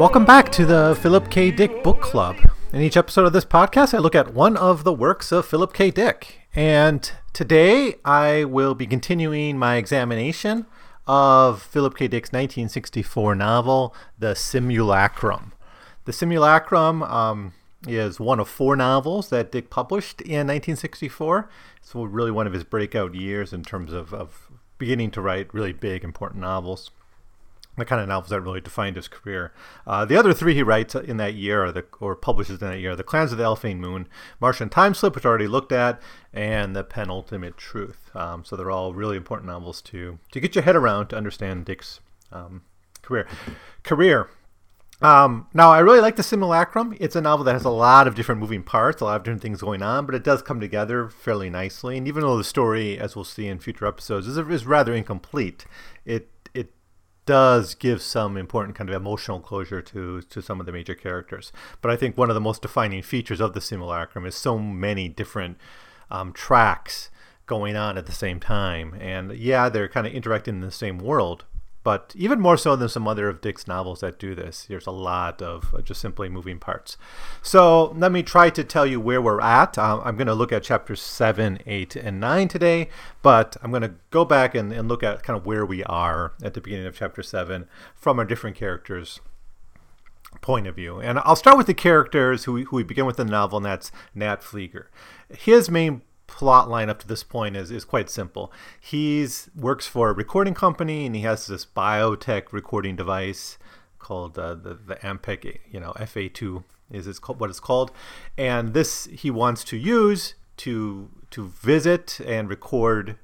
Welcome 0.00 0.24
back 0.24 0.50
to 0.52 0.64
the 0.64 0.98
Philip 1.02 1.30
K. 1.30 1.50
Dick 1.50 1.82
Book 1.84 2.00
Club. 2.00 2.38
In 2.72 2.80
each 2.80 2.96
episode 2.96 3.26
of 3.26 3.34
this 3.34 3.44
podcast, 3.44 3.92
I 3.92 3.98
look 3.98 4.14
at 4.14 4.32
one 4.32 4.56
of 4.56 4.82
the 4.82 4.94
works 4.94 5.30
of 5.30 5.44
Philip 5.44 5.74
K. 5.74 5.90
Dick. 5.90 6.40
And 6.54 7.12
today 7.34 7.96
I 8.02 8.44
will 8.44 8.74
be 8.74 8.86
continuing 8.86 9.58
my 9.58 9.76
examination 9.76 10.64
of 11.06 11.62
Philip 11.62 11.98
K. 11.98 12.08
Dick's 12.08 12.30
1964 12.30 13.34
novel, 13.34 13.94
The 14.18 14.34
Simulacrum. 14.34 15.52
The 16.06 16.14
Simulacrum 16.14 17.02
um, 17.02 17.52
is 17.86 18.18
one 18.18 18.40
of 18.40 18.48
four 18.48 18.76
novels 18.76 19.28
that 19.28 19.52
Dick 19.52 19.68
published 19.68 20.22
in 20.22 20.46
1964. 20.46 21.50
It's 21.76 21.94
really 21.94 22.30
one 22.30 22.46
of 22.46 22.54
his 22.54 22.64
breakout 22.64 23.14
years 23.14 23.52
in 23.52 23.64
terms 23.64 23.92
of, 23.92 24.14
of 24.14 24.50
beginning 24.78 25.10
to 25.10 25.20
write 25.20 25.52
really 25.52 25.74
big, 25.74 26.04
important 26.04 26.40
novels 26.40 26.90
the 27.80 27.84
kind 27.84 28.00
of 28.00 28.06
novels 28.06 28.30
that 28.30 28.40
really 28.40 28.60
defined 28.60 28.94
his 28.94 29.08
career. 29.08 29.52
Uh, 29.86 30.04
the 30.04 30.16
other 30.16 30.32
three 30.32 30.54
he 30.54 30.62
writes 30.62 30.94
in 30.94 31.16
that 31.16 31.34
year, 31.34 31.64
or, 31.64 31.72
the, 31.72 31.84
or 31.98 32.14
publishes 32.14 32.62
in 32.62 32.68
that 32.68 32.78
year, 32.78 32.94
The 32.94 33.02
Clans 33.02 33.32
of 33.32 33.38
the 33.38 33.44
Alphane 33.44 33.78
Moon, 33.78 34.06
Martian 34.40 34.68
Time 34.68 34.94
Slip, 34.94 35.14
which 35.14 35.26
I 35.26 35.28
already 35.28 35.48
looked 35.48 35.72
at, 35.72 36.00
and 36.32 36.76
The 36.76 36.84
Penultimate 36.84 37.56
Truth. 37.56 38.14
Um, 38.14 38.44
so 38.44 38.54
they're 38.54 38.70
all 38.70 38.94
really 38.94 39.16
important 39.16 39.48
novels 39.48 39.82
to, 39.82 40.18
to 40.30 40.40
get 40.40 40.54
your 40.54 40.62
head 40.62 40.76
around 40.76 41.08
to 41.08 41.16
understand 41.16 41.64
Dick's 41.64 42.00
um, 42.30 42.62
career. 43.02 43.26
Career. 43.82 44.28
Um, 45.02 45.46
now, 45.54 45.70
I 45.70 45.78
really 45.78 46.00
like 46.00 46.16
The 46.16 46.22
Simulacrum. 46.22 46.94
It's 47.00 47.16
a 47.16 47.22
novel 47.22 47.44
that 47.46 47.54
has 47.54 47.64
a 47.64 47.70
lot 47.70 48.06
of 48.06 48.14
different 48.14 48.40
moving 48.40 48.62
parts, 48.62 49.00
a 49.00 49.06
lot 49.06 49.16
of 49.16 49.22
different 49.22 49.40
things 49.40 49.62
going 49.62 49.82
on, 49.82 50.04
but 50.04 50.14
it 50.14 50.22
does 50.22 50.42
come 50.42 50.60
together 50.60 51.08
fairly 51.08 51.48
nicely. 51.48 51.96
And 51.96 52.06
even 52.06 52.22
though 52.22 52.36
the 52.36 52.44
story, 52.44 52.98
as 52.98 53.16
we'll 53.16 53.24
see 53.24 53.46
in 53.46 53.60
future 53.60 53.86
episodes, 53.86 54.26
is, 54.26 54.36
is 54.36 54.66
rather 54.66 54.92
incomplete, 54.92 55.64
it 56.04 56.28
does 57.30 57.76
give 57.76 58.02
some 58.02 58.36
important 58.36 58.76
kind 58.76 58.90
of 58.90 58.96
emotional 58.96 59.38
closure 59.38 59.80
to 59.80 60.20
to 60.20 60.42
some 60.42 60.58
of 60.58 60.66
the 60.66 60.72
major 60.72 60.96
characters. 60.96 61.52
But 61.80 61.92
I 61.92 61.96
think 61.96 62.18
one 62.18 62.28
of 62.28 62.34
the 62.34 62.40
most 62.40 62.60
defining 62.60 63.02
features 63.02 63.40
of 63.40 63.52
the 63.52 63.60
simulacrum 63.60 64.26
is 64.26 64.34
so 64.34 64.58
many 64.58 65.08
different 65.08 65.56
um, 66.10 66.32
tracks 66.32 67.08
going 67.46 67.76
on 67.76 67.96
at 67.96 68.06
the 68.06 68.12
same 68.12 68.40
time. 68.40 68.96
And 69.00 69.30
yeah, 69.36 69.68
they're 69.68 69.88
kind 69.88 70.08
of 70.08 70.12
interacting 70.12 70.56
in 70.56 70.60
the 70.60 70.72
same 70.72 70.98
world, 70.98 71.44
but 71.82 72.12
even 72.16 72.40
more 72.40 72.56
so 72.56 72.76
than 72.76 72.88
some 72.88 73.08
other 73.08 73.28
of 73.28 73.40
Dick's 73.40 73.66
novels 73.66 74.00
that 74.00 74.18
do 74.18 74.34
this. 74.34 74.66
There's 74.68 74.86
a 74.86 74.92
lot 74.92 75.40
of 75.40 75.74
uh, 75.74 75.80
just 75.80 76.00
simply 76.00 76.28
moving 76.28 76.58
parts. 76.58 76.96
So 77.42 77.92
let 77.92 78.12
me 78.12 78.22
try 78.22 78.50
to 78.50 78.62
tell 78.64 78.84
you 78.86 79.00
where 79.00 79.22
we're 79.22 79.40
at. 79.40 79.78
Uh, 79.78 80.00
I'm 80.04 80.16
going 80.16 80.26
to 80.26 80.34
look 80.34 80.52
at 80.52 80.62
chapters 80.62 81.00
7, 81.00 81.60
8, 81.66 81.96
and 81.96 82.20
9 82.20 82.48
today, 82.48 82.88
but 83.22 83.56
I'm 83.62 83.70
going 83.70 83.82
to 83.82 83.94
go 84.10 84.24
back 84.24 84.54
and, 84.54 84.72
and 84.72 84.88
look 84.88 85.02
at 85.02 85.22
kind 85.22 85.38
of 85.38 85.46
where 85.46 85.64
we 85.64 85.82
are 85.84 86.34
at 86.42 86.54
the 86.54 86.60
beginning 86.60 86.86
of 86.86 86.96
chapter 86.96 87.22
7 87.22 87.66
from 87.94 88.18
our 88.18 88.24
different 88.26 88.56
characters' 88.56 89.20
point 90.42 90.66
of 90.66 90.76
view. 90.76 91.00
And 91.00 91.18
I'll 91.20 91.36
start 91.36 91.56
with 91.56 91.66
the 91.66 91.74
characters 91.74 92.44
who 92.44 92.64
who 92.64 92.76
we 92.76 92.82
begin 92.82 93.06
with 93.06 93.18
in 93.18 93.26
the 93.26 93.32
novel, 93.32 93.58
and 93.58 93.66
that's 93.66 93.90
Nat 94.14 94.42
Flieger. 94.42 94.86
His 95.30 95.70
main 95.70 96.02
plot 96.30 96.70
line 96.70 96.88
up 96.88 97.00
to 97.00 97.08
this 97.08 97.24
point 97.24 97.56
is, 97.56 97.70
is 97.70 97.84
quite 97.84 98.08
simple. 98.08 98.52
He's 98.80 99.50
works 99.56 99.86
for 99.86 100.10
a 100.10 100.12
recording 100.12 100.54
company 100.54 101.04
and 101.04 101.14
he 101.14 101.22
has 101.22 101.46
this 101.48 101.66
biotech 101.66 102.52
recording 102.52 102.94
device 102.94 103.58
called 103.98 104.38
uh, 104.38 104.54
the 104.54 104.74
the 104.74 104.94
Ampek, 104.96 105.58
you 105.70 105.80
know, 105.80 105.92
FA2 105.98 106.64
is 106.90 107.06
it's 107.06 107.18
called, 107.18 107.40
what 107.40 107.50
it's 107.50 107.60
called, 107.60 107.90
and 108.38 108.74
this 108.74 109.06
he 109.06 109.30
wants 109.30 109.64
to 109.64 109.76
use 109.76 110.34
to 110.58 111.10
to 111.30 111.48
visit 111.48 112.20
and 112.24 112.48
record 112.48 113.16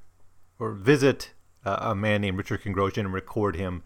or 0.58 0.72
visit 0.72 1.32
uh, 1.64 1.78
a 1.80 1.94
man 1.94 2.22
named 2.22 2.38
Richard 2.38 2.62
Kongrosian 2.62 3.06
and 3.06 3.12
record 3.14 3.54
him 3.56 3.82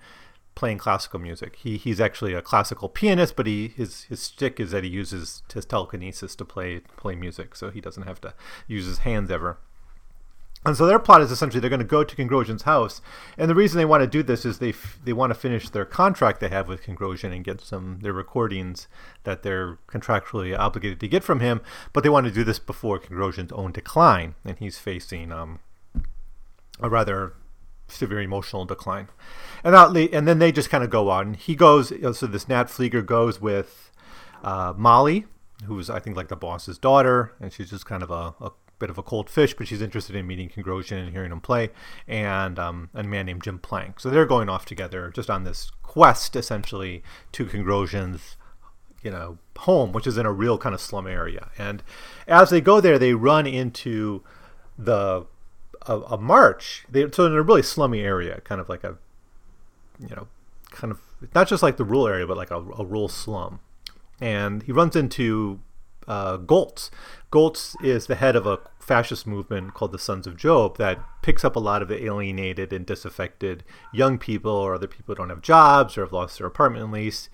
playing 0.61 0.77
classical 0.77 1.19
music. 1.19 1.57
He 1.57 1.79
he's 1.79 2.01
actually 2.01 2.35
a 2.35 2.43
classical 2.43 2.91
pianist, 2.91 3.35
but 3.35 3.47
he 3.47 3.69
his 3.69 4.03
his 4.05 4.21
stick 4.21 4.61
is 4.61 4.73
that 4.73 4.85
he 4.85 4.91
uses 4.91 5.43
his 5.53 5.65
telekinesis 5.65 6.37
to 6.37 6.45
play 6.45 6.81
play 6.99 7.15
music, 7.15 7.57
so 7.57 7.71
he 7.71 7.81
doesn't 7.81 8.03
have 8.07 8.21
to 8.21 8.35
use 8.69 8.85
his 8.85 8.99
hands 8.99 9.31
ever. 9.31 9.59
And 10.67 10.77
so 10.77 10.85
their 10.87 10.99
plot 10.99 11.23
is 11.23 11.31
essentially 11.31 11.61
they're 11.61 11.71
going 11.71 11.89
to 11.89 11.97
go 11.97 12.05
to 12.05 12.15
Kongrosian's 12.15 12.65
house, 12.65 13.01
and 13.39 13.49
the 13.49 13.55
reason 13.55 13.79
they 13.79 13.87
want 13.87 14.03
to 14.03 14.07
do 14.07 14.23
this 14.23 14.45
is 14.45 14.59
they 14.59 14.69
f- 14.69 14.99
they 15.03 15.15
want 15.15 15.31
to 15.31 15.41
finish 15.47 15.71
their 15.71 15.87
contract 15.87 16.41
they 16.41 16.51
have 16.51 16.69
with 16.69 16.83
Kongrosian 16.83 17.35
and 17.35 17.43
get 17.43 17.63
some 17.63 18.01
their 18.03 18.13
recordings 18.13 18.87
that 19.25 19.43
they're 19.43 19.79
contractually 19.89 20.55
obligated 20.57 21.01
to 21.01 21.09
get 21.09 21.25
from 21.25 21.41
him, 21.41 21.63
but 21.95 22.03
they 22.03 22.11
want 22.11 22.27
to 22.27 22.39
do 22.39 22.45
this 22.45 22.59
before 22.59 23.01
Kongrosian's 23.01 23.53
own 23.53 23.73
decline, 23.73 24.35
and 24.45 24.59
he's 24.59 24.77
facing 24.77 25.33
um, 25.33 25.61
a 26.81 26.91
rather 26.91 27.33
severe 27.91 28.21
emotional 28.21 28.65
decline. 28.65 29.09
And 29.63 29.75
and 29.75 30.27
then 30.27 30.39
they 30.39 30.53
just 30.53 30.71
kind 30.71 30.85
of 30.85 30.91
go 30.91 31.11
on. 31.11 31.35
He 31.35 31.55
goes, 31.55 31.93
so 32.17 32.27
this 32.27 32.49
Nat 32.49 32.65
Flieger 32.65 33.05
goes 33.05 33.41
with 33.41 33.91
uh, 34.43 34.73
Molly, 34.77 35.27
who's 35.67 35.91
I 35.91 35.99
think 35.99 36.17
like 36.17 36.29
the 36.29 36.37
boss's 36.37 36.79
daughter, 36.79 37.33
and 37.41 37.53
she's 37.53 37.71
just 37.71 37.87
kind 37.87 38.03
of 38.03 38.11
a, 38.11 38.35
a 38.41 38.53
bit 38.79 38.91
of 38.91 38.99
a 38.99 39.03
cold 39.03 39.31
fish, 39.31 39.55
but 39.55 39.69
she's 39.69 39.83
interested 39.83 40.17
in 40.17 40.27
meeting 40.27 40.49
Kongrosian 40.49 40.99
and 40.99 41.11
hearing 41.11 41.31
him 41.31 41.41
play, 41.41 41.71
and 42.09 42.59
um, 42.59 42.89
a 42.95 43.03
man 43.03 43.27
named 43.27 43.43
Jim 43.43 43.59
Plank. 43.59 44.01
So 44.01 44.11
they're 44.11 44.27
going 44.27 44.49
off 44.49 44.65
together 44.65 45.11
just 45.15 45.31
on 45.31 45.45
this 45.45 45.71
quest, 45.83 46.35
essentially, 46.35 47.03
to 47.33 47.47
Kongrosian's 47.47 48.37
you 49.03 49.11
know 49.11 49.39
home, 49.59 49.93
which 49.93 50.07
is 50.07 50.19
in 50.19 50.27
a 50.27 50.33
real 50.33 50.59
kind 50.59 50.75
of 50.75 50.81
slum 50.81 51.07
area. 51.07 51.51
And 51.59 51.83
as 52.27 52.51
they 52.51 52.61
go 52.61 52.81
there, 52.81 52.99
they 52.99 53.15
run 53.15 53.47
into 53.47 54.23
the 54.79 55.27
a, 55.87 55.99
a 56.01 56.19
march. 56.19 56.85
They, 56.89 57.11
so 57.11 57.27
in 57.27 57.33
a 57.33 57.43
really 57.43 57.63
slummy 57.63 58.01
area, 58.01 58.41
kind 58.43 58.61
of 58.61 58.69
like 58.69 58.85
a 58.85 58.99
you 60.09 60.15
know, 60.17 60.29
kind 60.71 60.91
of 60.91 61.01
not 61.35 61.49
just 61.49 61.63
like 61.63 61.77
the 61.77 61.85
rural 61.85 62.09
area, 62.09 62.27
but 62.27 62.37
like 62.37 62.51
a, 62.51 62.57
a 62.57 62.85
rural 62.85 63.09
slum. 63.09 63.61
And 64.21 64.63
he 64.63 64.73
runs 64.73 64.97
into 64.97 65.61
uh, 66.07 66.39
Goltz. 66.39 66.91
Goltz 67.31 67.77
is 67.83 68.07
the 68.07 68.15
head 68.17 68.37
of 68.37 68.47
a 68.47 68.61
fascist 68.79 69.27
movement 69.27 69.75
called 69.75 69.93
the 69.93 69.99
Sons 69.99 70.27
of 70.27 70.37
Job 70.37 70.79
that 70.79 70.99
picks 71.23 71.45
up 71.45 71.57
a 71.57 71.61
lot 71.61 71.83
of 71.83 71.89
the 71.89 72.05
alienated 72.05 72.73
and 72.73 72.85
disaffected 72.85 73.63
young 73.93 74.19
people 74.19 74.53
or 74.53 74.75
other 74.75 74.89
people 74.89 75.15
who 75.15 75.19
don't 75.19 75.31
have 75.31 75.43
jobs 75.43 75.97
or 75.97 76.03
have 76.03 76.13
lost 76.13 76.39
their 76.39 76.47
apartment 76.47 76.91
lease 76.91 77.29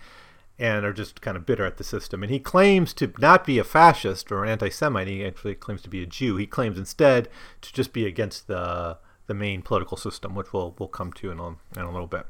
and 0.58 0.84
are 0.84 0.92
just 0.92 1.20
kind 1.20 1.36
of 1.36 1.44
bitter 1.44 1.66
at 1.66 1.76
the 1.76 1.84
system. 1.84 2.22
And 2.22 2.32
he 2.32 2.38
claims 2.38 2.94
to 2.94 3.12
not 3.18 3.44
be 3.44 3.58
a 3.58 3.64
fascist 3.64 4.32
or 4.32 4.42
an 4.42 4.50
anti-Semite. 4.50 5.08
He 5.08 5.24
actually 5.24 5.54
claims 5.54 5.82
to 5.82 5.90
be 5.90 6.02
a 6.02 6.06
Jew. 6.06 6.36
He 6.36 6.46
claims 6.46 6.78
instead 6.78 7.28
to 7.60 7.72
just 7.72 7.92
be 7.92 8.06
against 8.06 8.46
the 8.46 8.98
the 9.26 9.34
main 9.34 9.60
political 9.60 9.96
system, 9.96 10.34
which 10.34 10.52
we'll 10.52 10.74
we'll 10.78 10.88
come 10.88 11.12
to 11.14 11.30
in 11.30 11.40
a, 11.40 11.48
in 11.48 11.82
a 11.82 11.90
little 11.90 12.06
bit. 12.06 12.26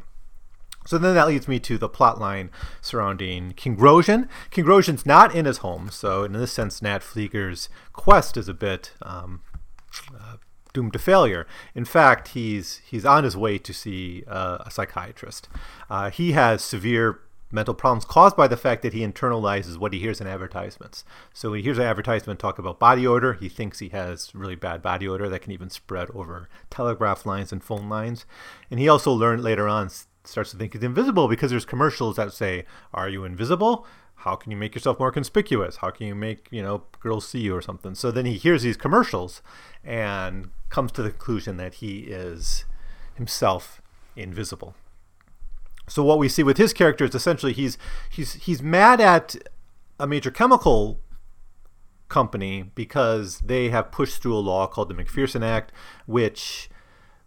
So 0.86 0.98
then 0.98 1.14
that 1.14 1.26
leads 1.26 1.48
me 1.48 1.58
to 1.60 1.78
the 1.78 1.88
plot 1.88 2.20
line 2.20 2.50
surrounding 2.80 3.52
Kongrosian. 3.52 4.28
Kongrosian's 4.50 5.04
not 5.04 5.34
in 5.34 5.44
his 5.44 5.58
home, 5.58 5.90
so 5.90 6.22
in 6.22 6.32
this 6.32 6.52
sense, 6.52 6.80
Nat 6.80 7.02
Flieger's 7.02 7.68
quest 7.92 8.36
is 8.36 8.48
a 8.48 8.54
bit 8.54 8.92
um, 9.02 9.42
uh, 10.14 10.36
doomed 10.72 10.92
to 10.92 10.98
failure. 10.98 11.46
In 11.74 11.84
fact, 11.84 12.28
he's 12.28 12.80
he's 12.88 13.04
on 13.04 13.24
his 13.24 13.36
way 13.36 13.58
to 13.58 13.72
see 13.72 14.22
uh, 14.28 14.58
a 14.60 14.70
psychiatrist. 14.70 15.48
Uh, 15.90 16.10
he 16.10 16.32
has 16.32 16.62
severe 16.62 17.20
mental 17.50 17.74
problems 17.74 18.04
caused 18.04 18.36
by 18.36 18.48
the 18.48 18.56
fact 18.56 18.82
that 18.82 18.92
he 18.92 19.06
internalizes 19.06 19.78
what 19.78 19.92
he 19.92 20.00
hears 20.00 20.20
in 20.20 20.26
advertisements. 20.26 21.04
So 21.32 21.52
he 21.52 21.62
hears 21.62 21.78
an 21.78 21.84
advertisement 21.84 22.40
talk 22.40 22.58
about 22.58 22.78
body 22.78 23.06
odor. 23.06 23.34
He 23.34 23.48
thinks 23.48 23.78
he 23.78 23.90
has 23.90 24.34
really 24.34 24.56
bad 24.56 24.82
body 24.82 25.06
odor 25.08 25.28
that 25.28 25.42
can 25.42 25.52
even 25.52 25.70
spread 25.70 26.10
over 26.10 26.48
telegraph 26.70 27.24
lines 27.24 27.52
and 27.52 27.62
phone 27.62 27.88
lines. 27.88 28.26
And 28.70 28.80
he 28.80 28.88
also 28.88 29.12
learned 29.12 29.42
later 29.42 29.68
on 29.68 29.90
starts 30.24 30.50
to 30.50 30.56
think 30.56 30.72
he's 30.72 30.82
invisible 30.82 31.28
because 31.28 31.50
there's 31.50 31.64
commercials 31.64 32.16
that 32.16 32.32
say, 32.32 32.64
"Are 32.92 33.08
you 33.08 33.24
invisible? 33.24 33.86
How 34.20 34.34
can 34.34 34.50
you 34.50 34.56
make 34.56 34.74
yourself 34.74 34.98
more 34.98 35.12
conspicuous? 35.12 35.76
How 35.76 35.90
can 35.90 36.06
you 36.08 36.14
make 36.14 36.48
you 36.50 36.62
know 36.62 36.84
girls 37.00 37.28
see 37.28 37.40
you 37.40 37.54
or 37.54 37.62
something?" 37.62 37.94
So 37.94 38.10
then 38.10 38.26
he 38.26 38.36
hears 38.36 38.62
these 38.62 38.76
commercials 38.76 39.40
and 39.84 40.50
comes 40.68 40.90
to 40.92 41.02
the 41.02 41.10
conclusion 41.10 41.58
that 41.58 41.74
he 41.74 42.00
is 42.00 42.64
himself 43.14 43.80
invisible. 44.16 44.74
So 45.88 46.02
what 46.02 46.18
we 46.18 46.28
see 46.28 46.42
with 46.42 46.58
his 46.58 46.72
character 46.72 47.04
is 47.04 47.14
essentially 47.14 47.52
he's 47.52 47.78
he's 48.10 48.34
he's 48.34 48.62
mad 48.62 49.00
at 49.00 49.36
a 49.98 50.06
major 50.06 50.30
chemical 50.30 51.00
company 52.08 52.70
because 52.74 53.40
they 53.40 53.68
have 53.70 53.90
pushed 53.90 54.22
through 54.22 54.36
a 54.36 54.38
law 54.38 54.66
called 54.66 54.88
the 54.88 54.94
McPherson 54.94 55.44
Act, 55.44 55.72
which 56.06 56.68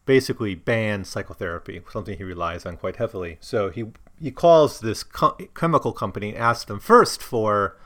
basically 0.05 0.55
bans 0.55 1.07
psychotherapy, 1.07 1.81
something 1.91 2.17
he 2.17 2.23
relies 2.23 2.65
on 2.65 2.77
quite 2.77 2.97
heavily. 2.97 3.37
So 3.41 3.69
he 3.69 3.85
he 4.19 4.31
calls 4.31 4.79
this 4.79 5.03
co- 5.03 5.37
chemical 5.55 5.93
company 5.93 6.29
and 6.29 6.37
asks 6.37 6.65
them 6.65 6.79
first 6.79 7.21
for 7.23 7.77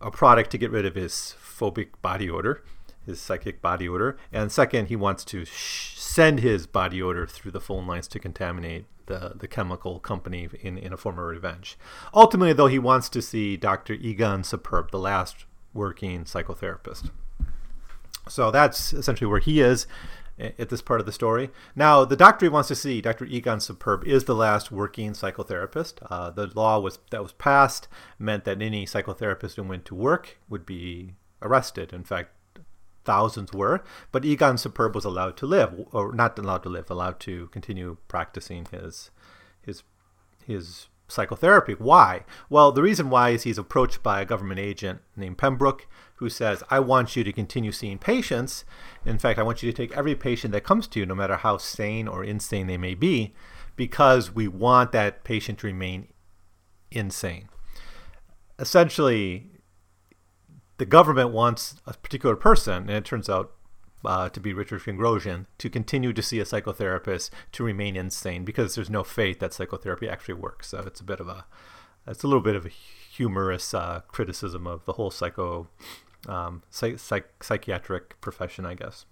a 0.00 0.10
product 0.10 0.50
to 0.50 0.58
get 0.58 0.70
rid 0.70 0.84
of 0.84 0.94
his 0.94 1.34
phobic 1.40 1.88
body 2.02 2.28
odor, 2.28 2.62
his 3.06 3.20
psychic 3.20 3.62
body 3.62 3.88
odor, 3.88 4.18
and 4.32 4.52
second, 4.52 4.88
he 4.88 4.96
wants 4.96 5.24
to 5.24 5.46
sh- 5.46 5.98
send 5.98 6.40
his 6.40 6.66
body 6.66 7.02
odor 7.02 7.26
through 7.26 7.52
the 7.52 7.60
phone 7.60 7.86
lines 7.86 8.06
to 8.08 8.18
contaminate 8.18 8.84
the, 9.06 9.32
the 9.36 9.48
chemical 9.48 10.00
company 10.00 10.48
in, 10.60 10.78
in 10.78 10.92
a 10.92 10.96
form 10.96 11.18
of 11.18 11.24
revenge. 11.26 11.78
Ultimately, 12.12 12.52
though, 12.52 12.66
he 12.66 12.78
wants 12.78 13.08
to 13.10 13.22
see 13.22 13.56
Dr. 13.56 13.94
Egon 13.94 14.44
Superb, 14.44 14.90
the 14.90 14.98
last 14.98 15.44
working 15.72 16.24
psychotherapist. 16.24 17.10
So 18.28 18.50
that's 18.50 18.92
essentially 18.92 19.28
where 19.28 19.40
he 19.40 19.60
is 19.60 19.86
at 20.38 20.68
this 20.68 20.82
part 20.82 21.00
of 21.00 21.06
the 21.06 21.12
story. 21.12 21.50
Now, 21.76 22.04
the 22.04 22.16
doctor 22.16 22.46
he 22.46 22.50
wants 22.50 22.68
to 22.68 22.74
see, 22.74 23.00
Dr. 23.00 23.24
Egon 23.24 23.60
Superb, 23.60 24.04
is 24.04 24.24
the 24.24 24.34
last 24.34 24.72
working 24.72 25.12
psychotherapist. 25.12 25.94
Uh, 26.10 26.30
the 26.30 26.46
law 26.54 26.80
was 26.80 26.98
that 27.10 27.22
was 27.22 27.32
passed 27.32 27.86
meant 28.18 28.44
that 28.44 28.60
any 28.60 28.86
psychotherapist 28.86 29.54
who 29.56 29.62
went 29.62 29.84
to 29.86 29.94
work 29.94 30.38
would 30.48 30.66
be 30.66 31.14
arrested. 31.40 31.92
In 31.92 32.02
fact, 32.02 32.30
thousands 33.04 33.52
were, 33.52 33.82
but 34.12 34.24
Egon 34.24 34.58
Superb 34.58 34.94
was 34.94 35.04
allowed 35.04 35.36
to 35.38 35.46
live, 35.46 35.86
or 35.92 36.12
not 36.12 36.38
allowed 36.38 36.62
to 36.64 36.68
live, 36.68 36.90
allowed 36.90 37.20
to 37.20 37.48
continue 37.48 37.96
practicing 38.08 38.66
his 38.70 39.10
his 39.62 39.82
his 40.46 40.88
psychotherapy. 41.08 41.74
Why? 41.74 42.24
Well, 42.48 42.72
the 42.72 42.82
reason 42.82 43.10
why 43.10 43.30
is 43.30 43.42
he's 43.42 43.58
approached 43.58 44.02
by 44.02 44.20
a 44.20 44.24
government 44.24 44.60
agent 44.60 45.00
named 45.16 45.38
Pembroke 45.38 45.86
who 46.16 46.28
says, 46.28 46.62
I 46.70 46.80
want 46.80 47.16
you 47.16 47.24
to 47.24 47.32
continue 47.32 47.72
seeing 47.72 47.98
patients. 47.98 48.64
In 49.04 49.18
fact, 49.18 49.38
I 49.38 49.42
want 49.42 49.62
you 49.62 49.70
to 49.70 49.76
take 49.76 49.96
every 49.96 50.14
patient 50.14 50.52
that 50.52 50.64
comes 50.64 50.86
to 50.88 51.00
you, 51.00 51.06
no 51.06 51.14
matter 51.14 51.36
how 51.36 51.58
sane 51.58 52.08
or 52.08 52.24
insane 52.24 52.66
they 52.66 52.78
may 52.78 52.94
be, 52.94 53.34
because 53.76 54.34
we 54.34 54.48
want 54.48 54.92
that 54.92 55.24
patient 55.24 55.58
to 55.60 55.66
remain 55.66 56.08
insane. 56.90 57.48
Essentially, 58.58 59.50
the 60.78 60.86
government 60.86 61.30
wants 61.30 61.76
a 61.86 61.94
particular 61.94 62.36
person, 62.36 62.88
and 62.88 62.90
it 62.90 63.04
turns 63.04 63.28
out 63.28 63.52
uh, 64.04 64.28
to 64.28 64.40
be 64.40 64.52
Richard 64.52 64.82
Kongrosian, 64.82 65.46
to 65.58 65.70
continue 65.70 66.12
to 66.12 66.22
see 66.22 66.40
a 66.40 66.44
psychotherapist 66.44 67.30
to 67.52 67.64
remain 67.64 67.96
insane 67.96 68.44
because 68.44 68.74
there's 68.74 68.90
no 68.90 69.04
faith 69.04 69.38
that 69.38 69.54
psychotherapy 69.54 70.08
actually 70.08 70.34
works. 70.34 70.68
So 70.68 70.80
it's 70.80 71.00
a 71.00 71.04
bit 71.04 71.20
of 71.20 71.28
a, 71.28 71.46
it's 72.06 72.22
a 72.22 72.26
little 72.26 72.42
bit 72.42 72.56
of 72.56 72.66
a 72.66 72.70
humorous 72.70 73.72
uh, 73.72 74.02
criticism 74.08 74.66
of 74.66 74.84
the 74.84 74.94
whole 74.94 75.10
psycho, 75.10 75.68
um, 76.28 76.62
psych- 76.70 76.98
psych- 76.98 77.42
psychiatric 77.42 78.20
profession, 78.20 78.66
I 78.66 78.74
guess. 78.74 79.06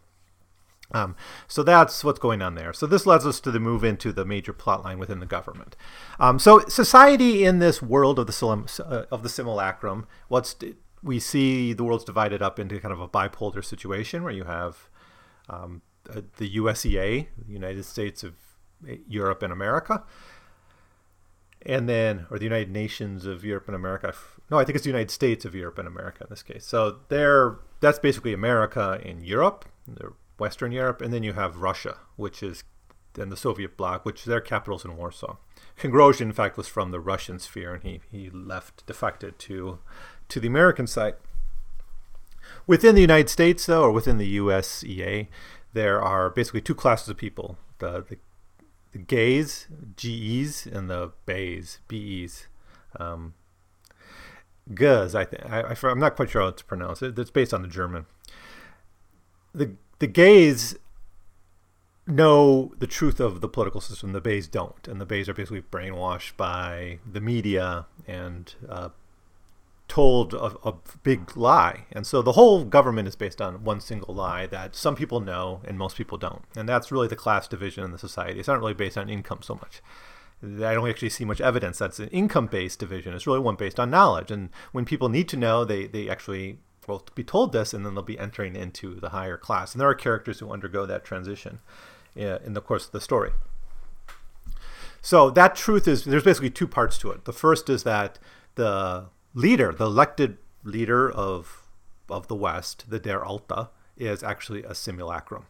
Um, 0.94 1.17
so 1.49 1.62
that's 1.62 2.05
what's 2.05 2.19
going 2.19 2.43
on 2.43 2.55
there. 2.55 2.75
So 2.75 2.87
this 2.87 3.06
leads 3.06 3.25
us 3.25 3.41
to 3.41 3.50
the 3.50 3.61
move 3.61 3.82
into 3.82 4.12
the 4.12 4.26
major 4.26 4.53
plot 4.53 4.85
line 4.85 4.99
within 4.99 5.20
the 5.20 5.26
government. 5.26 5.75
Um, 6.20 6.38
so 6.38 6.59
society 6.69 7.44
in 7.44 7.61
this 7.61 7.81
world 7.81 8.19
of 8.19 8.26
the 8.26 8.85
uh, 8.85 9.05
of 9.11 9.23
the 9.23 9.31
simulacrum, 9.31 10.06
what's 10.29 10.55
we 11.02 11.19
see 11.19 11.72
the 11.72 11.84
world's 11.84 12.04
divided 12.04 12.43
up 12.43 12.58
into 12.58 12.78
kind 12.81 12.93
of 12.93 13.00
a 13.00 13.08
bipolar 13.08 13.64
situation 13.64 14.22
where 14.22 14.32
you 14.32 14.44
have 14.44 14.88
um, 15.49 15.82
uh, 16.08 16.22
the 16.37 16.56
USEA, 16.56 17.28
the 17.46 17.52
United 17.52 17.84
States 17.84 18.22
of 18.22 18.34
eh, 18.88 18.96
Europe 19.08 19.43
and 19.43 19.52
America, 19.52 20.04
and 21.64 21.88
then, 21.88 22.26
or 22.31 22.38
the 22.38 22.44
United 22.44 22.70
Nations 22.70 23.26
of 23.26 23.44
Europe 23.44 23.69
and 23.69 23.76
America. 23.76 24.14
No, 24.50 24.58
I 24.58 24.64
think 24.64 24.76
it's 24.76 24.84
the 24.84 24.90
United 24.90 25.10
States 25.10 25.44
of 25.44 25.54
Europe 25.54 25.78
and 25.78 25.88
America 25.88 26.25
in 26.25 26.26
this 26.31 26.43
case. 26.43 26.64
So 26.66 27.00
there, 27.08 27.58
that's 27.81 27.99
basically 27.99 28.32
America 28.32 29.00
in 29.02 29.22
Europe, 29.22 29.64
Western 30.38 30.72
Europe, 30.72 31.00
and 31.00 31.12
then 31.12 31.22
you 31.22 31.34
have 31.34 31.58
Russia, 31.58 31.99
which 32.16 32.43
is 32.43 32.64
then 33.14 33.28
the 33.28 33.37
Soviet 33.37 33.76
bloc, 33.76 34.04
which 34.04 34.25
their 34.25 34.40
capital's 34.40 34.84
in 34.84 34.96
Warsaw. 34.96 35.37
Kongrosian, 35.78 36.22
in 36.22 36.32
fact, 36.32 36.56
was 36.56 36.69
from 36.69 36.90
the 36.90 37.00
Russian 37.00 37.38
sphere, 37.38 37.75
and 37.75 37.82
he, 37.82 38.00
he 38.10 38.31
left, 38.31 38.87
defected 38.87 39.38
to 39.40 39.78
to 40.32 40.40
the 40.40 40.49
American 40.49 40.87
side. 40.87 41.14
Within 42.67 42.94
the 42.94 43.00
United 43.00 43.29
States, 43.29 43.67
though, 43.67 43.82
or 43.82 43.93
within 43.93 44.19
the 44.19 44.38
USEA, 44.38 45.29
there 45.73 46.00
are 46.00 46.31
basically 46.31 46.61
two 46.61 46.75
classes 46.75 47.08
of 47.08 47.17
people: 47.17 47.58
the 47.79 48.05
the, 48.08 48.19
the 48.93 48.99
gays, 48.99 49.67
GEs, 49.96 50.67
and 50.67 50.88
the 50.88 51.12
bays, 51.26 51.81
BEs. 51.88 52.46
Um, 52.99 53.34
Guz, 54.75 55.14
I 55.14 55.25
think. 55.25 55.44
I, 55.44 55.75
am 55.90 55.99
not 55.99 56.17
quite 56.17 56.31
sure 56.31 56.43
how 56.43 56.50
to 56.50 56.64
pronounce 56.64 57.02
it. 57.02 57.19
It's 57.19 57.31
based 57.31 57.52
on 57.52 57.62
the 57.62 57.69
German. 57.69 58.06
The 59.55 59.73
the 59.99 60.06
gays 60.06 60.76
know 62.06 62.73
the 62.78 62.87
truth 62.87 63.20
of 63.20 63.40
the 63.40 63.49
political 63.49 63.81
system. 63.81 64.12
The 64.12 64.20
bays 64.20 64.49
don't, 64.49 64.87
and 64.88 65.00
the 65.00 65.06
bays 65.06 65.28
are 65.28 65.35
basically 65.35 65.62
brainwashed 65.62 66.37
by 66.37 67.00
the 67.11 67.20
media 67.20 67.87
and 68.06 68.55
uh, 68.69 68.90
told 69.92 70.32
a, 70.32 70.56
a, 70.64 70.72
big 71.02 71.36
lie. 71.36 71.84
And 71.92 72.06
so 72.06 72.22
the 72.22 72.32
whole 72.32 72.64
government 72.64 73.06
is 73.06 73.14
based 73.14 73.42
on 73.42 73.62
one 73.62 73.78
single 73.78 74.14
lie 74.14 74.46
that 74.46 74.74
some 74.74 74.96
people 74.96 75.20
know 75.20 75.60
and 75.66 75.76
most 75.76 75.98
people 75.98 76.16
don't. 76.16 76.42
And 76.56 76.66
that's 76.66 76.90
really 76.90 77.08
the 77.08 77.14
class 77.14 77.46
division 77.46 77.84
in 77.84 77.92
the 77.92 77.98
society. 77.98 78.38
It's 78.38 78.48
not 78.48 78.58
really 78.58 78.72
based 78.72 78.96
on 78.96 79.10
income 79.10 79.40
so 79.42 79.56
much. 79.56 79.82
I 80.42 80.72
don't 80.72 80.88
actually 80.88 81.10
see 81.10 81.26
much 81.26 81.42
evidence 81.42 81.76
that's 81.76 82.00
an 82.00 82.08
income 82.08 82.46
based 82.46 82.78
division. 82.78 83.12
It's 83.12 83.26
really 83.26 83.40
one 83.40 83.56
based 83.56 83.78
on 83.78 83.90
knowledge. 83.90 84.30
And 84.30 84.48
when 84.72 84.86
people 84.86 85.10
need 85.10 85.28
to 85.28 85.36
know, 85.36 85.62
they, 85.62 85.86
they 85.86 86.08
actually 86.08 86.56
will 86.88 87.06
be 87.14 87.22
told 87.22 87.52
this 87.52 87.74
and 87.74 87.84
then 87.84 87.92
they'll 87.92 88.02
be 88.02 88.18
entering 88.18 88.56
into 88.56 88.98
the 88.98 89.10
higher 89.10 89.36
class. 89.36 89.74
And 89.74 89.80
there 89.82 89.90
are 89.90 89.94
characters 89.94 90.38
who 90.38 90.50
undergo 90.50 90.86
that 90.86 91.04
transition 91.04 91.58
in 92.16 92.54
the 92.54 92.62
course 92.62 92.86
of 92.86 92.92
the 92.92 93.00
story. 93.02 93.32
So 95.02 95.28
that 95.28 95.54
truth 95.54 95.86
is 95.86 96.06
there's 96.06 96.24
basically 96.24 96.48
two 96.48 96.66
parts 96.66 96.96
to 96.98 97.10
it. 97.10 97.26
The 97.26 97.32
first 97.34 97.68
is 97.68 97.82
that 97.82 98.18
the 98.54 99.08
leader, 99.34 99.73
the 99.73 99.87
elected 99.87 100.38
leader 100.64 101.11
of 101.11 101.58
of 102.08 102.29
the 102.29 102.34
West, 102.34 102.90
the 102.90 102.99
Der 102.99 103.25
Alte, 103.25 103.69
is 103.96 104.23
actually 104.23 104.62
a 104.64 104.75
simulacrum. 104.75 105.46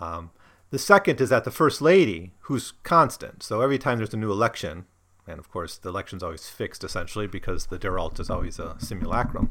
Um, 0.00 0.30
the 0.70 0.78
second 0.78 1.20
is 1.20 1.28
that 1.28 1.44
the 1.44 1.50
first 1.50 1.80
lady, 1.82 2.32
who's 2.42 2.72
constant. 2.82 3.42
So 3.42 3.60
every 3.60 3.78
time 3.78 3.98
there's 3.98 4.14
a 4.14 4.16
new 4.16 4.30
election, 4.30 4.86
and 5.26 5.38
of 5.38 5.50
course 5.50 5.76
the 5.78 5.88
election's 5.88 6.22
always 6.22 6.48
fixed 6.48 6.82
essentially 6.82 7.26
because 7.26 7.66
the 7.66 7.78
Der 7.78 7.98
Alte 7.98 8.20
is 8.20 8.30
always 8.30 8.58
a 8.58 8.76
simulacrum. 8.78 9.50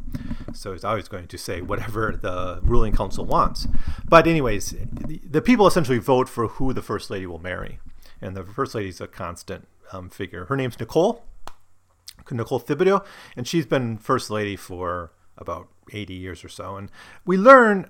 So 0.54 0.74
he's 0.74 0.84
always 0.84 1.08
going 1.08 1.28
to 1.28 1.38
say 1.38 1.62
whatever 1.62 2.18
the 2.20 2.60
ruling 2.64 2.94
council 2.94 3.26
wants. 3.26 3.68
But 4.08 4.28
anyways, 4.28 4.76
the, 5.08 5.22
the 5.30 5.42
people 5.42 5.68
essentially 5.68 6.00
vote 6.00 6.28
for 6.28 6.48
who 6.48 6.74
the 6.74 6.82
first 6.82 7.10
lady 7.10 7.26
will 7.26 7.40
marry, 7.40 7.80
and 8.22 8.36
the 8.36 8.44
first 8.44 8.76
lady's 8.76 9.00
a 9.00 9.08
constant 9.08 9.68
um, 9.92 10.10
figure. 10.10 10.46
Her 10.46 10.56
name's 10.56 10.80
Nicole. 10.80 11.24
Nicole 12.36 12.60
Thibodeaux, 12.60 13.06
and 13.36 13.48
she's 13.48 13.66
been 13.66 13.98
first 13.98 14.30
lady 14.30 14.56
for 14.56 15.12
about 15.38 15.70
80 15.92 16.14
years 16.14 16.44
or 16.44 16.50
so. 16.50 16.76
And 16.76 16.92
we 17.26 17.38
learn 17.38 17.90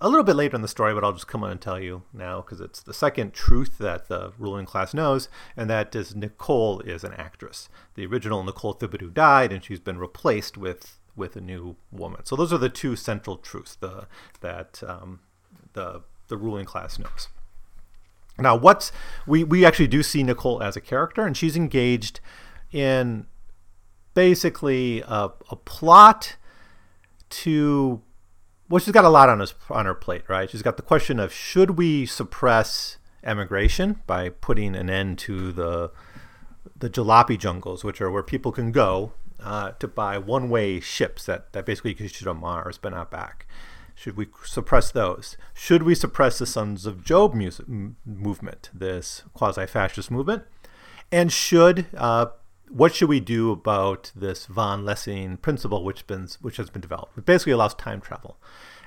a 0.00 0.08
little 0.08 0.24
bit 0.24 0.36
later 0.36 0.56
in 0.56 0.62
the 0.62 0.68
story, 0.68 0.92
but 0.94 1.04
I'll 1.04 1.12
just 1.12 1.28
come 1.28 1.44
on 1.44 1.50
and 1.50 1.60
tell 1.60 1.78
you 1.78 2.02
now 2.12 2.40
because 2.40 2.60
it's 2.60 2.82
the 2.82 2.94
second 2.94 3.32
truth 3.32 3.78
that 3.78 4.08
the 4.08 4.32
ruling 4.38 4.66
class 4.66 4.92
knows, 4.92 5.28
and 5.56 5.70
that 5.70 5.94
is 5.94 6.16
Nicole 6.16 6.80
is 6.80 7.04
an 7.04 7.12
actress. 7.14 7.68
The 7.94 8.06
original 8.06 8.42
Nicole 8.42 8.74
Thibodeaux 8.74 9.14
died, 9.14 9.52
and 9.52 9.62
she's 9.62 9.80
been 9.80 9.98
replaced 9.98 10.56
with 10.56 10.98
with 11.14 11.36
a 11.36 11.40
new 11.40 11.76
woman. 11.90 12.24
So 12.24 12.36
those 12.36 12.52
are 12.52 12.58
the 12.58 12.68
two 12.68 12.94
central 12.94 13.38
truths 13.38 13.74
the, 13.76 14.06
that 14.40 14.82
um, 14.86 15.20
the 15.72 16.02
the 16.28 16.36
ruling 16.36 16.66
class 16.66 16.98
knows. 16.98 17.28
Now, 18.38 18.56
what's 18.56 18.92
we 19.26 19.44
we 19.44 19.64
actually 19.64 19.88
do 19.88 20.02
see 20.02 20.22
Nicole 20.22 20.62
as 20.62 20.76
a 20.76 20.80
character, 20.80 21.24
and 21.24 21.36
she's 21.36 21.56
engaged 21.56 22.20
in 22.72 23.26
basically 24.16 25.02
a, 25.02 25.28
a 25.50 25.56
plot 25.56 26.36
to 27.28 28.00
well 28.70 28.80
she's 28.80 28.94
got 28.94 29.04
a 29.04 29.10
lot 29.10 29.28
on 29.28 29.46
on 29.70 29.84
her 29.84 29.94
plate 29.94 30.22
right? 30.26 30.50
She's 30.50 30.62
got 30.62 30.78
the 30.78 30.82
question 30.82 31.20
of 31.20 31.32
should 31.32 31.72
we 31.72 32.06
suppress 32.06 32.96
emigration 33.22 34.00
by 34.06 34.30
putting 34.30 34.74
an 34.74 34.88
end 34.88 35.18
to 35.18 35.52
the 35.52 35.92
the 36.74 36.88
jalopy 36.88 37.38
jungles 37.38 37.84
which 37.84 38.00
are 38.00 38.10
where 38.10 38.22
people 38.22 38.52
can 38.52 38.72
go 38.72 39.12
uh, 39.38 39.72
to 39.72 39.86
buy 39.86 40.16
one-way 40.16 40.80
ships 40.80 41.26
that, 41.26 41.52
that 41.52 41.66
basically 41.66 41.90
you 41.90 41.96
can 41.96 42.08
shoot 42.08 42.26
on 42.26 42.40
Mars 42.40 42.78
but 42.78 42.90
not 42.90 43.10
back. 43.10 43.46
Should 43.94 44.16
we 44.16 44.28
suppress 44.44 44.90
those? 44.90 45.36
Should 45.52 45.82
we 45.82 45.94
suppress 45.94 46.38
the 46.38 46.46
Sons 46.46 46.86
of 46.86 47.04
Job 47.04 47.34
music, 47.34 47.66
movement 47.68 48.70
this 48.72 49.24
quasi-fascist 49.34 50.10
movement? 50.10 50.44
And 51.12 51.32
should 51.32 51.86
uh, 51.94 52.26
what 52.70 52.94
should 52.94 53.08
we 53.08 53.20
do 53.20 53.50
about 53.50 54.12
this 54.14 54.46
von 54.46 54.84
Lessing 54.84 55.36
principle, 55.38 55.84
which 55.84 56.06
been 56.06 56.28
which 56.40 56.56
has 56.56 56.70
been 56.70 56.82
developed? 56.82 57.16
It 57.16 57.26
basically 57.26 57.52
allows 57.52 57.74
time 57.74 58.00
travel, 58.00 58.36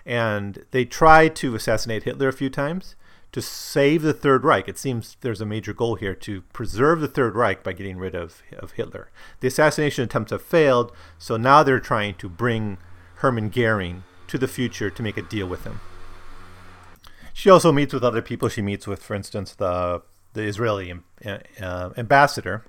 and 0.05 0.65
they 0.71 0.86
tried 0.86 1.36
to 1.38 1.55
assassinate 1.55 2.03
Hitler 2.03 2.27
a 2.27 2.33
few 2.33 2.50
times 2.50 2.95
to 3.31 3.41
save 3.41 4.01
the 4.01 4.13
Third 4.13 4.43
Reich. 4.43 4.67
It 4.67 4.77
seems 4.77 5.17
there's 5.21 5.41
a 5.41 5.45
major 5.45 5.74
goal 5.74 5.95
here 5.95 6.15
to 6.15 6.41
preserve 6.53 7.00
the 7.00 7.07
Third 7.07 7.36
Reich 7.36 7.63
by 7.63 7.74
getting 7.74 7.98
rid 7.98 8.15
of 8.15 8.41
of 8.57 8.71
Hitler. 8.71 9.09
The 9.39 9.48
assassination 9.48 10.03
attempts 10.03 10.31
have 10.31 10.41
failed, 10.41 10.91
so 11.17 11.38
now 11.38 11.63
they're 11.63 11.79
trying 11.79 12.15
to 12.15 12.29
bring 12.29 12.77
Hermann 13.15 13.50
Goering 13.50 14.03
to 14.27 14.38
the 14.38 14.48
future 14.48 14.89
to 14.89 15.03
make 15.03 15.17
a 15.17 15.21
deal 15.21 15.48
with 15.48 15.63
him. 15.63 15.79
she 17.33 17.50
also 17.50 17.71
meets 17.71 17.93
with 17.93 18.03
other 18.03 18.21
people. 18.21 18.50
She 18.50 18.62
meets 18.62 18.88
with, 18.88 19.01
for 19.01 19.15
instance, 19.15 19.55
the 19.55 20.01
the 20.33 20.43
Israeli 20.43 20.93
uh, 21.25 21.89
ambassador 21.98 22.63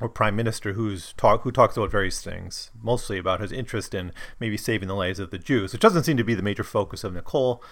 or 0.00 0.08
prime 0.08 0.36
minister 0.36 0.74
who's 0.74 1.12
talk 1.14 1.42
who 1.42 1.52
talks 1.52 1.76
about 1.76 1.90
various 1.90 2.22
things, 2.22 2.70
mostly 2.82 3.18
about 3.18 3.40
his 3.40 3.52
interest 3.52 3.94
in 3.94 4.12
maybe 4.38 4.56
saving 4.56 4.88
the 4.88 4.94
lives 4.94 5.18
of 5.18 5.30
the 5.30 5.38
Jews, 5.38 5.72
which 5.72 5.82
doesn't 5.82 6.04
seem 6.04 6.16
to 6.16 6.24
be 6.24 6.34
the 6.34 6.42
major 6.42 6.64
focus 6.64 7.04
of 7.04 7.14
Nicole. 7.14 7.62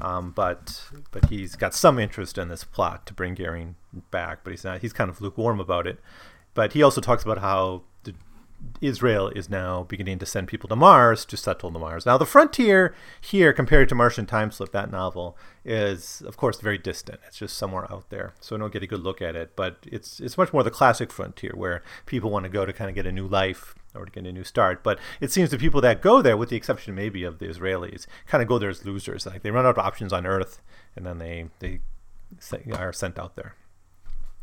Um, 0.00 0.32
but 0.32 0.90
but 1.10 1.26
he's 1.30 1.56
got 1.56 1.74
some 1.74 1.98
interest 1.98 2.38
in 2.38 2.48
this 2.48 2.64
plot 2.64 3.06
to 3.06 3.14
bring 3.14 3.34
Goering 3.34 3.76
back, 4.10 4.40
but 4.44 4.50
he's 4.50 4.64
not. 4.64 4.80
He's 4.80 4.92
kind 4.92 5.10
of 5.10 5.20
lukewarm 5.20 5.60
about 5.60 5.86
it. 5.86 6.00
But 6.54 6.72
he 6.72 6.82
also 6.82 7.00
talks 7.02 7.22
about 7.22 7.38
how 7.38 7.82
the, 8.04 8.14
Israel 8.80 9.28
is 9.28 9.48
now 9.48 9.84
beginning 9.84 10.18
to 10.18 10.26
send 10.26 10.48
people 10.48 10.68
to 10.68 10.76
Mars 10.76 11.24
to 11.26 11.36
settle 11.36 11.70
the 11.70 11.78
Mars. 11.78 12.06
Now 12.06 12.18
the 12.18 12.26
frontier 12.26 12.94
here, 13.20 13.52
compared 13.52 13.88
to 13.88 13.94
Martian 13.94 14.26
Time 14.26 14.50
Slip, 14.50 14.72
that 14.72 14.90
novel, 14.90 15.36
is 15.64 16.22
of 16.26 16.36
course 16.36 16.60
very 16.60 16.78
distant. 16.78 17.20
It's 17.26 17.38
just 17.38 17.56
somewhere 17.56 17.90
out 17.90 18.10
there, 18.10 18.34
so 18.40 18.54
we 18.54 18.60
don't 18.60 18.72
get 18.72 18.82
a 18.82 18.86
good 18.86 19.02
look 19.02 19.22
at 19.22 19.36
it. 19.36 19.56
But 19.56 19.78
it's 19.86 20.20
it's 20.20 20.38
much 20.38 20.52
more 20.52 20.62
the 20.62 20.70
classic 20.70 21.10
frontier 21.10 21.52
where 21.54 21.82
people 22.06 22.30
want 22.30 22.44
to 22.44 22.50
go 22.50 22.66
to 22.66 22.72
kind 22.72 22.90
of 22.90 22.94
get 22.94 23.06
a 23.06 23.12
new 23.12 23.26
life 23.26 23.74
or 23.94 24.04
to 24.04 24.12
get 24.12 24.26
a 24.26 24.32
new 24.32 24.44
start. 24.44 24.82
But 24.82 24.98
it 25.20 25.32
seems 25.32 25.50
the 25.50 25.58
people 25.58 25.80
that 25.80 26.02
go 26.02 26.22
there, 26.22 26.36
with 26.36 26.50
the 26.50 26.56
exception 26.56 26.94
maybe 26.94 27.24
of 27.24 27.38
the 27.38 27.46
Israelis, 27.46 28.06
kind 28.26 28.42
of 28.42 28.48
go 28.48 28.58
there 28.58 28.70
as 28.70 28.84
losers. 28.84 29.26
Like 29.26 29.42
they 29.42 29.50
run 29.50 29.66
out 29.66 29.78
of 29.78 29.84
options 29.84 30.12
on 30.12 30.26
Earth, 30.26 30.60
and 30.94 31.06
then 31.06 31.18
they 31.18 31.48
they 31.60 31.80
are 32.72 32.92
sent 32.92 33.18
out 33.18 33.36
there. 33.36 33.54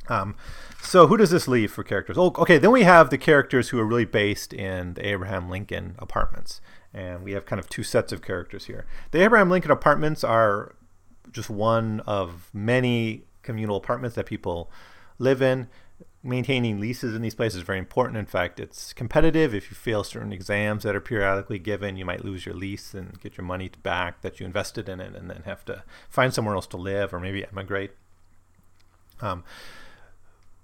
Um, 0.09 0.35
so 0.81 1.07
who 1.07 1.17
does 1.17 1.31
this 1.31 1.47
leave 1.47 1.71
for 1.71 1.83
characters? 1.83 2.17
Oh, 2.17 2.33
okay. 2.37 2.57
Then 2.57 2.71
we 2.71 2.83
have 2.83 3.09
the 3.09 3.17
characters 3.17 3.69
who 3.69 3.79
are 3.79 3.85
really 3.85 4.05
based 4.05 4.53
in 4.53 4.95
the 4.95 5.07
Abraham 5.07 5.49
Lincoln 5.49 5.95
apartments, 5.97 6.61
and 6.93 7.23
we 7.23 7.31
have 7.31 7.45
kind 7.45 7.59
of 7.59 7.69
two 7.69 7.83
sets 7.83 8.11
of 8.11 8.21
characters 8.21 8.65
here. 8.65 8.85
The 9.11 9.23
Abraham 9.23 9.49
Lincoln 9.49 9.71
apartments 9.71 10.23
are 10.23 10.75
just 11.31 11.49
one 11.49 12.01
of 12.01 12.49
many 12.53 13.23
communal 13.41 13.77
apartments 13.77 14.15
that 14.15 14.25
people 14.25 14.71
live 15.19 15.41
in 15.41 15.67
maintaining 16.23 16.79
leases 16.79 17.13
in 17.13 17.21
these 17.21 17.35
places 17.35 17.57
is 17.57 17.63
very 17.63 17.77
important. 17.77 18.17
In 18.17 18.25
fact, 18.25 18.59
it's 18.59 18.93
competitive. 18.93 19.53
If 19.53 19.69
you 19.69 19.75
fail 19.75 20.03
certain 20.03 20.31
exams 20.31 20.83
that 20.83 20.95
are 20.95 21.01
periodically 21.01 21.59
given, 21.59 21.97
you 21.97 22.05
might 22.05 22.23
lose 22.23 22.45
your 22.45 22.55
lease 22.55 22.93
and 22.93 23.19
get 23.19 23.37
your 23.37 23.45
money 23.45 23.69
back 23.83 24.21
that 24.21 24.39
you 24.39 24.45
invested 24.45 24.87
in 24.87 25.01
it 25.01 25.15
and 25.15 25.29
then 25.29 25.43
have 25.45 25.65
to 25.65 25.83
find 26.09 26.33
somewhere 26.33 26.55
else 26.55 26.67
to 26.67 26.77
live 26.77 27.13
or 27.13 27.19
maybe 27.19 27.45
emigrate. 27.45 27.91
Um, 29.21 29.43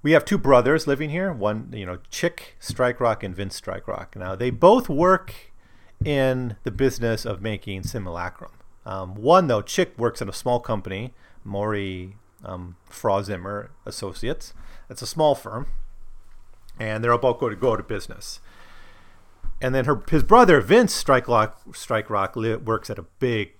we 0.02 0.12
have 0.12 0.26
two 0.26 0.38
brothers 0.38 0.88
living 0.88 1.10
here. 1.10 1.32
One, 1.32 1.72
you 1.74 1.86
know, 1.86 2.00
Chick 2.10 2.56
Strikerock 2.62 3.24
and 3.24 3.36
Vince 3.36 3.60
Strikerock. 3.60 4.16
Now, 4.16 4.36
they 4.36 4.50
both 4.50 4.88
work 4.88 5.52
in 6.04 6.56
the 6.64 6.72
business 6.72 7.26
of 7.26 7.42
making 7.42 7.84
simulacrum. 7.84 8.52
Um, 8.86 9.16
one, 9.16 9.48
though, 9.48 9.62
Chick 9.62 9.98
works 9.98 10.22
in 10.22 10.30
a 10.30 10.34
small 10.34 10.60
company, 10.60 11.14
Maury 11.44 12.16
um, 12.44 12.78
Zimmer 13.24 13.72
Associates. 13.86 14.54
It's 14.90 15.02
a 15.02 15.08
small 15.08 15.36
firm, 15.36 15.68
and 16.80 17.04
they're 17.04 17.12
about 17.12 17.40
to 17.42 17.56
go 17.56 17.76
to 17.76 17.84
business. 17.84 18.40
And 19.62 19.76
then 19.76 19.86
her 19.86 20.02
his 20.10 20.24
brother 20.24 20.62
Vince 20.62 21.04
Strikerock 21.04 21.76
Strike 21.76 22.10
Rock 22.10 22.38
works 22.38 22.90
at 22.90 22.98
a 22.98 23.06
big 23.20 23.52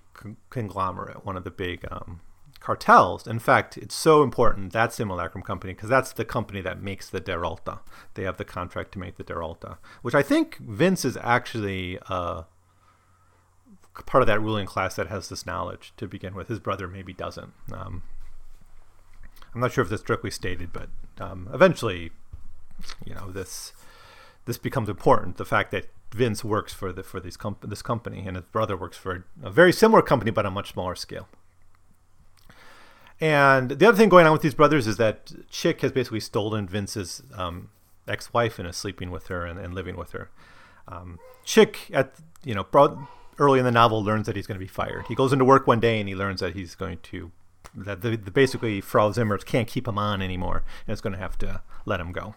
conglomerate, 0.48 1.26
one 1.26 1.36
of 1.36 1.44
the 1.44 1.50
big 1.50 1.84
um, 1.90 2.20
cartels. 2.70 3.26
In 3.26 3.40
fact, 3.40 3.76
it's 3.76 3.96
so 3.96 4.22
important 4.22 4.72
that 4.72 4.92
Simulacrum 4.92 5.42
company 5.42 5.72
because 5.72 5.88
that's 5.88 6.12
the 6.12 6.24
company 6.24 6.60
that 6.60 6.80
makes 6.80 7.10
the 7.10 7.18
Der 7.18 7.44
Alte. 7.44 7.80
They 8.14 8.22
have 8.22 8.36
the 8.36 8.44
contract 8.44 8.92
to 8.92 9.00
make 9.00 9.16
the 9.16 9.24
Der 9.24 9.42
Alte, 9.42 9.76
which 10.02 10.14
I 10.14 10.22
think 10.22 10.56
Vince 10.58 11.04
is 11.04 11.18
actually 11.20 11.98
uh, 12.08 12.42
part 14.06 14.22
of 14.22 14.28
that 14.28 14.40
ruling 14.40 14.66
class 14.66 14.94
that 14.94 15.08
has 15.08 15.28
this 15.28 15.44
knowledge 15.44 15.92
to 15.96 16.06
begin 16.06 16.34
with. 16.34 16.46
His 16.46 16.60
brother 16.60 16.86
maybe 16.86 17.12
doesn't. 17.12 17.52
Um, 17.72 18.04
I'm 19.52 19.60
not 19.60 19.72
sure 19.72 19.82
if 19.82 19.90
that's 19.90 20.02
directly 20.02 20.30
stated, 20.30 20.72
but 20.72 20.90
um, 21.18 21.48
eventually, 21.52 22.12
you 23.04 23.14
know, 23.14 23.32
this 23.32 23.72
this 24.44 24.58
becomes 24.58 24.88
important. 24.88 25.38
The 25.38 25.44
fact 25.44 25.72
that 25.72 25.86
Vince 26.14 26.44
works 26.44 26.72
for 26.72 26.92
the 26.92 27.02
for 27.02 27.18
these 27.18 27.36
comp- 27.36 27.68
this 27.68 27.82
company 27.82 28.22
and 28.28 28.36
his 28.36 28.46
brother 28.46 28.76
works 28.76 28.96
for 28.96 29.24
a 29.42 29.50
very 29.50 29.72
similar 29.72 30.02
company 30.02 30.30
but 30.30 30.46
on 30.46 30.52
a 30.52 30.54
much 30.54 30.72
smaller 30.72 30.94
scale. 30.94 31.26
And 33.20 33.70
the 33.70 33.86
other 33.86 33.96
thing 33.96 34.08
going 34.08 34.26
on 34.26 34.32
with 34.32 34.42
these 34.42 34.54
brothers 34.54 34.86
is 34.86 34.96
that 34.96 35.32
Chick 35.50 35.82
has 35.82 35.92
basically 35.92 36.20
stolen 36.20 36.66
Vince's 36.66 37.22
um, 37.34 37.68
ex-wife 38.08 38.58
and 38.58 38.66
is 38.66 38.76
sleeping 38.76 39.10
with 39.10 39.26
her 39.26 39.44
and, 39.44 39.58
and 39.58 39.74
living 39.74 39.96
with 39.96 40.12
her. 40.12 40.30
Um, 40.88 41.18
Chick, 41.44 41.90
at 41.92 42.14
you 42.44 42.54
know, 42.54 42.66
early 43.38 43.58
in 43.58 43.64
the 43.64 43.70
novel, 43.70 44.02
learns 44.02 44.26
that 44.26 44.36
he's 44.36 44.46
going 44.46 44.58
to 44.58 44.64
be 44.64 44.68
fired. 44.68 45.06
He 45.08 45.14
goes 45.14 45.32
into 45.32 45.44
work 45.44 45.66
one 45.66 45.80
day 45.80 46.00
and 46.00 46.08
he 46.08 46.14
learns 46.14 46.40
that 46.40 46.54
he's 46.54 46.74
going 46.74 46.98
to 47.04 47.30
that 47.74 48.00
the, 48.00 48.16
the 48.16 48.30
basically 48.30 48.80
Frau 48.80 49.10
Zimmers 49.10 49.44
can't 49.44 49.68
keep 49.68 49.86
him 49.86 49.98
on 49.98 50.22
anymore, 50.22 50.64
and 50.86 50.92
it's 50.92 51.00
going 51.00 51.12
to 51.12 51.18
have 51.18 51.38
to 51.38 51.62
let 51.84 52.00
him 52.00 52.12
go. 52.12 52.34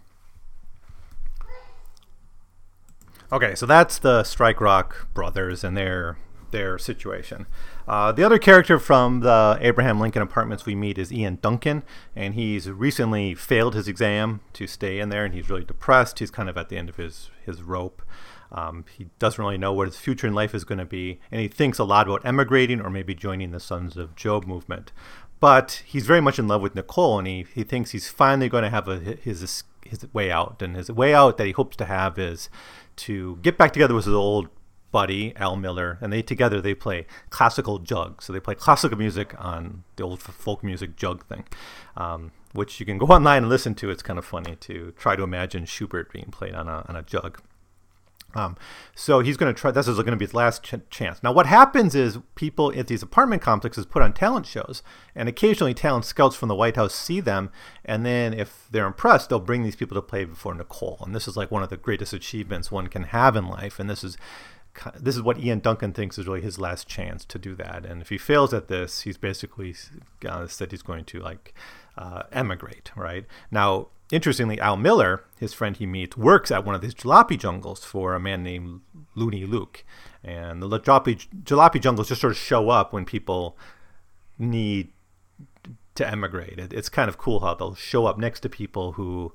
Okay, 3.31 3.55
so 3.55 3.65
that's 3.65 3.97
the 3.97 4.21
Strikerock 4.21 5.11
brothers 5.13 5.63
and 5.63 5.75
their 5.75 6.17
their 6.53 6.77
situation. 6.77 7.45
Uh, 7.85 8.13
the 8.13 8.23
other 8.23 8.39
character 8.39 8.79
from 8.79 9.19
the 9.19 9.57
Abraham 9.59 9.99
Lincoln 9.99 10.21
Apartments 10.21 10.65
we 10.65 10.75
meet 10.75 10.97
is 10.97 11.11
Ian 11.11 11.39
Duncan, 11.41 11.83
and 12.15 12.35
he's 12.35 12.69
recently 12.69 13.35
failed 13.35 13.75
his 13.75 13.89
exam 13.89 14.39
to 14.53 14.65
stay 14.65 14.99
in 14.99 15.09
there, 15.09 15.25
and 15.25 15.33
he's 15.33 15.49
really 15.49 15.65
depressed. 15.65 16.19
He's 16.19 16.31
kind 16.31 16.47
of 16.47 16.57
at 16.57 16.69
the 16.69 16.77
end 16.77 16.87
of 16.87 16.95
his 16.95 17.29
his 17.45 17.61
rope. 17.61 18.01
Um, 18.53 18.85
he 18.97 19.07
doesn't 19.19 19.43
really 19.43 19.57
know 19.57 19.73
what 19.73 19.87
his 19.87 19.97
future 19.97 20.27
in 20.27 20.33
life 20.33 20.53
is 20.55 20.63
going 20.63 20.77
to 20.77 20.85
be, 20.85 21.19
and 21.29 21.41
he 21.41 21.49
thinks 21.49 21.79
a 21.79 21.83
lot 21.83 22.07
about 22.07 22.23
emigrating 22.23 22.79
or 22.79 22.89
maybe 22.89 23.13
joining 23.13 23.51
the 23.51 23.59
Sons 23.59 23.97
of 23.97 24.15
Job 24.15 24.45
movement. 24.45 24.93
But 25.39 25.83
he's 25.85 26.05
very 26.05 26.21
much 26.21 26.39
in 26.39 26.47
love 26.47 26.61
with 26.61 26.75
Nicole, 26.75 27.17
and 27.19 27.27
he, 27.27 27.45
he 27.53 27.63
thinks 27.63 27.91
he's 27.91 28.09
finally 28.09 28.47
going 28.47 28.63
to 28.63 28.69
have 28.69 28.87
a, 28.87 28.97
his 28.97 29.63
his 29.85 30.13
way 30.13 30.31
out. 30.31 30.61
And 30.61 30.75
his 30.75 30.89
way 30.89 31.13
out 31.13 31.37
that 31.37 31.47
he 31.47 31.51
hopes 31.51 31.75
to 31.77 31.85
have 31.85 32.17
is 32.17 32.49
to 32.95 33.37
get 33.41 33.57
back 33.57 33.73
together 33.73 33.93
with 33.93 34.05
his 34.05 34.13
old 34.13 34.47
buddy 34.93 35.35
Al 35.35 35.57
Miller, 35.57 35.97
and 35.99 36.13
they 36.13 36.21
together 36.21 36.61
they 36.61 36.75
play 36.75 37.05
classical 37.29 37.79
jug. 37.79 38.21
So 38.21 38.31
they 38.31 38.39
play 38.39 38.55
classical 38.55 38.97
music 38.97 39.35
on 39.37 39.83
the 39.97 40.03
old 40.03 40.21
folk 40.21 40.63
music 40.63 40.95
jug 40.95 41.25
thing, 41.25 41.45
um, 41.97 42.31
which 42.53 42.79
you 42.79 42.85
can 42.85 42.97
go 42.97 43.07
online 43.17 43.39
and 43.39 43.49
listen 43.49 43.75
to. 43.75 43.89
It's 43.89 44.03
kind 44.03 44.17
of 44.17 44.23
funny 44.23 44.55
to 44.55 44.93
try 44.97 45.17
to 45.17 45.23
imagine 45.23 45.65
Schubert 45.65 46.13
being 46.13 46.29
played 46.31 46.53
on 46.53 46.69
a 46.69 46.85
on 46.87 46.95
a 46.95 47.01
jug. 47.01 47.41
Um, 48.35 48.57
so 48.95 49.19
he's 49.19 49.37
going 49.37 49.53
to 49.53 49.59
try. 49.59 49.71
This 49.71 49.87
is 49.87 49.95
going 49.97 50.07
to 50.07 50.15
be 50.15 50.25
his 50.25 50.33
last 50.33 50.63
ch- 50.63 50.75
chance. 50.89 51.21
Now, 51.21 51.31
what 51.31 51.45
happens 51.45 51.93
is 51.93 52.17
people 52.35 52.73
at 52.77 52.87
these 52.87 53.03
apartment 53.03 53.41
complexes 53.41 53.85
put 53.85 54.01
on 54.01 54.13
talent 54.13 54.45
shows, 54.45 54.81
and 55.15 55.29
occasionally 55.29 55.73
talent 55.73 56.05
scouts 56.05 56.35
from 56.35 56.49
the 56.49 56.55
White 56.55 56.75
House 56.75 56.95
see 56.95 57.19
them, 57.19 57.51
and 57.85 58.05
then 58.05 58.33
if 58.33 58.67
they're 58.71 58.87
impressed, 58.87 59.29
they'll 59.29 59.39
bring 59.39 59.63
these 59.63 59.75
people 59.75 59.95
to 59.95 60.01
play 60.01 60.25
before 60.25 60.55
Nicole. 60.55 60.99
And 61.01 61.13
this 61.13 61.27
is 61.27 61.37
like 61.37 61.51
one 61.51 61.63
of 61.63 61.69
the 61.69 61.77
greatest 61.77 62.13
achievements 62.13 62.71
one 62.71 62.87
can 62.87 63.03
have 63.03 63.35
in 63.35 63.47
life. 63.47 63.79
And 63.79 63.89
this 63.89 64.03
is 64.03 64.17
this 64.99 65.15
is 65.15 65.21
what 65.21 65.39
Ian 65.39 65.59
Duncan 65.59 65.93
thinks 65.93 66.17
is 66.17 66.27
really 66.27 66.41
his 66.41 66.59
last 66.59 66.87
chance 66.87 67.25
to 67.25 67.39
do 67.39 67.55
that. 67.55 67.85
And 67.85 68.01
if 68.01 68.09
he 68.09 68.17
fails 68.17 68.53
at 68.53 68.67
this, 68.67 69.01
he's 69.01 69.17
basically 69.17 69.75
uh, 70.27 70.47
said 70.47 70.71
he's 70.71 70.81
going 70.81 71.05
to 71.05 71.19
like 71.19 71.53
uh, 71.97 72.23
emigrate. 72.31 72.91
Right 72.95 73.25
now 73.51 73.89
Interestingly, 74.13 74.59
Al 74.59 74.77
Miller, 74.77 75.23
his 75.39 75.55
friend 75.55 75.75
he 75.75 75.87
meets, 75.87 76.15
works 76.15 76.51
at 76.51 76.63
one 76.63 76.75
of 76.75 76.81
these 76.81 76.93
jalopy 76.93 77.35
jungles 77.35 77.83
for 77.83 78.13
a 78.13 78.19
man 78.19 78.43
named 78.43 78.81
Loony 79.15 79.43
Luke. 79.43 79.83
And 80.23 80.61
the 80.61 80.79
jalopy, 80.79 81.27
jalopy 81.43 81.81
jungles 81.81 82.09
just 82.09 82.21
sort 82.21 82.29
of 82.29 82.37
show 82.37 82.69
up 82.69 82.93
when 82.93 83.05
people 83.05 83.57
need 84.37 84.91
to 85.95 86.07
emigrate. 86.07 86.59
It, 86.59 86.73
it's 86.73 86.89
kind 86.89 87.09
of 87.09 87.17
cool 87.17 87.39
how 87.39 87.55
they'll 87.55 87.73
show 87.73 88.05
up 88.05 88.19
next 88.19 88.41
to 88.41 88.49
people 88.49 88.93
who 88.93 89.33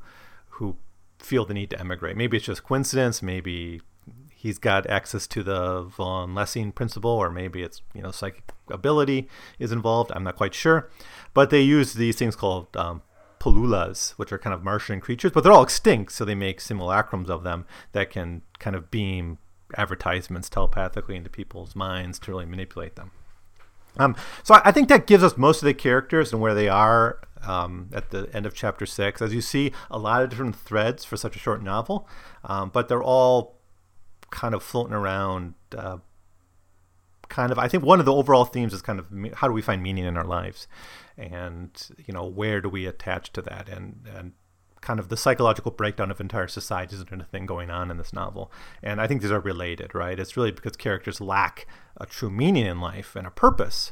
who 0.51 0.77
feel 1.19 1.45
the 1.45 1.55
need 1.55 1.71
to 1.71 1.81
emigrate. 1.81 2.17
Maybe 2.17 2.37
it's 2.37 2.47
just 2.47 2.63
coincidence. 2.63 3.21
Maybe 3.21 3.81
he's 4.39 4.59
got 4.59 4.89
access 4.89 5.27
to 5.27 5.43
the 5.43 5.83
von 5.83 6.35
Lessing 6.35 6.73
principle, 6.73 7.11
or 7.11 7.29
maybe 7.29 7.63
it's 7.63 7.83
you 7.93 8.01
know 8.03 8.13
psychic 8.13 8.53
ability 8.71 9.29
is 9.59 9.73
involved. 9.73 10.13
I'm 10.15 10.25
not 10.25 10.37
quite 10.37 10.55
sure, 10.55 10.89
but 11.35 11.51
they 11.51 11.61
use 11.61 11.95
these 11.95 12.17
things 12.17 12.37
called 12.37 12.75
um, 12.77 13.03
which 14.17 14.31
are 14.31 14.39
kind 14.39 14.53
of 14.53 14.63
Martian 14.63 15.01
creatures, 15.01 15.33
but 15.33 15.43
they're 15.43 15.53
all 15.53 15.63
extinct, 15.63 16.13
so 16.13 16.25
they 16.25 16.35
make 16.35 16.61
simulacrums 16.61 17.31
of 17.31 17.45
them 17.45 17.65
that 17.93 18.11
can 18.11 18.43
kind 18.59 18.77
of 18.77 18.91
beam 18.91 19.39
advertisements 19.77 20.51
telepathically 20.51 21.17
into 21.17 21.31
people's 21.31 21.75
minds 21.75 22.19
to 22.19 22.31
really 22.31 22.45
manipulate 22.45 22.97
them. 22.97 23.11
Um, 23.97 24.17
so 24.43 24.55
I, 24.55 24.63
I 24.67 24.73
think 24.73 24.89
that 24.89 25.07
gives 25.07 25.25
us 25.25 25.39
most 25.39 25.63
of 25.63 25.67
the 25.67 25.73
characters 25.73 26.33
and 26.33 26.43
where 26.43 26.55
they 26.55 26.69
are 26.69 27.21
um, 27.47 27.89
at 27.93 28.11
the 28.11 28.29
end 28.35 28.45
of 28.45 28.53
chapter 28.53 28.85
six. 28.85 29.23
As 29.23 29.33
you 29.33 29.41
see, 29.41 29.73
a 29.91 29.99
lot 29.99 30.23
of 30.23 30.31
different 30.31 30.57
threads 30.57 31.05
for 31.05 31.17
such 31.17 31.35
a 31.35 31.39
short 31.39 31.63
novel, 31.63 32.07
um, 32.45 32.71
but 32.71 32.89
they're 32.89 33.03
all 33.03 33.58
kind 34.31 34.55
of 34.55 34.63
floating 34.63 34.95
around. 34.95 35.55
Uh, 35.77 35.99
kind 37.29 37.53
of, 37.53 37.59
I 37.59 37.69
think 37.69 37.85
one 37.85 38.01
of 38.01 38.07
the 38.07 38.15
overall 38.15 38.45
themes 38.45 38.73
is 38.73 38.83
kind 38.83 38.99
of 38.99 39.07
how 39.35 39.47
do 39.49 39.53
we 39.53 39.63
find 39.63 39.83
meaning 39.83 40.05
in 40.05 40.17
our 40.17 40.25
lives, 40.25 40.67
and 41.17 41.71
you 42.07 42.15
know 42.15 42.25
where 42.25 42.61
do 42.61 42.69
we 42.69 42.87
attach 42.87 43.33
to 43.35 43.43
that? 43.43 43.69
And 43.69 44.07
and 44.15 44.33
kind 44.81 45.01
of 45.01 45.09
the 45.09 45.17
psychological 45.17 45.73
breakdown 45.73 46.11
of 46.11 46.21
entire 46.21 46.47
society 46.47 46.95
isn't 46.95 47.13
a 47.13 47.25
thing 47.25 47.47
going 47.47 47.69
on 47.69 47.91
in 47.91 47.97
this 47.97 48.13
novel. 48.13 48.53
And 48.81 49.01
i 49.01 49.09
think 49.09 49.21
these 49.21 49.33
are 49.33 49.41
related 49.41 49.93
right? 49.93 50.19
It's 50.19 50.37
really 50.37 50.53
because 50.53 50.77
characters 50.77 51.21
lack 51.21 51.67
a 51.97 52.07
true 52.07 52.31
meaning 52.31 52.65
in 52.65 52.81
life 52.81 53.17
and 53.17 53.27
a 53.27 53.31
purpose 53.31 53.91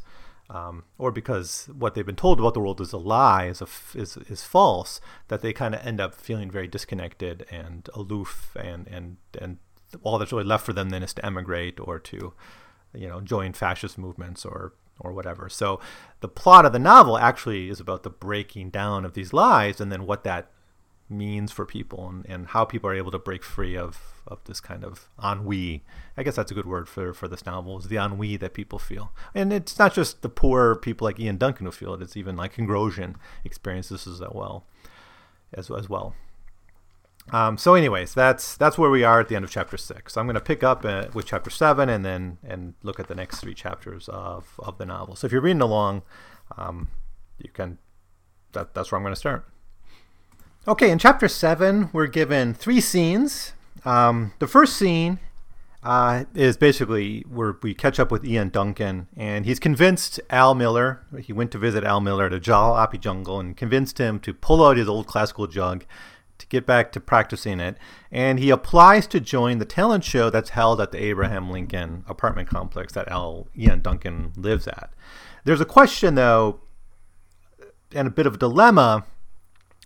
um, 0.49 0.85
or 0.99 1.11
because 1.11 1.69
what 1.77 1.95
they've 1.95 2.07
been 2.07 2.17
told 2.17 2.39
about 2.39 2.55
the 2.55 2.61
world 2.61 2.81
is 2.81 2.93
a 2.93 2.99
lie, 2.99 3.47
is 3.47 3.61
a 3.61 3.67
is 3.95 4.17
is 4.17 4.45
false, 4.45 5.01
that 5.29 5.43
they 5.43 5.53
kind 5.53 5.75
of 5.75 5.85
end 5.85 6.01
up 6.01 6.15
feeling 6.15 6.51
very 6.51 6.69
disconnected 6.69 7.47
and 7.51 7.89
aloof, 7.95 8.57
and 8.59 8.87
and 8.87 9.17
and 9.41 9.59
all 10.03 10.19
that's 10.19 10.33
really 10.33 10.45
left 10.45 10.67
for 10.67 10.73
them 10.73 10.91
then 10.91 11.03
is 11.03 11.15
to 11.15 11.25
emigrate 11.25 11.79
or 11.81 11.99
to, 11.99 12.35
you 12.95 13.09
know, 13.09 13.21
join 13.21 13.53
fascist 13.53 13.99
movements 13.99 14.45
or 14.45 14.73
or 15.01 15.13
whatever. 15.13 15.49
So 15.49 15.81
the 16.21 16.29
plot 16.29 16.65
of 16.65 16.73
the 16.73 16.79
novel 16.79 17.19
actually 17.19 17.69
is 17.69 17.81
about 17.81 18.03
the 18.03 18.11
breaking 18.11 18.71
down 18.71 19.05
of 19.05 19.13
these 19.13 19.33
lies 19.33 19.81
and 19.81 19.93
then 19.93 20.07
what 20.07 20.25
that 20.25 20.51
means 21.09 21.53
for 21.53 21.65
people 21.65 22.09
and, 22.09 22.27
and 22.27 22.47
how 22.49 22.65
people 22.65 22.91
are 22.91 22.95
able 22.95 23.11
to 23.13 23.19
break 23.19 23.45
free 23.45 23.77
of, 23.77 24.23
of 24.27 24.43
this 24.45 24.61
kind 24.61 24.85
of 24.85 25.09
ennui. 25.23 25.85
I 26.17 26.23
guess 26.23 26.37
that's 26.37 26.51
a 26.51 26.55
good 26.55 26.67
word 26.67 26.89
for, 26.89 27.13
for 27.13 27.29
this 27.29 27.47
novel, 27.47 27.79
is 27.79 27.89
the 27.89 27.97
ennui 27.97 28.37
that 28.39 28.55
people 28.55 28.79
feel. 28.79 29.13
And 29.35 29.53
it's 29.53 29.79
not 29.79 29.95
just 29.95 30.23
the 30.23 30.29
poor 30.29 30.75
people 30.75 31.05
like 31.05 31.21
Ian 31.21 31.37
Duncan 31.37 31.67
who 31.67 31.73
feel 31.73 31.95
it, 31.95 32.03
it's 32.03 32.17
even 32.17 32.37
like 32.37 32.57
Ingrosian 32.57 33.17
experiences 33.45 34.07
as 34.07 34.21
well. 34.33 34.65
As, 35.53 35.71
as 35.71 35.89
well. 35.89 36.15
Um, 37.33 37.59
so, 37.59 37.75
anyways, 37.75 38.15
that's 38.15 38.57
that's 38.57 38.79
where 38.79 38.91
we 38.91 39.03
are 39.03 39.21
at 39.21 39.29
the 39.29 39.37
end 39.37 39.45
of 39.45 39.51
chapter 39.51 39.77
six. 39.77 40.17
I'm 40.17 40.27
going 40.27 40.35
to 40.35 40.41
pick 40.41 40.63
up 40.63 40.85
uh, 40.85 41.07
with 41.13 41.27
chapter 41.27 41.51
seven 41.51 41.89
and 41.89 42.05
then 42.05 42.39
and 42.47 42.75
look 42.83 43.01
at 43.01 43.09
the 43.09 43.17
next 43.17 43.41
three 43.41 43.55
chapters 43.55 44.09
of, 44.09 44.61
of 44.61 44.79
the 44.79 44.87
novel. 44.87 45.17
So 45.17 45.27
if 45.27 45.33
you're 45.33 45.41
reading 45.41 45.63
along, 45.63 46.03
um, 46.57 46.89
you 47.39 47.51
can 47.51 47.79
that 48.53 48.75
that's 48.75 48.93
where 48.93 48.97
I'm 48.97 49.03
going 49.03 49.15
to 49.15 49.19
start. 49.19 49.45
Okay, 50.69 50.91
in 50.91 50.99
chapter 50.99 51.29
seven, 51.29 51.91
we're 51.93 52.07
given 52.07 52.55
three 52.55 52.81
scenes. 52.81 53.53
Um, 53.85 54.33
the 54.39 54.49
first 54.49 54.77
scene 54.77 55.21
uh, 55.83 56.25
is 56.35 56.57
basically 56.57 57.25
where 57.29 57.57
we 57.63 57.75
catch 57.75 58.01
up 58.01 58.11
with 58.11 58.25
Ian 58.25 58.49
Duncan, 58.49 59.07
and 59.17 59.47
he's 59.47 59.61
convinced 59.61 60.21
Al 60.31 60.55
Miller. 60.55 61.05
He 61.21 61.33
went 61.33 61.53
to 61.53 61.59
visit 61.59 61.85
Al 61.85 62.01
Miller 62.01 62.27
at 62.27 62.33
a 62.33 62.41
jalopy 62.41 63.01
jungle 63.01 63.39
and 63.39 63.57
convinced 63.57 63.99
him 63.99 64.19
to 64.21 64.35
pull 64.35 64.65
out 64.65 64.77
his 64.77 64.89
old 64.89 65.07
classical 65.07 65.47
jug 65.47 65.85
to 66.39 66.47
get 66.47 66.67
back 66.67 66.93
to 66.93 67.01
practicing 67.01 67.61
it. 67.61 67.77
And 68.11 68.39
he 68.39 68.51
applies 68.51 69.07
to 69.09 69.21
join 69.21 69.59
the 69.59 69.65
talent 69.65 70.05
show 70.05 70.31
that's 70.31 70.51
held 70.51 70.81
at 70.81 70.93
the 70.93 71.03
Abraham 71.03 71.51
Lincoln 71.51 72.05
apartment 72.09 72.49
complex 72.49 72.93
that 72.95 73.09
Al 73.09 73.49
Ian 73.57 73.81
Duncan 73.83 74.33
lives 74.37 74.67
at. 74.67 74.91
There's 75.45 75.61
a 75.61 75.67
question, 75.67 76.15
though, 76.15 76.61
and 77.93 78.09
a 78.09 78.11
bit 78.11 78.27
of 78.27 78.35
a 78.35 78.39
dilemma 78.39 79.05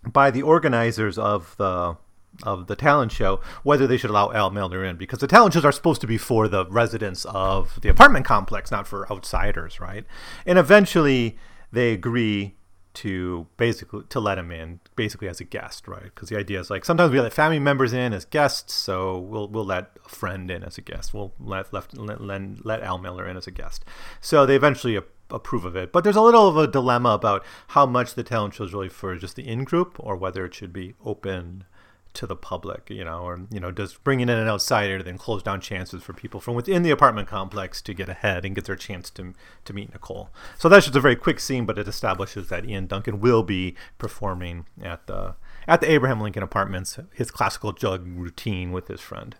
by 0.04 0.30
the 0.30 0.42
organizers 0.42 1.19
of 1.19 1.54
the 1.59 1.97
of 2.45 2.69
the 2.69 2.76
talent 2.76 3.12
show 3.12 3.40
whether 3.64 3.87
they 3.87 3.97
should 3.97 4.09
allow 4.09 4.33
Al 4.33 4.50
Miller 4.50 4.85
in 4.85 4.97
because 4.97 5.19
the 5.19 5.26
talent 5.26 5.52
shows 5.52 5.64
are 5.64 5.73
supposed 5.73 6.00
to 6.00 6.07
be 6.07 6.16
for 6.16 6.49
the 6.49 6.64
residents 6.66 7.26
of 7.26 7.78
the 7.83 7.88
apartment 7.88 8.25
complex, 8.25 8.71
not 8.71 8.87
for 8.87 9.11
outsiders, 9.12 9.80
right? 9.80 10.07
And 10.47 10.59
eventually 10.59 11.37
they 11.73 11.92
agree 11.92 12.54
to 12.95 13.47
basically 13.57 14.04
to 14.09 14.21
let 14.21 14.38
him 14.38 14.50
in 14.50 14.80
basically 15.00 15.28
as 15.28 15.40
a 15.40 15.45
guest 15.45 15.88
right? 15.88 16.04
Because 16.14 16.28
the 16.28 16.37
idea 16.37 16.61
is 16.61 16.69
like 16.69 16.85
sometimes 16.85 17.11
we 17.11 17.19
let 17.19 17.33
family 17.33 17.59
members 17.59 17.95
in 17.95 18.12
as 18.12 18.26
guests 18.26 18.75
so 18.75 19.19
we'll 19.19 19.49
we'll 19.49 19.64
let 19.64 19.92
a 20.04 20.09
friend 20.11 20.50
in 20.50 20.62
as 20.62 20.76
a 20.76 20.83
guest. 20.83 21.14
We'll 21.14 21.33
let 21.40 21.73
left 21.73 21.97
let, 21.97 22.21
let, 22.21 22.66
let 22.66 22.83
al 22.83 22.99
miller 22.99 23.26
in 23.26 23.38
as 23.38 23.47
a 23.47 23.50
guest. 23.50 23.83
So 24.21 24.45
they 24.45 24.57
eventually 24.57 24.97
a- 24.97 25.04
approve 25.30 25.64
of 25.64 25.75
it. 25.75 25.90
But 25.90 26.04
there's 26.04 26.16
a 26.16 26.21
little 26.21 26.47
of 26.49 26.59
a 26.59 26.66
dilemma 26.66 27.11
about 27.11 27.47
how 27.69 27.87
much 27.87 28.12
the 28.12 28.23
talent 28.23 28.52
show 28.52 28.64
is 28.64 28.75
really 28.75 28.90
for 28.90 29.16
just 29.16 29.37
the 29.37 29.49
in 29.49 29.64
group 29.64 29.97
or 29.99 30.16
whether 30.16 30.45
it 30.45 30.54
should 30.54 30.75
be 30.75 30.95
open 31.02 31.64
to 32.14 32.26
the 32.26 32.36
public, 32.36 32.90
you 32.90 33.04
know, 33.04 33.20
or 33.20 33.40
you 33.50 33.60
know, 33.60 33.70
does 33.70 33.94
bringing 33.94 34.28
in 34.28 34.36
an 34.36 34.48
outsider 34.48 35.02
then 35.02 35.18
close 35.18 35.42
down 35.42 35.60
chances 35.60 36.02
for 36.02 36.12
people 36.12 36.40
from 36.40 36.54
within 36.54 36.82
the 36.82 36.90
apartment 36.90 37.28
complex 37.28 37.80
to 37.82 37.94
get 37.94 38.08
ahead 38.08 38.44
and 38.44 38.54
get 38.54 38.64
their 38.64 38.76
chance 38.76 39.10
to 39.10 39.34
to 39.64 39.72
meet 39.72 39.92
Nicole. 39.92 40.30
So 40.58 40.68
that's 40.68 40.86
just 40.86 40.96
a 40.96 41.00
very 41.00 41.16
quick 41.16 41.40
scene, 41.40 41.66
but 41.66 41.78
it 41.78 41.88
establishes 41.88 42.48
that 42.48 42.64
Ian 42.64 42.86
Duncan 42.86 43.20
will 43.20 43.42
be 43.42 43.74
performing 43.98 44.66
at 44.82 45.06
the 45.06 45.34
at 45.68 45.80
the 45.80 45.90
Abraham 45.90 46.20
Lincoln 46.20 46.42
Apartments 46.42 46.98
his 47.14 47.30
classical 47.30 47.72
jug 47.72 48.06
routine 48.06 48.72
with 48.72 48.88
his 48.88 49.00
friend. 49.00 49.36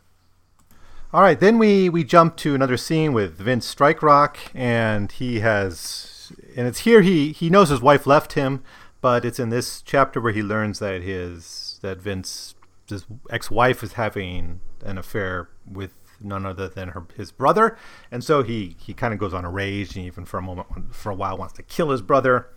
All 1.13 1.23
right, 1.23 1.41
then 1.41 1.59
we 1.59 1.89
we 1.89 2.05
jump 2.05 2.37
to 2.37 2.55
another 2.55 2.77
scene 2.77 3.13
with 3.13 3.37
Vince 3.37 3.75
Strikerock, 3.75 4.37
and 4.55 5.11
he 5.11 5.41
has, 5.41 6.33
and 6.57 6.69
it's 6.69 6.81
here 6.81 7.01
he 7.01 7.33
he 7.33 7.51
knows 7.51 7.69
his 7.69 7.81
wife 7.81 8.07
left 8.07 8.35
him, 8.35 8.63
but 9.01 9.25
it's 9.25 9.41
in 9.41 9.49
this 9.49 9.83
chapter 9.83 10.21
where 10.21 10.33
he 10.33 10.43
learns 10.43 10.79
that 10.79 11.03
his 11.03 11.81
that 11.83 12.01
Vince 12.01 12.55
his 12.91 13.07
ex-wife 13.31 13.83
is 13.83 13.95
having 13.95 14.61
an 14.85 14.99
affair 14.99 15.49
with 15.71 15.95
none 16.21 16.45
other 16.45 16.69
than 16.69 16.89
her 16.89 17.07
his 17.17 17.33
brother, 17.33 17.77
and 18.11 18.23
so 18.23 18.43
he 18.43 18.77
he 18.79 18.93
kind 18.93 19.15
of 19.15 19.19
goes 19.19 19.33
on 19.33 19.45
a 19.45 19.51
rage, 19.51 19.97
and 19.97 20.05
even 20.05 20.25
for 20.25 20.39
a 20.39 20.43
moment, 20.43 20.95
for 20.95 21.11
a 21.11 21.15
while, 21.15 21.37
wants 21.37 21.55
to 21.55 21.63
kill 21.63 21.91
his 21.91 22.03
brother. 22.03 22.49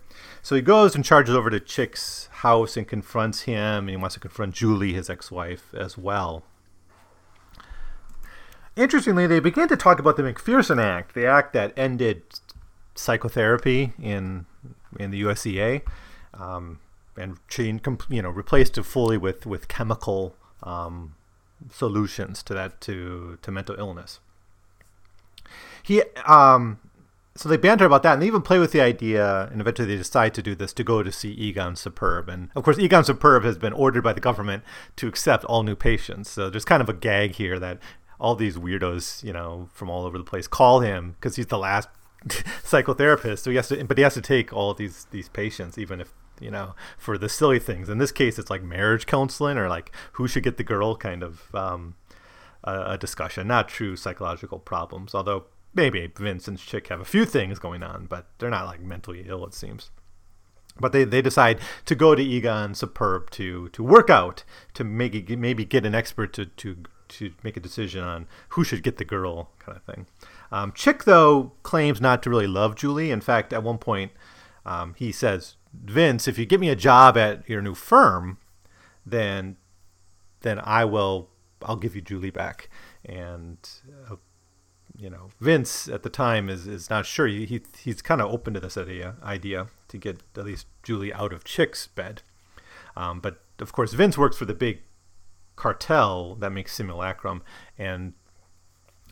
So 0.42 0.54
he 0.54 0.62
goes 0.62 0.94
and 0.94 1.04
charges 1.04 1.34
over 1.34 1.50
to 1.50 1.58
Chick's 1.58 2.28
house 2.30 2.76
and 2.76 2.86
confronts 2.86 3.42
him, 3.42 3.84
and 3.84 3.90
he 3.90 3.96
wants 3.96 4.14
to 4.14 4.20
confront 4.20 4.54
Julie, 4.54 4.92
his 4.92 5.08
ex-wife, 5.08 5.72
as 5.74 5.96
well. 5.96 6.44
Interestingly, 8.76 9.26
they 9.26 9.40
begin 9.40 9.68
to 9.68 9.76
talk 9.76 9.98
about 9.98 10.16
the 10.16 10.22
McPherson 10.22 10.80
Act, 10.82 11.14
the 11.14 11.26
act 11.26 11.52
that 11.52 11.72
ended 11.76 12.22
psychotherapy 12.94 13.92
in 14.00 14.46
in 14.98 15.10
the 15.10 15.22
USEA. 15.22 15.82
Um, 16.34 16.80
and 17.16 17.36
change, 17.48 17.82
you 18.08 18.22
know, 18.22 18.30
replaced 18.30 18.78
it 18.78 18.84
fully 18.84 19.16
with 19.16 19.46
with 19.46 19.68
chemical 19.68 20.36
um, 20.62 21.14
solutions 21.70 22.42
to 22.44 22.54
that 22.54 22.80
to 22.82 23.38
to 23.42 23.50
mental 23.50 23.76
illness. 23.78 24.20
He 25.82 26.02
um, 26.26 26.78
so 27.36 27.48
they 27.48 27.56
banter 27.56 27.84
about 27.84 28.02
that, 28.04 28.14
and 28.14 28.22
they 28.22 28.26
even 28.26 28.42
play 28.42 28.58
with 28.58 28.72
the 28.72 28.80
idea, 28.80 29.48
and 29.50 29.60
eventually 29.60 29.88
they 29.88 29.96
decide 29.96 30.34
to 30.34 30.42
do 30.42 30.54
this 30.54 30.72
to 30.74 30.84
go 30.84 31.02
to 31.02 31.10
see 31.10 31.32
Egon 31.32 31.76
Superb, 31.76 32.28
and 32.28 32.50
of 32.54 32.62
course 32.62 32.78
Egon 32.78 33.04
Superb 33.04 33.44
has 33.44 33.58
been 33.58 33.72
ordered 33.72 34.02
by 34.02 34.12
the 34.12 34.20
government 34.20 34.62
to 34.96 35.08
accept 35.08 35.44
all 35.44 35.62
new 35.62 35.74
patients. 35.74 36.30
So 36.30 36.48
there's 36.48 36.64
kind 36.64 36.82
of 36.82 36.88
a 36.88 36.94
gag 36.94 37.32
here 37.32 37.58
that 37.58 37.78
all 38.20 38.36
these 38.36 38.56
weirdos, 38.56 39.22
you 39.24 39.32
know, 39.32 39.68
from 39.72 39.90
all 39.90 40.06
over 40.06 40.16
the 40.16 40.24
place 40.24 40.46
call 40.46 40.80
him 40.80 41.12
because 41.12 41.36
he's 41.36 41.48
the 41.48 41.58
last 41.58 41.88
psychotherapist. 42.62 43.40
So 43.40 43.50
he 43.50 43.56
has 43.56 43.68
to, 43.68 43.84
but 43.84 43.98
he 43.98 44.04
has 44.04 44.14
to 44.14 44.22
take 44.22 44.52
all 44.52 44.72
these 44.72 45.06
these 45.10 45.28
patients, 45.28 45.76
even 45.76 46.00
if 46.00 46.12
you 46.40 46.50
know, 46.50 46.74
for 46.98 47.18
the 47.18 47.28
silly 47.28 47.58
things. 47.58 47.88
In 47.88 47.98
this 47.98 48.12
case, 48.12 48.38
it's 48.38 48.50
like 48.50 48.62
marriage 48.62 49.06
counseling 49.06 49.58
or 49.58 49.68
like 49.68 49.92
who 50.12 50.28
should 50.28 50.42
get 50.42 50.56
the 50.56 50.64
girl 50.64 50.96
kind 50.96 51.22
of 51.22 51.54
um, 51.54 51.94
a, 52.62 52.92
a, 52.92 52.98
discussion, 52.98 53.46
not 53.46 53.68
true 53.68 53.96
psychological 53.96 54.58
problems. 54.58 55.14
Although 55.14 55.44
maybe 55.74 56.10
Vince 56.16 56.48
and 56.48 56.58
Chick 56.58 56.88
have 56.88 57.00
a 57.00 57.04
few 57.04 57.24
things 57.24 57.58
going 57.58 57.82
on, 57.82 58.06
but 58.06 58.26
they're 58.38 58.50
not 58.50 58.66
like 58.66 58.80
mentally 58.80 59.24
ill, 59.26 59.44
it 59.46 59.54
seems. 59.54 59.90
But 60.78 60.92
they, 60.92 61.04
they 61.04 61.22
decide 61.22 61.60
to 61.84 61.94
go 61.94 62.14
to 62.14 62.22
Egon 62.22 62.74
Superb 62.74 63.30
to 63.30 63.68
to 63.68 63.82
work 63.82 64.10
out 64.10 64.42
to 64.74 64.82
maybe 64.82 65.36
maybe 65.36 65.64
get 65.64 65.86
an 65.86 65.94
expert 65.94 66.32
to, 66.34 66.46
to 66.46 66.76
to 67.06 67.32
make 67.44 67.56
a 67.56 67.60
decision 67.60 68.02
on 68.02 68.26
who 68.50 68.64
should 68.64 68.82
get 68.82 68.96
the 68.96 69.04
girl 69.04 69.50
kind 69.60 69.76
of 69.76 69.84
thing. 69.84 70.06
Um, 70.50 70.72
Chick 70.72 71.04
though 71.04 71.52
claims 71.62 72.00
not 72.00 72.24
to 72.24 72.30
really 72.30 72.48
love 72.48 72.74
Julie. 72.74 73.12
In 73.12 73.20
fact, 73.20 73.52
at 73.52 73.62
one 73.62 73.78
point 73.78 74.10
um, 74.66 74.94
he 74.96 75.12
says 75.12 75.56
Vince, 75.82 76.28
if 76.28 76.38
you 76.38 76.46
get 76.46 76.60
me 76.60 76.68
a 76.68 76.76
job 76.76 77.16
at 77.16 77.48
your 77.48 77.62
new 77.62 77.74
firm, 77.74 78.38
then 79.04 79.56
then 80.40 80.60
I 80.62 80.84
will 80.84 81.30
I'll 81.62 81.76
give 81.76 81.94
you 81.94 82.02
Julie 82.02 82.30
back. 82.30 82.68
And 83.04 83.58
uh, 84.10 84.16
you 84.96 85.10
know, 85.10 85.30
Vince 85.40 85.88
at 85.88 86.02
the 86.02 86.10
time 86.10 86.48
is, 86.48 86.66
is 86.66 86.88
not 86.88 87.06
sure. 87.06 87.26
He, 87.26 87.46
he 87.46 87.62
he's 87.78 88.02
kind 88.02 88.20
of 88.20 88.30
open 88.30 88.54
to 88.54 88.60
this 88.60 88.76
idea 88.76 89.16
idea 89.22 89.68
to 89.88 89.98
get 89.98 90.22
at 90.36 90.44
least 90.44 90.66
Julie 90.82 91.12
out 91.12 91.32
of 91.32 91.44
Chick's 91.44 91.86
bed. 91.86 92.22
Um, 92.96 93.20
but 93.20 93.42
of 93.58 93.72
course, 93.72 93.92
Vince 93.92 94.16
works 94.16 94.36
for 94.36 94.44
the 94.44 94.54
big 94.54 94.82
cartel 95.56 96.34
that 96.36 96.50
makes 96.50 96.74
Simulacrum, 96.74 97.42
and 97.76 98.14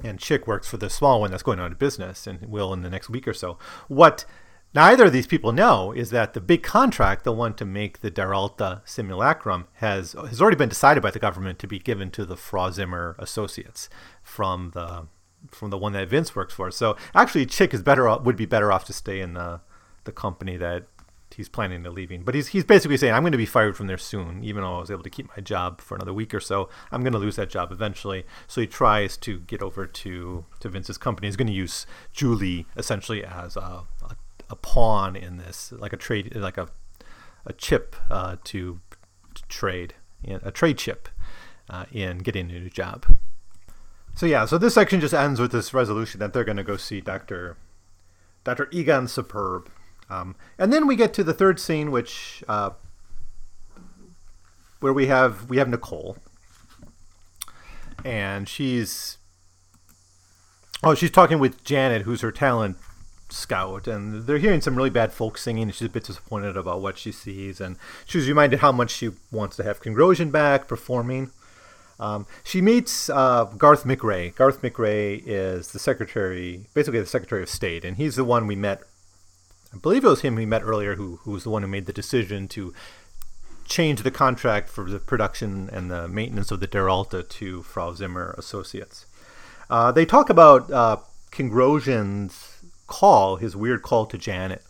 and 0.02 0.18
Chick 0.18 0.46
works 0.46 0.68
for 0.68 0.76
the 0.76 0.90
small 0.90 1.20
one 1.20 1.30
that's 1.30 1.42
going 1.42 1.60
out 1.60 1.72
of 1.72 1.78
business 1.78 2.26
and 2.26 2.40
will 2.48 2.72
in 2.72 2.82
the 2.82 2.90
next 2.90 3.10
week 3.10 3.28
or 3.28 3.34
so. 3.34 3.58
What 3.88 4.24
neither 4.74 5.06
of 5.06 5.12
these 5.12 5.26
people 5.26 5.52
know 5.52 5.92
is 5.92 6.10
that 6.10 6.34
the 6.34 6.40
big 6.40 6.62
contract, 6.62 7.24
the 7.24 7.32
one 7.32 7.54
to 7.54 7.64
make 7.64 8.00
the 8.00 8.10
Der 8.10 8.34
Alte 8.34 8.80
simulacrum, 8.84 9.66
has 9.74 10.12
has 10.12 10.40
already 10.40 10.56
been 10.56 10.68
decided 10.68 11.02
by 11.02 11.10
the 11.10 11.18
government 11.18 11.58
to 11.60 11.66
be 11.66 11.78
given 11.78 12.10
to 12.12 12.24
the 12.24 12.36
Frau 12.36 12.70
Zimmer 12.70 13.16
Associates 13.18 13.88
from 14.22 14.70
the 14.74 15.06
from 15.50 15.70
the 15.70 15.78
one 15.78 15.92
that 15.92 16.08
Vince 16.08 16.36
works 16.36 16.54
for. 16.54 16.70
So 16.70 16.96
actually, 17.14 17.46
Chick 17.46 17.74
is 17.74 17.82
better 17.82 18.14
would 18.16 18.36
be 18.36 18.46
better 18.46 18.72
off 18.72 18.84
to 18.86 18.92
stay 18.92 19.20
in 19.20 19.34
the 19.34 19.60
the 20.04 20.12
company 20.12 20.56
that 20.56 20.86
he's 21.34 21.48
planning 21.48 21.82
to 21.82 21.90
leaving. 21.90 22.22
But 22.22 22.34
he's 22.34 22.48
he's 22.48 22.64
basically 22.64 22.96
saying 22.96 23.14
I'm 23.14 23.22
going 23.22 23.32
to 23.32 23.38
be 23.38 23.46
fired 23.46 23.76
from 23.76 23.86
there 23.86 23.98
soon, 23.98 24.44
even 24.44 24.62
though 24.62 24.76
I 24.76 24.80
was 24.80 24.90
able 24.90 25.02
to 25.02 25.10
keep 25.10 25.28
my 25.36 25.42
job 25.42 25.80
for 25.80 25.94
another 25.94 26.12
week 26.12 26.34
or 26.34 26.40
so. 26.40 26.68
I'm 26.90 27.02
going 27.02 27.12
to 27.12 27.18
lose 27.18 27.36
that 27.36 27.50
job 27.50 27.72
eventually. 27.72 28.24
So 28.46 28.60
he 28.60 28.66
tries 28.66 29.16
to 29.18 29.40
get 29.40 29.62
over 29.62 29.86
to 29.86 30.44
to 30.60 30.68
Vince's 30.68 30.98
company. 30.98 31.28
He's 31.28 31.36
going 31.36 31.48
to 31.48 31.52
use 31.52 31.86
Julie 32.12 32.66
essentially 32.76 33.24
as 33.24 33.56
a, 33.56 33.84
a 34.02 34.16
a 34.52 34.56
pawn 34.56 35.16
in 35.16 35.38
this, 35.38 35.72
like 35.72 35.92
a 35.92 35.96
trade, 35.96 36.36
like 36.36 36.58
a 36.58 36.68
a 37.44 37.52
chip 37.52 37.96
uh, 38.10 38.36
to, 38.44 38.80
to, 39.34 39.42
trade, 39.48 39.94
a 40.26 40.52
trade 40.52 40.78
chip 40.78 41.08
uh, 41.68 41.86
in 41.90 42.18
getting 42.18 42.50
a 42.50 42.60
new 42.60 42.70
job. 42.70 43.04
So 44.14 44.26
yeah, 44.26 44.44
so 44.44 44.58
this 44.58 44.74
section 44.74 45.00
just 45.00 45.14
ends 45.14 45.40
with 45.40 45.52
this 45.52 45.72
resolution 45.74 46.20
that 46.20 46.32
they're 46.32 46.44
going 46.44 46.58
to 46.58 46.62
go 46.62 46.76
see 46.76 47.00
Doctor 47.00 47.56
Dr. 48.44 48.68
Egon 48.70 49.08
Superb. 49.08 49.70
Um, 50.10 50.36
and 50.58 50.72
then 50.72 50.86
we 50.86 50.96
get 50.96 51.14
to 51.14 51.24
the 51.24 51.32
third 51.32 51.58
scene, 51.58 51.90
which 51.90 52.44
uh, 52.46 52.70
where 54.80 54.92
we 54.92 55.06
have 55.06 55.48
we 55.48 55.56
have 55.56 55.68
Nicole, 55.68 56.18
and 58.04 58.48
she's 58.48 59.16
oh 60.84 60.94
she's 60.94 61.10
talking 61.10 61.38
with 61.38 61.64
Janet, 61.64 62.02
who's 62.02 62.20
her 62.20 62.32
talent 62.32 62.76
scout, 63.32 63.86
and 63.86 64.26
they're 64.26 64.38
hearing 64.38 64.60
some 64.60 64.76
really 64.76 64.90
bad 64.90 65.12
folk 65.12 65.38
singing, 65.38 65.64
and 65.64 65.74
she's 65.74 65.86
a 65.86 65.90
bit 65.90 66.04
disappointed 66.04 66.56
about 66.56 66.80
what 66.80 66.98
she 66.98 67.12
sees, 67.12 67.60
and 67.60 67.76
she's 68.04 68.28
reminded 68.28 68.60
how 68.60 68.72
much 68.72 68.90
she 68.90 69.10
wants 69.30 69.56
to 69.56 69.62
have 69.64 69.82
Kongrosian 69.82 70.30
back 70.30 70.68
performing. 70.68 71.30
Um, 72.00 72.26
she 72.42 72.60
meets 72.60 73.08
uh, 73.10 73.44
Garth 73.44 73.84
McRae. 73.84 74.34
Garth 74.34 74.60
McRae 74.62 75.22
is 75.24 75.72
the 75.72 75.78
secretary, 75.78 76.66
basically 76.74 77.00
the 77.00 77.06
secretary 77.06 77.42
of 77.42 77.48
state, 77.48 77.84
and 77.84 77.96
he's 77.96 78.16
the 78.16 78.24
one 78.24 78.46
we 78.46 78.56
met. 78.56 78.82
I 79.72 79.78
believe 79.78 80.04
it 80.04 80.08
was 80.08 80.20
him 80.22 80.34
we 80.34 80.44
met 80.44 80.62
earlier, 80.62 80.96
who 80.96 81.16
who 81.22 81.30
was 81.30 81.44
the 81.44 81.50
one 81.50 81.62
who 81.62 81.68
made 81.68 81.86
the 81.86 81.92
decision 81.92 82.48
to 82.48 82.74
change 83.64 84.02
the 84.02 84.10
contract 84.10 84.68
for 84.68 84.90
the 84.90 84.98
production 84.98 85.70
and 85.72 85.90
the 85.90 86.08
maintenance 86.08 86.50
of 86.50 86.60
the 86.60 86.66
Der 86.66 86.88
Alte 86.88 87.22
to 87.22 87.62
Frau 87.62 87.94
Zimmer 87.94 88.34
Associates. 88.36 89.06
Uh, 89.70 89.90
they 89.92 90.04
talk 90.04 90.28
about 90.28 90.70
uh, 90.70 90.96
Kongrosian's 91.30 92.51
call, 92.92 93.36
his 93.36 93.56
weird 93.56 93.82
call 93.82 94.06
to 94.06 94.18
Janet, 94.18 94.62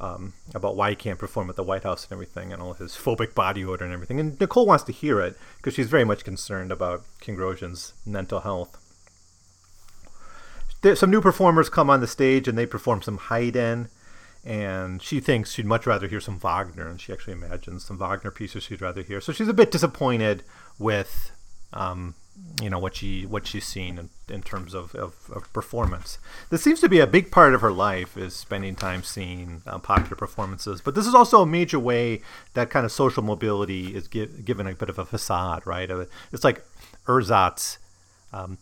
um, 0.00 0.32
about 0.54 0.76
why 0.76 0.90
he 0.90 0.96
can't 0.96 1.18
perform 1.18 1.50
at 1.50 1.56
the 1.56 1.62
White 1.62 1.84
House 1.84 2.04
and 2.04 2.12
everything, 2.12 2.52
and 2.52 2.60
all 2.62 2.74
his 2.74 2.92
phobic 2.92 3.34
body 3.34 3.64
odor 3.64 3.84
and 3.84 3.94
everything. 3.94 4.20
And 4.20 4.38
Nicole 4.38 4.66
wants 4.66 4.84
to 4.84 4.92
hear 4.92 5.20
it 5.20 5.36
because 5.56 5.74
she's 5.74 5.88
very 5.88 6.04
much 6.04 6.24
concerned 6.24 6.70
about 6.70 7.04
King 7.20 7.36
Kongrosian's 7.36 7.92
mental 8.06 8.40
health. 8.40 8.76
There, 10.82 10.96
some 10.96 11.10
new 11.10 11.20
performers 11.20 11.68
come 11.68 11.90
on 11.90 12.00
the 12.00 12.06
stage 12.06 12.48
and 12.48 12.56
they 12.56 12.66
perform 12.66 13.02
some 13.02 13.18
Haydn 13.18 13.88
and 14.44 15.02
she 15.02 15.20
thinks 15.20 15.52
she'd 15.52 15.66
much 15.66 15.86
rather 15.86 16.08
hear 16.08 16.20
some 16.20 16.38
Wagner, 16.38 16.88
and 16.88 17.00
she 17.00 17.12
actually 17.12 17.34
imagines 17.34 17.84
some 17.84 17.98
Wagner 17.98 18.30
pieces 18.30 18.62
she'd 18.62 18.80
rather 18.80 19.02
hear. 19.02 19.20
So 19.20 19.32
she's 19.32 19.48
a 19.48 19.54
bit 19.54 19.70
disappointed 19.70 20.44
with, 20.78 21.32
um, 21.72 22.14
you 22.60 22.68
know, 22.68 22.78
what 22.78 22.96
she 22.96 23.24
what 23.26 23.46
she's 23.46 23.64
seen 23.64 23.98
in, 23.98 24.10
in 24.28 24.42
terms 24.42 24.74
of, 24.74 24.94
of, 24.94 25.14
of, 25.32 25.52
performance. 25.52 26.18
This 26.50 26.62
seems 26.62 26.80
to 26.80 26.88
be 26.88 27.00
a 27.00 27.06
big 27.06 27.30
part 27.30 27.54
of 27.54 27.60
her 27.60 27.72
life 27.72 28.16
is 28.16 28.34
spending 28.34 28.74
time 28.76 29.02
seeing 29.02 29.62
uh, 29.66 29.78
popular 29.78 30.16
performances. 30.16 30.80
But 30.80 30.94
this 30.94 31.06
is 31.06 31.14
also 31.14 31.42
a 31.42 31.46
major 31.46 31.78
way 31.78 32.20
that 32.54 32.70
kind 32.70 32.84
of 32.84 32.92
social 32.92 33.22
mobility 33.22 33.94
is 33.94 34.08
gi- 34.08 34.42
given 34.44 34.66
a 34.66 34.74
bit 34.74 34.88
of 34.90 34.98
a 34.98 35.04
facade, 35.04 35.66
right? 35.66 35.90
It's 36.32 36.44
like 36.44 36.64
ersatz. 37.06 37.78
Um, 38.32 38.58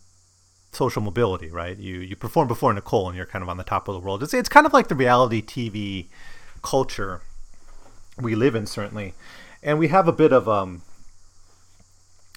social 0.71 1.01
mobility, 1.01 1.49
right? 1.49 1.77
You 1.77 1.99
you 1.99 2.15
perform 2.15 2.47
before 2.47 2.73
Nicole 2.73 3.07
and 3.07 3.17
you're 3.17 3.25
kind 3.25 3.43
of 3.43 3.49
on 3.49 3.57
the 3.57 3.63
top 3.63 3.87
of 3.87 3.95
the 3.95 3.99
world. 3.99 4.23
It's 4.23 4.33
it's 4.33 4.49
kind 4.49 4.65
of 4.65 4.73
like 4.73 4.87
the 4.87 4.95
reality 4.95 5.41
TV 5.41 6.07
culture 6.61 7.21
we 8.19 8.35
live 8.35 8.55
in 8.55 8.65
certainly. 8.65 9.13
And 9.63 9.79
we 9.79 9.87
have 9.89 10.07
a 10.07 10.13
bit 10.13 10.31
of 10.31 10.47
um 10.47 10.81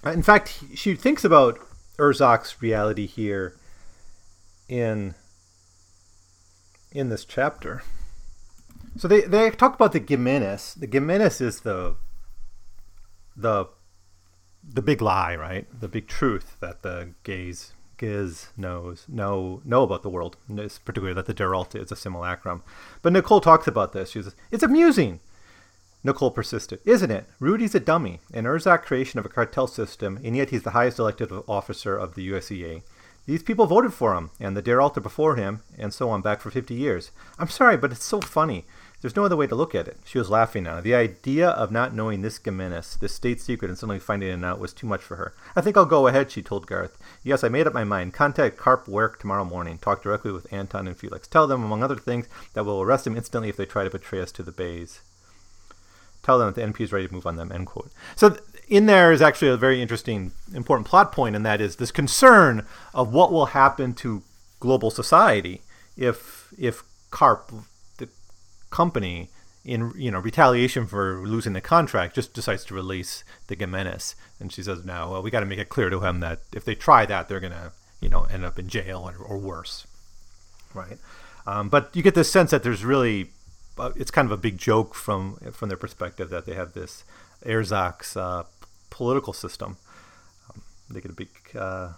Uh, 0.04 0.10
in 0.10 0.22
fact 0.22 0.60
she 0.74 0.94
thinks 0.94 1.24
about 1.24 1.58
ersatz 1.98 2.60
reality 2.60 3.06
here 3.06 3.56
in 4.68 5.14
in 6.90 7.08
this 7.08 7.24
chapter. 7.24 7.82
So 8.96 9.08
they, 9.08 9.22
they 9.22 9.50
talk 9.50 9.74
about 9.74 9.92
the 9.92 10.00
Geheimnis. 10.00 10.78
The 10.78 10.86
Geheimnis 10.86 11.40
is 11.40 11.60
the 11.60 11.96
the 13.36 13.66
the 14.62 14.82
big 14.82 15.00
lie, 15.00 15.34
right? 15.34 15.66
The 15.80 15.88
big 15.88 16.06
truth 16.06 16.56
that 16.60 16.82
the 16.82 17.14
gays 17.24 17.72
is 18.00 18.48
knows 18.56 19.06
know 19.08 19.62
know 19.64 19.84
about 19.84 20.02
the 20.02 20.10
world, 20.10 20.36
particularly 20.84 21.14
that 21.14 21.26
the 21.26 21.34
Der 21.34 21.54
Alte 21.54 21.76
is 21.76 21.92
a 21.92 21.96
simulacrum. 21.96 22.62
But 23.00 23.12
Nicole 23.12 23.40
talks 23.40 23.66
about 23.66 23.92
this. 23.92 24.10
She 24.10 24.22
says, 24.22 24.34
"It's 24.50 24.62
amusing." 24.62 25.20
Nicole 26.04 26.30
persisted, 26.30 26.80
"Isn't 26.84 27.10
it? 27.10 27.26
Rudy's 27.38 27.74
a 27.74 27.80
dummy, 27.80 28.20
an 28.32 28.46
ersatz 28.46 28.84
creation 28.84 29.18
of 29.18 29.26
a 29.26 29.28
cartel 29.28 29.66
system, 29.66 30.18
and 30.24 30.36
yet 30.36 30.50
he's 30.50 30.62
the 30.62 30.70
highest 30.70 30.98
elected 30.98 31.30
officer 31.46 31.96
of 31.96 32.14
the 32.14 32.28
USEA. 32.28 32.82
These 33.24 33.44
people 33.44 33.66
voted 33.66 33.94
for 33.94 34.14
him, 34.14 34.30
and 34.40 34.56
the 34.56 34.62
Der 34.62 34.80
Alte 34.80 35.00
before 35.00 35.36
him, 35.36 35.62
and 35.78 35.94
so 35.94 36.10
on 36.10 36.22
back 36.22 36.40
for 36.40 36.50
50 36.50 36.74
years. 36.74 37.12
I'm 37.38 37.48
sorry, 37.48 37.76
but 37.76 37.92
it's 37.92 38.04
so 38.04 38.20
funny. 38.20 38.64
There's 39.00 39.14
no 39.14 39.24
other 39.24 39.36
way 39.36 39.46
to 39.46 39.54
look 39.54 39.74
at 39.76 39.86
it. 39.86 39.98
She 40.04 40.18
was 40.18 40.30
laughing 40.30 40.64
now. 40.64 40.80
The 40.80 40.94
idea 40.94 41.50
of 41.50 41.70
not 41.70 41.94
knowing 41.94 42.22
this 42.22 42.38
Geheimnis, 42.38 42.98
this 42.98 43.14
state 43.14 43.40
secret, 43.40 43.68
and 43.68 43.78
suddenly 43.78 44.00
finding 44.00 44.28
it 44.28 44.44
out 44.44 44.58
was 44.58 44.72
too 44.72 44.88
much 44.88 45.02
for 45.02 45.16
her. 45.16 45.34
I 45.54 45.60
think 45.60 45.76
I'll 45.76 45.84
go 45.84 46.08
ahead, 46.08 46.30
she 46.32 46.42
told 46.42 46.66
Garth. 46.66 46.98
Yes, 47.22 47.44
I 47.44 47.48
made 47.48 47.66
up 47.68 47.74
my 47.74 47.84
mind. 47.84 48.12
Contact 48.12 48.56
Karp 48.56 48.88
Werk 48.88 49.20
tomorrow 49.20 49.44
morning. 49.44 49.78
Talk 49.78 50.02
directly 50.02 50.32
with 50.32 50.52
Anton 50.52 50.88
and 50.88 50.96
Felix. 50.96 51.28
Tell 51.28 51.46
them, 51.46 51.62
among 51.62 51.82
other 51.82 51.96
things, 51.96 52.26
that 52.54 52.64
we'll 52.64 52.82
arrest 52.82 53.04
them 53.04 53.16
instantly 53.16 53.48
if 53.48 53.56
they 53.56 53.66
try 53.66 53.84
to 53.84 53.90
betray 53.90 54.20
us 54.20 54.32
to 54.32 54.42
the 54.42 54.52
Bays. 54.52 55.00
Tell 56.22 56.38
them 56.38 56.52
that 56.52 56.54
the 56.54 56.66
NP 56.66 56.80
is 56.80 56.92
ready 56.92 57.06
to 57.06 57.12
move 57.12 57.26
on 57.26 57.36
them, 57.36 57.50
end 57.50 57.66
quote. 57.66 57.90
So 58.16 58.36
in 58.68 58.86
there 58.86 59.12
is 59.12 59.20
actually 59.20 59.48
a 59.48 59.56
very 59.56 59.82
interesting, 59.82 60.32
important 60.54 60.86
plot 60.86 61.12
point, 61.12 61.34
and 61.34 61.44
that 61.44 61.60
is 61.60 61.76
this 61.76 61.90
concern 61.90 62.66
of 62.94 63.12
what 63.12 63.32
will 63.32 63.46
happen 63.46 63.92
to 63.94 64.22
global 64.60 64.90
society 64.90 65.62
if 65.96 66.52
if 66.58 66.82
Karp, 67.10 67.52
the 67.98 68.08
company 68.70 69.28
in 69.64 69.92
you 69.96 70.10
know 70.10 70.18
retaliation 70.18 70.86
for 70.86 71.26
losing 71.26 71.52
the 71.52 71.60
contract 71.60 72.14
just 72.14 72.34
decides 72.34 72.64
to 72.64 72.74
release 72.74 73.24
the 73.48 73.56
Geheimnis. 73.56 74.14
And 74.40 74.52
she 74.52 74.62
says 74.62 74.84
no 74.84 75.10
well 75.10 75.22
we 75.22 75.30
got 75.30 75.40
to 75.40 75.46
make 75.46 75.58
it 75.58 75.68
clear 75.68 75.90
to 75.90 76.00
him 76.00 76.20
that 76.20 76.40
if 76.52 76.64
they 76.64 76.74
try 76.74 77.06
that 77.06 77.28
they're 77.28 77.40
gonna 77.40 77.72
you 78.00 78.08
know 78.08 78.24
end 78.24 78.44
up 78.44 78.58
in 78.58 78.68
jail 78.68 79.08
or, 79.08 79.24
or 79.24 79.38
worse. 79.38 79.86
Right. 80.74 80.98
Um, 81.46 81.68
but 81.68 81.94
you 81.94 82.02
get 82.02 82.14
this 82.14 82.30
sense 82.30 82.50
that 82.50 82.62
there's 82.62 82.84
really 82.84 83.30
it's 83.96 84.10
kind 84.10 84.26
of 84.26 84.32
a 84.32 84.36
big 84.36 84.58
joke 84.58 84.94
from 84.94 85.36
from 85.52 85.68
their 85.68 85.78
perspective 85.78 86.30
that 86.30 86.46
they 86.46 86.54
have 86.54 86.72
this 86.72 87.04
ersatz 87.44 88.16
uh, 88.16 88.44
political 88.90 89.32
system 89.32 89.76
um, 90.48 90.62
they 90.90 91.00
get 91.00 91.10
a 91.10 91.14
big 91.14 91.30
uh, 91.58 91.92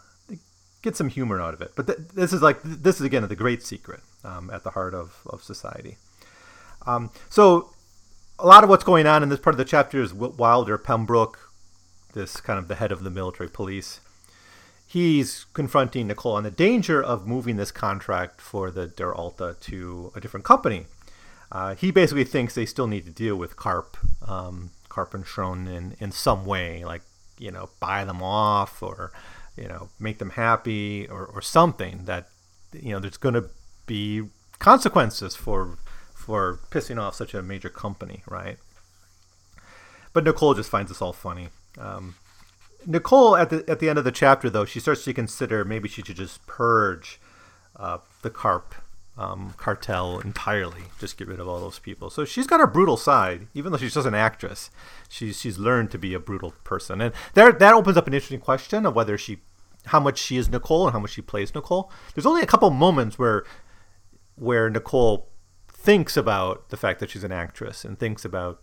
get 0.83 0.97
some 0.97 1.09
humor 1.09 1.41
out 1.41 1.55
of 1.55 1.61
it 1.61 1.73
but 1.77 1.87
th- 1.87 1.99
this 2.15 2.33
is 2.33 2.43
like 2.43 2.61
this 2.63 2.97
is 2.97 3.03
again 3.03 3.27
the 3.29 3.37
great 3.37 3.63
secret 3.63 4.01
um, 4.25 4.51
at 4.51 4.63
the 4.65 4.71
heart 4.71 4.95
of, 4.95 5.21
of 5.27 5.43
society 5.43 5.97
um, 6.87 7.11
so 7.31 7.71
a 8.39 8.47
lot 8.47 8.65
of 8.65 8.71
what's 8.71 8.85
going 8.85 9.07
on 9.07 9.23
in 9.23 9.29
this 9.29 9.41
part 9.41 9.55
of 9.55 9.59
the 9.59 9.65
chapter 9.65 10.01
is 10.01 10.13
Wilder 10.13 10.77
Pembroke, 10.77 11.51
this 12.15 12.41
kind 12.41 12.59
of 12.59 12.69
the 12.69 12.75
head 12.75 12.93
of 12.93 13.05
the 13.05 13.11
military 13.11 13.49
police. 13.49 14.01
He's 14.87 15.47
confronting 15.55 16.07
Nicole 16.07 16.37
on 16.37 16.43
the 16.43 16.51
danger 16.51 17.03
of 17.03 17.27
moving 17.27 17.57
this 17.57 17.73
contract 17.73 18.41
for 18.41 18.71
the 18.71 18.87
Der 18.87 19.13
Alte 19.13 19.55
to 19.61 20.13
a 20.15 20.21
different 20.21 20.45
company. 20.45 20.87
Uh, 21.53 21.75
he 21.75 21.91
basically 21.91 22.25
thinks 22.25 22.55
they 22.55 22.67
still 22.67 22.87
need 22.87 23.05
to 23.05 23.13
deal 23.13 23.37
with 23.37 23.57
Karp, 23.57 23.97
um, 24.27 24.71
Karp 24.89 25.15
and 25.15 25.25
Schron 25.25 25.69
in, 25.69 25.97
in 26.01 26.11
some 26.11 26.45
way, 26.45 26.85
like, 26.85 27.03
you 27.39 27.51
know, 27.51 27.71
buy 27.81 28.05
them 28.05 28.23
off 28.23 28.83
or, 28.83 29.13
you 29.57 29.69
know, 29.69 29.89
make 29.99 30.19
them 30.19 30.31
happy 30.31 31.07
or, 31.09 31.25
or 31.25 31.43
something 31.43 32.05
that, 32.05 32.29
you 32.73 32.93
know, 32.93 32.99
there's 32.99 33.17
going 33.17 33.35
to 33.35 33.51
be 33.87 34.23
consequences 34.59 35.37
for 35.37 35.79
for 36.15 36.59
pissing 36.71 36.99
off 36.99 37.15
such 37.15 37.35
a 37.35 37.43
major 37.43 37.69
company, 37.69 38.23
right? 38.27 38.57
But 40.15 40.25
Nicole 40.25 40.55
just 40.55 40.71
finds 40.71 40.91
this 40.91 41.03
all 41.03 41.13
funny. 41.13 41.49
Um, 41.77 42.15
Nicole, 42.87 43.37
at 43.37 43.51
the 43.51 43.65
at 43.69 43.79
the 43.81 43.89
end 43.89 43.99
of 43.99 44.05
the 44.05 44.13
chapter, 44.13 44.49
though, 44.49 44.65
she 44.65 44.81
starts 44.81 45.05
to 45.05 45.13
consider 45.13 45.65
maybe 45.65 45.89
she 45.89 46.03
should 46.03 46.17
just 46.17 46.47
purge 46.47 47.21
uh, 47.77 47.99
the 48.23 48.31
Karp 48.31 48.75
um, 49.17 49.55
cartel 49.57 50.19
entirely, 50.19 50.83
just 50.99 51.17
get 51.17 51.29
rid 51.29 51.39
of 51.39 51.49
all 51.49 51.61
those 51.61 51.79
people. 51.79 52.11
So 52.11 52.25
she's 52.25 52.47
got 52.47 52.61
a 52.61 52.67
brutal 52.67 52.97
side, 52.97 53.47
even 53.55 53.71
though 53.71 53.79
she's 53.79 53.95
just 53.95 54.07
an 54.07 54.15
actress. 54.15 54.71
She's 55.09 55.41
she's 55.41 55.59
learned 55.59 55.91
to 55.93 55.99
be 55.99 56.15
a 56.15 56.21
brutal 56.21 56.53
person, 56.65 57.01
and 57.01 57.15
there 57.35 57.53
that 57.53 57.75
opens 57.75 57.97
up 57.97 58.07
an 58.07 58.15
interesting 58.15 58.41
question 58.41 58.85
of 58.85 58.95
whether 58.95 59.17
she, 59.17 59.39
how 59.87 60.01
much 60.01 60.19
she 60.19 60.37
is 60.37 60.49
Nicole 60.49 60.87
and 60.87 60.93
how 60.93 60.99
much 60.99 61.13
she 61.13 61.23
plays 61.23 61.55
Nicole. 61.55 61.93
There's 62.15 62.27
only 62.27 62.43
a 62.43 62.47
couple 62.47 62.71
moments 62.71 63.19
where 63.19 63.45
where 64.35 64.69
Nicole 64.69 65.31
thinks 65.69 66.17
about 66.17 66.71
the 66.71 66.77
fact 66.77 66.99
that 66.99 67.11
she's 67.11 67.25
an 67.25 67.33
actress 67.33 67.85
and 67.85 67.99
thinks 67.99 68.25
about 68.25 68.63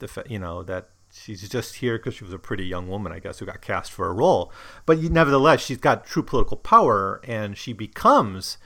the 0.00 0.08
fa- 0.08 0.24
you 0.28 0.40
know 0.40 0.64
that 0.64 0.88
she's 1.12 1.48
just 1.48 1.76
here 1.76 1.98
because 1.98 2.14
she 2.14 2.24
was 2.24 2.32
a 2.32 2.38
pretty 2.38 2.66
young 2.66 2.88
woman, 2.88 3.12
I 3.12 3.20
guess, 3.20 3.38
who 3.38 3.46
got 3.46 3.60
cast 3.60 3.92
for 3.92 4.08
a 4.08 4.12
role. 4.12 4.52
But 4.86 4.98
nevertheless, 4.98 5.64
she's 5.64 5.78
got 5.78 6.04
true 6.04 6.24
political 6.24 6.56
power, 6.56 7.20
and 7.22 7.56
she 7.56 7.72
becomes 7.72 8.58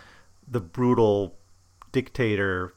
the 0.51 0.61
brutal 0.61 1.37
dictator 1.93 2.75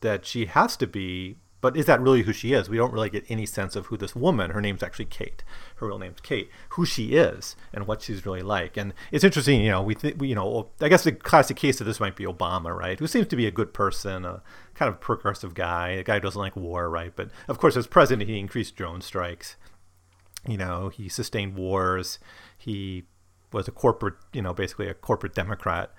that 0.00 0.24
she 0.24 0.46
has 0.46 0.76
to 0.76 0.86
be 0.86 1.36
but 1.66 1.76
is 1.76 1.86
that 1.86 2.00
really 2.00 2.22
who 2.22 2.32
she 2.32 2.52
is? 2.52 2.68
We 2.68 2.76
don't 2.76 2.92
really 2.92 3.10
get 3.10 3.24
any 3.28 3.44
sense 3.44 3.74
of 3.74 3.86
who 3.86 3.96
this 3.96 4.14
woman, 4.14 4.52
her 4.52 4.60
name's 4.60 4.84
actually 4.84 5.06
Kate, 5.06 5.42
her 5.76 5.88
real 5.88 5.98
name's 5.98 6.20
Kate, 6.20 6.48
who 6.70 6.86
she 6.86 7.14
is 7.14 7.56
and 7.72 7.88
what 7.88 8.02
she's 8.02 8.24
really 8.24 8.42
like. 8.42 8.76
And 8.76 8.92
it's 9.10 9.24
interesting, 9.24 9.62
you 9.62 9.70
know, 9.70 9.82
we, 9.82 9.96
th- 9.96 10.16
we 10.16 10.28
you 10.28 10.36
know, 10.36 10.68
I 10.80 10.88
guess 10.88 11.02
the 11.02 11.10
classic 11.10 11.56
case 11.56 11.80
of 11.80 11.86
this 11.88 11.98
might 11.98 12.14
be 12.14 12.24
Obama, 12.24 12.72
right? 12.72 12.96
Who 12.96 13.08
seems 13.08 13.26
to 13.28 13.36
be 13.36 13.48
a 13.48 13.50
good 13.50 13.74
person, 13.74 14.24
a 14.24 14.42
kind 14.74 14.88
of 14.88 15.00
progressive 15.00 15.54
guy, 15.54 15.88
a 15.88 16.04
guy 16.04 16.14
who 16.14 16.20
doesn't 16.20 16.40
like 16.40 16.54
war, 16.54 16.88
right? 16.90 17.12
But 17.16 17.30
of 17.48 17.58
course, 17.58 17.76
as 17.76 17.88
president, 17.88 18.28
he 18.28 18.38
increased 18.38 18.76
drone 18.76 19.00
strikes. 19.00 19.56
You 20.46 20.58
know, 20.58 20.90
he 20.90 21.08
sustained 21.08 21.56
wars. 21.56 22.20
He 22.56 23.06
was 23.52 23.66
a 23.66 23.72
corporate, 23.72 24.14
you 24.32 24.42
know, 24.42 24.52
basically 24.52 24.88
a 24.88 24.94
corporate 24.94 25.34
Democrat 25.34 25.92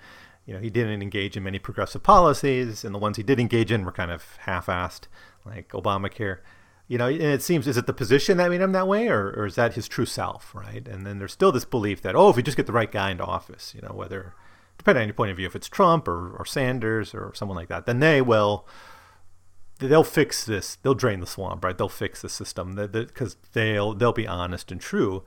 you 0.48 0.54
know, 0.54 0.60
he 0.60 0.70
didn't 0.70 1.02
engage 1.02 1.36
in 1.36 1.42
many 1.42 1.58
progressive 1.58 2.02
policies, 2.02 2.82
and 2.82 2.94
the 2.94 2.98
ones 2.98 3.18
he 3.18 3.22
did 3.22 3.38
engage 3.38 3.70
in 3.70 3.84
were 3.84 3.92
kind 3.92 4.10
of 4.10 4.36
half-assed, 4.40 5.02
like 5.44 5.68
Obamacare. 5.72 6.38
You 6.86 6.96
know, 6.96 7.06
and 7.06 7.20
it 7.20 7.42
seems 7.42 7.68
is 7.68 7.76
it 7.76 7.86
the 7.86 7.92
position 7.92 8.38
that 8.38 8.48
made 8.48 8.62
him 8.62 8.72
that 8.72 8.88
way, 8.88 9.08
or, 9.08 9.28
or 9.28 9.44
is 9.44 9.56
that 9.56 9.74
his 9.74 9.86
true 9.86 10.06
self, 10.06 10.54
right? 10.54 10.88
And 10.88 11.04
then 11.04 11.18
there's 11.18 11.34
still 11.34 11.52
this 11.52 11.66
belief 11.66 12.00
that 12.00 12.16
oh, 12.16 12.30
if 12.30 12.36
we 12.36 12.42
just 12.42 12.56
get 12.56 12.64
the 12.64 12.72
right 12.72 12.90
guy 12.90 13.10
into 13.10 13.26
office, 13.26 13.74
you 13.74 13.82
know, 13.82 13.92
whether 13.92 14.32
depending 14.78 15.02
on 15.02 15.08
your 15.08 15.14
point 15.14 15.30
of 15.30 15.36
view, 15.36 15.46
if 15.46 15.54
it's 15.54 15.68
Trump 15.68 16.08
or, 16.08 16.30
or 16.30 16.46
Sanders 16.46 17.12
or 17.12 17.32
someone 17.34 17.56
like 17.56 17.68
that, 17.68 17.84
then 17.84 18.00
they 18.00 18.22
will 18.22 18.66
they'll 19.80 20.02
fix 20.02 20.46
this. 20.46 20.76
They'll 20.76 20.94
drain 20.94 21.20
the 21.20 21.26
swamp, 21.26 21.62
right? 21.62 21.76
They'll 21.76 21.90
fix 21.90 22.22
the 22.22 22.30
system 22.30 22.74
because 22.74 23.36
they'll 23.52 23.92
they'll 23.92 24.14
be 24.14 24.26
honest 24.26 24.72
and 24.72 24.80
true, 24.80 25.24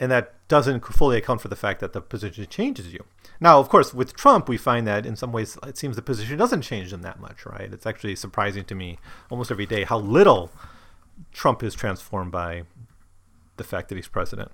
and 0.00 0.10
that 0.10 0.34
doesn't 0.48 0.84
fully 0.84 1.16
account 1.16 1.40
for 1.40 1.48
the 1.48 1.56
fact 1.56 1.80
that 1.80 1.92
the 1.92 2.00
position 2.00 2.46
changes 2.48 2.92
you. 2.92 3.04
Now, 3.40 3.58
of 3.58 3.68
course, 3.68 3.92
with 3.92 4.16
Trump, 4.16 4.48
we 4.48 4.56
find 4.56 4.86
that 4.86 5.06
in 5.06 5.16
some 5.16 5.32
ways 5.32 5.58
it 5.66 5.76
seems 5.76 5.96
the 5.96 6.02
position 6.02 6.38
doesn't 6.38 6.62
change 6.62 6.90
them 6.90 7.02
that 7.02 7.20
much, 7.20 7.46
right? 7.46 7.72
It's 7.72 7.86
actually 7.86 8.16
surprising 8.16 8.64
to 8.64 8.74
me 8.74 8.98
almost 9.30 9.50
every 9.50 9.66
day 9.66 9.84
how 9.84 9.98
little 9.98 10.50
Trump 11.32 11.62
is 11.62 11.74
transformed 11.74 12.32
by 12.32 12.64
the 13.56 13.64
fact 13.64 13.88
that 13.88 13.96
he's 13.96 14.08
president. 14.08 14.50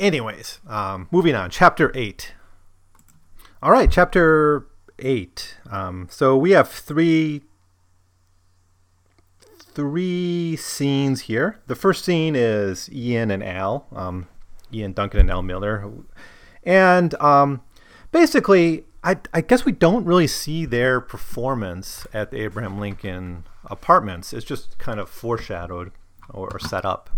Anyways, 0.00 0.60
um, 0.68 1.08
moving 1.10 1.34
on, 1.34 1.50
chapter 1.50 1.90
eight. 1.94 2.34
All 3.62 3.72
right, 3.72 3.90
chapter 3.90 4.66
eight. 4.98 5.56
Um, 5.70 6.06
so 6.10 6.36
we 6.36 6.52
have 6.52 6.68
three 6.68 7.42
three 9.74 10.56
scenes 10.56 11.22
here. 11.22 11.60
The 11.66 11.74
first 11.74 12.04
scene 12.04 12.34
is 12.36 12.90
Ian 12.92 13.30
and 13.30 13.42
Al, 13.42 13.86
um, 13.94 14.28
Ian 14.72 14.92
Duncan 14.92 15.20
and 15.20 15.30
Al 15.30 15.42
Miller, 15.42 15.90
and 16.64 17.14
um, 17.20 17.62
basically, 18.12 18.84
I, 19.02 19.16
I, 19.32 19.40
guess 19.40 19.64
we 19.64 19.72
don't 19.72 20.04
really 20.04 20.26
see 20.26 20.66
their 20.66 21.00
performance 21.00 22.06
at 22.12 22.30
the 22.30 22.42
Abraham 22.42 22.78
Lincoln 22.78 23.44
Apartments. 23.64 24.32
It's 24.32 24.44
just 24.44 24.78
kind 24.78 24.98
of 24.98 25.08
foreshadowed 25.08 25.92
or, 26.30 26.52
or 26.52 26.58
set 26.58 26.84
up. 26.84 27.10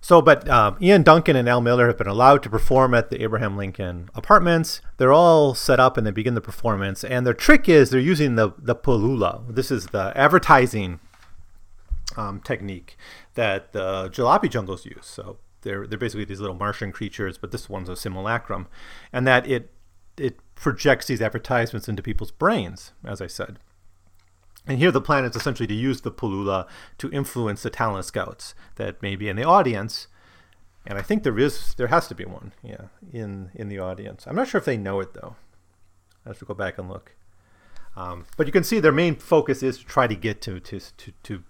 So, 0.00 0.20
but 0.20 0.48
uh, 0.48 0.74
Ian 0.80 1.04
Duncan 1.04 1.36
and 1.36 1.48
Al 1.48 1.60
Miller 1.60 1.86
have 1.86 1.96
been 1.96 2.08
allowed 2.08 2.42
to 2.42 2.50
perform 2.50 2.92
at 2.92 3.08
the 3.08 3.22
Abraham 3.22 3.56
Lincoln 3.56 4.10
Apartments. 4.16 4.80
They're 4.96 5.12
all 5.12 5.54
set 5.54 5.78
up 5.78 5.96
and 5.96 6.04
they 6.04 6.10
begin 6.10 6.34
the 6.34 6.40
performance. 6.40 7.04
And 7.04 7.24
their 7.24 7.34
trick 7.34 7.68
is 7.68 7.90
they're 7.90 8.00
using 8.00 8.34
the 8.34 8.50
the 8.58 8.74
Paloola. 8.74 9.44
This 9.48 9.70
is 9.70 9.86
the 9.86 10.12
advertising 10.16 10.98
um, 12.16 12.40
technique 12.40 12.96
that 13.34 13.72
the 13.72 14.08
jalopy 14.10 14.50
jungles 14.50 14.84
use. 14.84 15.06
So 15.06 15.38
they're 15.62 15.86
they're 15.86 15.98
basically 15.98 16.24
these 16.24 16.40
little 16.40 16.56
Martian 16.56 16.92
creatures, 16.92 17.38
but 17.38 17.50
this 17.50 17.68
one's 17.68 17.88
a 17.88 17.96
simulacrum, 17.96 18.68
and 19.12 19.26
that 19.26 19.46
it 19.46 19.70
it 20.16 20.38
projects 20.54 21.06
these 21.06 21.22
advertisements 21.22 21.88
into 21.88 22.02
people's 22.02 22.30
brains, 22.30 22.92
as 23.04 23.20
I 23.20 23.26
said. 23.26 23.58
And 24.66 24.78
here 24.78 24.92
the 24.92 25.00
plan 25.00 25.24
is 25.24 25.34
essentially 25.34 25.66
to 25.66 25.74
use 25.74 26.02
the 26.02 26.12
Paloola 26.12 26.68
to 26.98 27.10
influence 27.10 27.62
the 27.62 27.70
talent 27.70 28.04
scouts 28.04 28.54
that 28.76 29.02
may 29.02 29.16
be 29.16 29.28
in 29.28 29.36
the 29.36 29.44
audience. 29.44 30.06
And 30.86 30.98
I 30.98 31.02
think 31.02 31.22
there 31.22 31.38
is 31.38 31.74
there 31.74 31.88
has 31.88 32.08
to 32.08 32.14
be 32.14 32.24
one, 32.24 32.52
yeah, 32.62 32.86
in 33.12 33.50
in 33.54 33.68
the 33.68 33.78
audience. 33.78 34.26
I'm 34.26 34.36
not 34.36 34.48
sure 34.48 34.58
if 34.58 34.64
they 34.64 34.76
know 34.76 35.00
it 35.00 35.14
though. 35.14 35.36
I 36.24 36.30
have 36.30 36.38
to 36.38 36.44
go 36.44 36.54
back 36.54 36.78
and 36.78 36.88
look. 36.88 37.16
Um, 37.96 38.26
but 38.36 38.46
you 38.46 38.52
can 38.52 38.64
see 38.64 38.80
their 38.80 38.92
main 38.92 39.16
focus 39.16 39.62
is 39.62 39.78
to 39.78 39.84
try 39.84 40.06
to 40.06 40.14
get 40.14 40.40
to 40.42 40.60
to 40.60 40.80
to, 40.80 41.12
to 41.22 41.44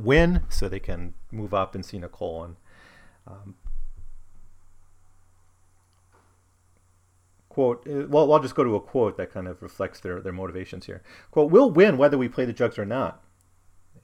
win 0.00 0.42
so 0.48 0.68
they 0.68 0.80
can 0.80 1.14
move 1.30 1.54
up 1.54 1.74
and 1.74 1.84
see 1.84 1.98
Nicole. 1.98 2.44
And 2.44 2.56
um, 3.26 3.54
quote, 7.48 7.86
uh, 7.88 8.06
well, 8.08 8.32
I'll 8.32 8.40
just 8.40 8.54
go 8.54 8.64
to 8.64 8.76
a 8.76 8.80
quote 8.80 9.16
that 9.16 9.32
kind 9.32 9.48
of 9.48 9.62
reflects 9.62 10.00
their, 10.00 10.20
their 10.20 10.32
motivations 10.32 10.86
here. 10.86 11.02
Quote, 11.30 11.50
we'll 11.50 11.70
win 11.70 11.96
whether 11.96 12.18
we 12.18 12.28
play 12.28 12.44
the 12.44 12.52
jugs 12.52 12.78
or 12.78 12.84
not. 12.84 13.22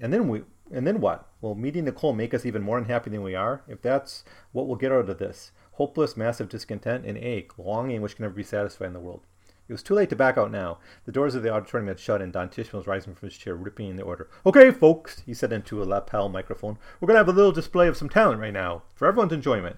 And 0.00 0.12
then 0.12 0.28
we, 0.28 0.42
and 0.72 0.86
then 0.86 1.00
what? 1.00 1.28
Will 1.40 1.54
meeting 1.54 1.84
Nicole 1.84 2.12
make 2.12 2.34
us 2.34 2.46
even 2.46 2.62
more 2.62 2.78
unhappy 2.78 3.10
than 3.10 3.22
we 3.22 3.34
are? 3.34 3.62
If 3.68 3.82
that's 3.82 4.24
what 4.52 4.66
we'll 4.66 4.76
get 4.76 4.92
out 4.92 5.08
of 5.08 5.18
this, 5.18 5.52
hopeless, 5.72 6.16
massive 6.16 6.48
discontent 6.48 7.04
and 7.04 7.18
ache, 7.18 7.58
longing 7.58 8.00
which 8.00 8.16
can 8.16 8.24
never 8.24 8.34
be 8.34 8.42
satisfied 8.42 8.86
in 8.86 8.92
the 8.92 9.00
world. 9.00 9.22
It 9.68 9.72
was 9.72 9.82
too 9.82 9.94
late 9.94 10.10
to 10.10 10.16
back 10.16 10.36
out 10.36 10.50
now. 10.50 10.78
The 11.06 11.12
doors 11.12 11.34
of 11.34 11.42
the 11.42 11.50
auditorium 11.50 11.88
had 11.88 11.98
shut, 11.98 12.20
and 12.20 12.32
Don 12.32 12.48
Tishman 12.48 12.74
was 12.74 12.86
rising 12.86 13.14
from 13.14 13.28
his 13.28 13.38
chair, 13.38 13.54
ripping 13.54 13.96
the 13.96 14.02
order. 14.02 14.28
Okay, 14.44 14.70
folks, 14.70 15.22
he 15.24 15.32
said 15.32 15.52
into 15.52 15.82
a 15.82 15.84
lapel 15.84 16.28
microphone, 16.28 16.78
we're 17.00 17.06
going 17.06 17.14
to 17.14 17.20
have 17.20 17.28
a 17.28 17.32
little 17.32 17.52
display 17.52 17.88
of 17.88 17.96
some 17.96 18.08
talent 18.08 18.40
right 18.40 18.52
now, 18.52 18.82
for 18.94 19.06
everyone's 19.06 19.32
enjoyment. 19.32 19.76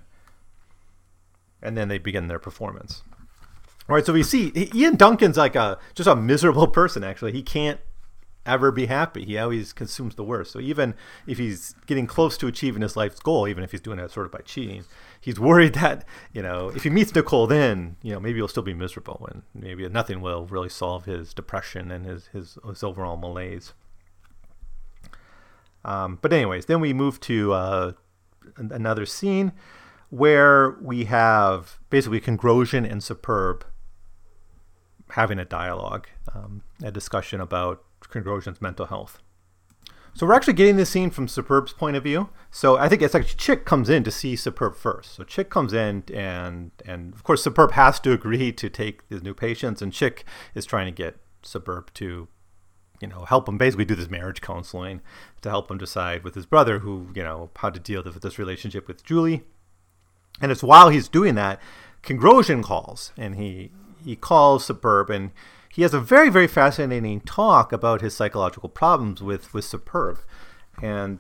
And 1.63 1.77
then 1.77 1.89
they 1.89 1.99
begin 1.99 2.29
their 2.29 2.39
performance. 2.39 3.03
All 3.89 3.95
right, 3.95 4.05
so 4.05 4.15
we 4.15 4.23
see 4.23 4.51
Ian 4.75 4.97
Duncan's 4.97 5.37
like 5.37 5.55
a 5.55 5.79
just 5.95 6.09
a 6.09 6.17
miserable 6.17 6.67
person. 6.67 7.05
Actually, 7.05 7.33
he 7.33 7.43
can't 7.43 7.81
ever 8.47 8.71
be 8.71 8.87
happy. 8.87 9.25
He 9.25 9.39
always 9.39 9.73
consumes 9.73 10.15
the 10.15 10.25
worst. 10.25 10.53
So 10.53 10.61
even 10.61 10.95
if 11.27 11.39
he's 11.39 11.75
getting 11.87 12.07
close 12.07 12.37
to 12.39 12.47
achieving 12.47 12.83
his 12.83 12.97
life's 12.97 13.21
goal, 13.21 13.49
even 13.49 13.65
if 13.65 13.71
he's 13.71 13.81
doing 13.81 13.99
it 13.99 14.11
sort 14.11 14.27
of 14.27 14.33
by 14.33 14.41
cheating, 14.41 14.85
he's 15.21 15.41
worried 15.41 15.75
that 15.81 16.05
you 16.33 16.43
know 16.43 16.71
if 16.75 16.83
he 16.83 16.91
meets 16.91 17.15
Nicole, 17.15 17.47
then 17.47 17.97
you 18.03 18.13
know 18.13 18.21
maybe 18.21 18.39
he'll 18.39 18.49
still 18.49 18.63
be 18.63 18.75
miserable, 18.75 19.29
and 19.31 19.43
maybe 19.55 19.89
nothing 19.89 20.21
will 20.21 20.47
really 20.47 20.69
solve 20.69 21.05
his 21.05 21.35
depression 21.35 21.91
and 21.91 22.07
his 22.07 22.27
his, 22.29 22.59
his 22.67 22.83
overall 22.83 23.17
malaise. 23.17 23.73
Um, 25.85 26.19
but 26.23 26.33
anyways, 26.33 26.67
then 26.67 26.81
we 26.81 26.95
move 26.95 27.21
to 27.21 27.53
uh, 27.53 27.93
another 28.57 29.05
scene 29.05 29.53
where 30.11 30.77
we 30.81 31.05
have 31.05 31.79
basically 31.91 32.21
Kongrosian 32.21 32.91
and 32.91 33.03
Superb 33.03 33.67
having 35.11 35.39
a 35.39 35.45
dialogue, 35.45 36.09
um, 36.35 36.63
a 36.83 36.91
discussion 36.91 37.41
about 37.41 37.85
Kongrosian's 38.11 38.61
mental 38.61 38.87
health. 38.87 39.21
So 40.17 40.27
we're 40.27 40.35
actually 40.35 40.53
getting 40.53 40.77
this 40.77 40.91
scene 40.91 41.11
from 41.11 41.27
Superb's 41.27 41.73
point 41.73 41.97
of 41.97 42.05
view. 42.05 42.29
So 42.53 42.77
I 42.77 42.89
think 42.89 43.03
it's 43.03 43.17
actually 43.17 43.37
Chick 43.37 43.65
comes 43.65 43.91
in 43.91 44.05
to 44.05 44.13
see 44.13 44.37
Superb 44.37 44.77
first. 44.77 45.17
So 45.17 45.25
Chick 45.25 45.51
comes 45.51 45.73
in 45.73 46.05
and 46.15 46.71
and 46.87 47.13
of 47.13 47.25
course 47.25 47.43
Superb 47.43 47.73
has 47.73 47.99
to 48.01 48.13
agree 48.13 48.53
to 48.53 48.71
take 48.71 49.03
his 49.09 49.25
new 49.25 49.35
patients 49.35 49.83
and 49.83 49.93
Chick 49.93 50.25
is 50.55 50.65
trying 50.65 50.87
to 50.87 50.93
get 50.93 51.17
Superb 51.43 51.93
to 51.95 52.29
you 53.01 53.09
know 53.09 53.25
help 53.25 53.49
him 53.49 53.59
basically 53.59 53.85
do 53.85 53.97
this 53.97 54.09
marriage 54.09 54.41
counseling 54.41 55.01
to 55.43 55.51
help 55.51 55.69
him 55.69 55.79
decide 55.79 56.23
with 56.23 56.37
his 56.37 56.47
brother 56.47 56.79
who 56.79 57.09
you 57.17 57.25
know 57.25 57.51
how 57.57 57.71
to 57.71 57.81
deal 57.81 58.05
with 58.05 58.23
this 58.23 58.39
relationship 58.39 58.87
with 58.87 59.05
Julie. 59.05 59.43
And 60.41 60.53
it's 60.53 60.63
while 60.63 60.91
he's 60.91 61.09
doing 61.09 61.35
that 61.35 61.61
Kongrosian 62.05 62.63
calls 62.63 63.13
and 63.17 63.35
he 63.35 63.73
he 64.05 64.15
calls 64.15 64.65
Superb 64.65 65.11
and 65.11 65.33
he 65.75 65.83
has 65.83 65.93
a 65.93 66.01
very 66.01 66.31
very 66.31 66.47
fascinating 66.47 67.21
talk 67.21 67.73
about 67.73 68.01
his 68.01 68.15
psychological 68.15 68.69
problems 68.69 69.21
with 69.21 69.53
with 69.53 69.65
Superb, 69.65 70.21
and 70.81 71.19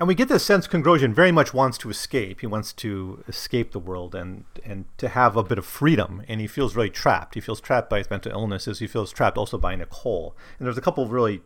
and 0.00 0.08
we 0.08 0.14
get 0.14 0.28
this 0.28 0.42
sense 0.42 0.66
Kongrosian 0.66 1.12
very 1.12 1.32
much 1.32 1.52
wants 1.52 1.76
to 1.78 1.90
escape. 1.90 2.40
He 2.40 2.46
wants 2.46 2.72
to 2.72 3.22
escape 3.28 3.72
the 3.72 3.78
world 3.78 4.14
and 4.14 4.44
and 4.64 4.86
to 4.96 5.08
have 5.08 5.36
a 5.36 5.42
bit 5.42 5.58
of 5.58 5.66
freedom. 5.66 6.22
And 6.26 6.40
he 6.40 6.46
feels 6.46 6.74
really 6.74 6.90
trapped. 6.90 7.34
He 7.34 7.40
feels 7.40 7.60
trapped 7.60 7.90
by 7.90 7.98
his 7.98 8.10
mental 8.10 8.32
illnesses. 8.32 8.78
He 8.78 8.86
feels 8.86 9.12
trapped 9.12 9.36
also 9.36 9.58
by 9.58 9.76
Nicole. 9.76 10.34
And 10.58 10.66
there's 10.66 10.78
a 10.78 10.82
couple 10.82 11.04
of 11.04 11.12
really 11.12 11.42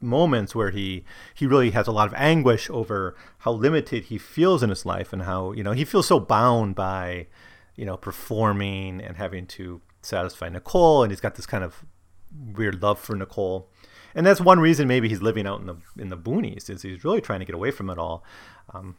moments 0.00 0.54
where 0.54 0.70
he 0.70 1.04
he 1.34 1.46
really 1.46 1.70
has 1.72 1.86
a 1.86 1.92
lot 1.92 2.08
of 2.08 2.14
anguish 2.14 2.68
over 2.70 3.14
how 3.38 3.52
limited 3.52 4.04
he 4.04 4.18
feels 4.18 4.62
in 4.62 4.70
his 4.70 4.86
life 4.86 5.12
and 5.12 5.22
how 5.22 5.52
you 5.52 5.62
know 5.62 5.72
he 5.72 5.84
feels 5.84 6.06
so 6.06 6.18
bound 6.18 6.74
by 6.74 7.26
you 7.76 7.84
know, 7.84 7.96
performing 7.96 9.00
and 9.00 9.16
having 9.16 9.46
to 9.46 9.80
satisfy 10.02 10.48
Nicole, 10.48 11.02
and 11.02 11.12
he's 11.12 11.20
got 11.20 11.34
this 11.34 11.46
kind 11.46 11.64
of 11.64 11.84
weird 12.54 12.82
love 12.82 12.98
for 12.98 13.14
Nicole. 13.16 13.68
And 14.14 14.26
that's 14.26 14.40
one 14.40 14.60
reason 14.60 14.88
maybe 14.88 15.08
he's 15.08 15.22
living 15.22 15.46
out 15.46 15.60
in 15.60 15.66
the 15.66 15.76
in 15.98 16.08
the 16.08 16.16
boonies 16.16 16.70
is 16.70 16.82
he's 16.82 17.04
really 17.04 17.20
trying 17.20 17.40
to 17.40 17.46
get 17.46 17.54
away 17.54 17.70
from 17.70 17.90
it 17.90 17.98
all. 17.98 18.24
Um, 18.72 18.96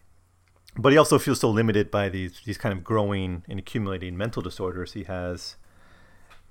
but 0.77 0.91
he 0.91 0.97
also 0.97 1.17
feels 1.17 1.39
so 1.39 1.49
limited 1.49 1.89
by 1.89 2.09
these 2.09 2.41
these 2.45 2.57
kind 2.57 2.71
of 2.71 2.83
growing 2.83 3.43
and 3.49 3.59
accumulating 3.59 4.15
mental 4.15 4.41
disorders 4.41 4.93
he 4.93 5.03
has 5.03 5.55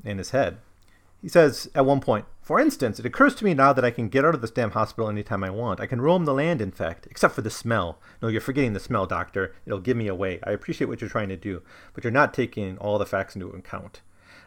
in 0.05 0.19
his 0.19 0.31
head. 0.31 0.59
He 1.27 1.31
says 1.31 1.69
at 1.75 1.85
one 1.85 1.99
point, 1.99 2.25
for 2.41 2.61
instance, 2.61 3.01
it 3.01 3.05
occurs 3.05 3.35
to 3.35 3.45
me 3.45 3.53
now 3.53 3.73
that 3.73 3.85
I 3.85 3.91
can 3.91 4.09
get 4.09 4.25
out 4.25 4.37
of 4.37 4.43
this 4.43 4.53
damn 4.53 4.71
hospital 4.71 5.09
anytime 5.09 5.43
I 5.43 5.51
want. 5.51 5.81
I 5.81 5.87
can 5.87 6.01
roam 6.01 6.25
the 6.25 6.33
land, 6.33 6.61
in 6.63 6.71
fact, 6.71 7.09
except 7.11 7.35
for 7.35 7.43
the 7.43 7.51
smell. 7.51 7.99
No, 8.23 8.29
you're 8.29 8.41
forgetting 8.41 8.75
the 8.75 8.79
smell, 8.79 9.07
Doctor. 9.07 9.53
It'll 9.67 9.81
give 9.81 9.97
me 9.97 10.07
away. 10.07 10.39
I 10.45 10.53
appreciate 10.53 10.87
what 10.87 11.01
you're 11.01 11.11
trying 11.11 11.31
to 11.31 11.37
do, 11.37 11.63
but 11.95 12.05
you're 12.05 12.13
not 12.13 12.33
taking 12.33 12.79
all 12.79 12.97
the 12.97 13.07
facts 13.07 13.35
into 13.35 13.49
account. 13.49 14.03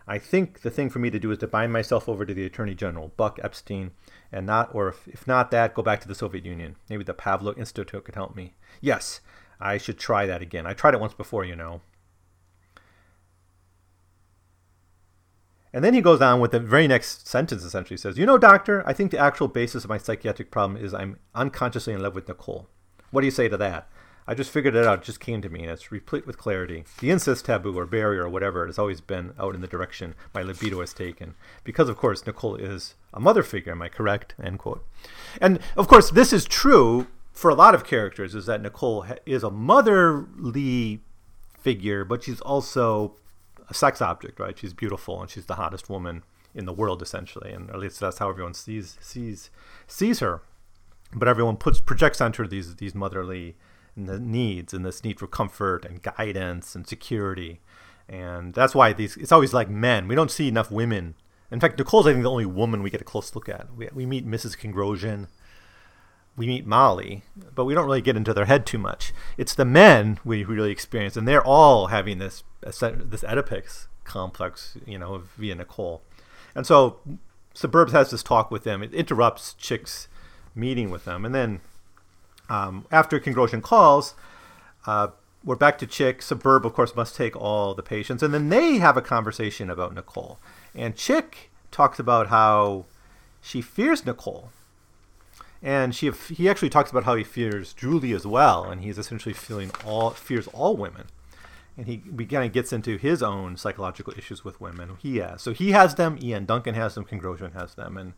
I 0.07 0.19
think 0.19 0.61
the 0.61 0.69
thing 0.69 0.89
for 0.89 0.99
me 0.99 1.09
to 1.09 1.19
do 1.19 1.31
is 1.31 1.39
to 1.39 1.47
bind 1.47 1.73
myself 1.73 2.07
over 2.07 2.25
to 2.25 2.33
the 2.33 2.45
Attorney 2.45 2.75
General, 2.75 3.11
Buck 3.17 3.41
Epstein, 3.43 3.91
and 4.31 4.45
not, 4.45 4.73
or 4.73 4.87
if, 4.87 5.05
if 5.05 5.27
not 5.27 5.51
that, 5.51 5.73
go 5.73 5.81
back 5.81 5.99
to 5.99 6.07
the 6.07 6.15
Soviet 6.15 6.45
Union. 6.45 6.77
Maybe 6.89 7.03
the 7.03 7.13
Pavlov 7.13 7.57
Institute 7.57 8.05
could 8.05 8.15
help 8.15 8.37
me. 8.37 8.53
Yes, 8.79 9.19
I 9.59 9.77
should 9.77 9.99
try 9.99 10.25
that 10.27 10.41
again. 10.41 10.65
I 10.65 10.71
tried 10.71 10.93
it 10.93 11.01
once 11.01 11.13
before, 11.13 11.43
you 11.43 11.57
know. 11.57 11.81
And 15.73 15.83
then 15.83 15.93
he 15.93 16.01
goes 16.01 16.21
on 16.21 16.39
with 16.39 16.51
the 16.51 16.59
very 16.59 16.87
next 16.87 17.27
sentence 17.27 17.63
essentially 17.63 17.97
says, 17.97 18.17
You 18.17 18.25
know, 18.25 18.37
doctor, 18.37 18.83
I 18.87 18.93
think 18.93 19.11
the 19.11 19.19
actual 19.19 19.47
basis 19.47 19.83
of 19.83 19.89
my 19.89 19.97
psychiatric 19.97 20.51
problem 20.51 20.83
is 20.83 20.93
I'm 20.93 21.19
unconsciously 21.35 21.93
in 21.93 22.01
love 22.01 22.15
with 22.15 22.27
Nicole. 22.27 22.67
What 23.11 23.21
do 23.21 23.27
you 23.27 23.31
say 23.31 23.49
to 23.49 23.57
that? 23.57 23.87
I 24.29 24.35
just 24.35 24.51
figured 24.51 24.75
it 24.75 24.85
out. 24.85 24.99
It 24.99 25.05
just 25.05 25.19
came 25.19 25.41
to 25.41 25.49
me, 25.49 25.63
and 25.63 25.71
it's 25.71 25.91
replete 25.91 26.27
with 26.27 26.37
clarity. 26.37 26.83
The 26.99 27.09
incest 27.09 27.45
taboo 27.45 27.75
or 27.75 27.87
barrier 27.87 28.25
or 28.25 28.29
whatever 28.29 28.67
has 28.67 28.77
always 28.77 29.01
been 29.01 29.33
out 29.39 29.55
in 29.55 29.61
the 29.61 29.67
direction 29.67 30.13
my 30.35 30.43
libido 30.43 30.79
has 30.81 30.93
taken. 30.93 31.33
Because, 31.63 31.89
of 31.89 31.97
course, 31.97 32.23
Nicole 32.27 32.55
is 32.55 32.93
a 33.11 33.19
mother 33.19 33.41
figure. 33.41 33.71
Am 33.71 33.81
I 33.81 33.89
correct? 33.89 34.35
End 34.39 34.59
quote. 34.59 34.85
And, 35.41 35.57
of 35.75 35.87
course, 35.87 36.11
this 36.11 36.31
is 36.31 36.45
true 36.45 37.07
for 37.31 37.49
a 37.49 37.55
lot 37.55 37.73
of 37.73 37.83
characters, 37.83 38.35
is 38.35 38.45
that 38.45 38.61
Nicole 38.61 39.03
is 39.25 39.43
a 39.43 39.49
motherly 39.49 41.01
figure, 41.57 42.05
but 42.05 42.21
she's 42.21 42.41
also 42.41 43.15
a 43.69 43.73
sex 43.73 44.01
object, 44.01 44.39
right? 44.39 44.57
She's 44.57 44.73
beautiful 44.73 45.21
and 45.21 45.29
she's 45.29 45.45
the 45.45 45.55
hottest 45.55 45.89
woman 45.89 46.23
in 46.53 46.65
the 46.65 46.73
world, 46.73 47.01
essentially. 47.01 47.51
And 47.51 47.69
at 47.69 47.79
least 47.79 47.99
that's 47.99 48.17
how 48.17 48.29
everyone 48.29 48.53
sees 48.53 48.97
sees 49.01 49.49
sees 49.87 50.19
her. 50.19 50.41
But 51.13 51.27
everyone 51.27 51.57
puts 51.57 51.79
projects 51.79 52.21
onto 52.21 52.43
her 52.43 52.47
these 52.47 52.75
these 52.75 52.95
motherly 52.95 53.55
needs 53.95 54.73
and 54.73 54.85
this 54.85 55.03
need 55.03 55.19
for 55.19 55.27
comfort 55.27 55.85
and 55.85 56.01
guidance 56.01 56.75
and 56.75 56.87
security. 56.87 57.61
And 58.07 58.53
that's 58.53 58.73
why 58.73 58.93
these 58.93 59.17
it's 59.17 59.31
always 59.31 59.53
like 59.53 59.69
men. 59.69 60.07
We 60.07 60.15
don't 60.15 60.31
see 60.31 60.47
enough 60.47 60.71
women. 60.71 61.15
In 61.51 61.59
fact, 61.59 61.77
Nicole's 61.77 62.07
I 62.07 62.11
think 62.11 62.23
the 62.23 62.31
only 62.31 62.45
woman 62.45 62.83
we 62.83 62.89
get 62.89 63.01
a 63.01 63.05
close 63.05 63.33
look 63.33 63.49
at. 63.49 63.73
We, 63.75 63.89
we 63.93 64.05
meet 64.05 64.27
Mrs. 64.27 64.57
Kongrosian, 64.57 65.27
we 66.39 66.47
meet 66.47 66.65
Molly, 66.65 67.23
but 67.53 67.65
we 67.65 67.73
don't 67.73 67.85
really 67.85 68.01
get 68.01 68.15
into 68.15 68.33
their 68.33 68.45
head 68.45 68.65
too 68.65 68.77
much. 68.77 69.11
It's 69.37 69.53
the 69.53 69.65
men 69.65 70.19
we 70.23 70.45
really 70.45 70.71
experience, 70.71 71.17
and 71.17 71.27
they're 71.27 71.45
all 71.45 71.87
having 71.87 72.17
this 72.17 72.43
this 72.61 73.23
Oedipus 73.25 73.87
complex, 74.05 74.77
you 74.85 74.97
know, 74.97 75.23
via 75.37 75.55
Nicole. 75.55 76.01
And 76.55 76.65
so 76.65 76.99
Suburbs 77.53 77.91
has 77.91 78.09
this 78.09 78.23
talk 78.23 78.51
with 78.51 78.63
them. 78.63 78.81
It 78.81 78.93
interrupts 78.93 79.53
Chick's 79.53 80.07
meeting 80.55 80.89
with 80.89 81.03
them, 81.03 81.25
and 81.25 81.35
then 81.35 81.59
um, 82.49 82.85
after 82.89 83.19
Kongrosian 83.19 83.61
calls, 83.61 84.15
uh, 84.87 85.09
we're 85.43 85.57
back 85.57 85.77
to 85.79 85.87
Chick. 85.87 86.21
Suburb, 86.21 86.65
of 86.65 86.73
course, 86.73 86.95
must 86.95 87.17
take 87.17 87.35
all 87.35 87.75
the 87.75 87.83
patients. 87.83 88.23
And 88.23 88.33
then 88.33 88.47
they 88.49 88.77
have 88.77 88.97
a 88.97 89.01
conversation 89.01 89.69
about 89.69 89.93
Nicole. 89.93 90.39
And 90.73 90.95
Chick 90.95 91.49
talks 91.69 91.99
about 91.99 92.27
how 92.27 92.85
she 93.41 93.61
fears 93.61 94.05
Nicole. 94.05 94.51
And 95.61 95.93
she 95.93 96.09
he 96.11 96.49
actually 96.49 96.69
talks 96.69 96.89
about 96.89 97.03
how 97.03 97.15
he 97.15 97.23
fears 97.23 97.73
Julie 97.73 98.13
as 98.13 98.25
well. 98.25 98.63
And 98.63 98.81
he's 98.81 98.97
essentially 98.97 99.33
feeling 99.33 99.71
all 99.85 100.11
fears 100.11 100.47
all 100.47 100.77
women. 100.77 101.07
And 101.77 101.87
he, 101.87 101.97
kind 102.25 102.43
of 102.43 102.51
gets 102.51 102.73
into 102.73 102.97
his 102.97 103.23
own 103.23 103.55
psychological 103.55 104.13
issues 104.17 104.43
with 104.43 104.59
women. 104.59 104.97
He 105.01 105.17
has. 105.17 105.41
So 105.41 105.53
he 105.53 105.71
has 105.71 105.95
them. 105.95 106.19
Ian 106.21 106.43
Duncan 106.45 106.75
has 106.75 106.95
them. 106.95 107.05
Kongrosian 107.05 107.53
has 107.53 107.75
them. 107.75 107.95
And 107.95 108.13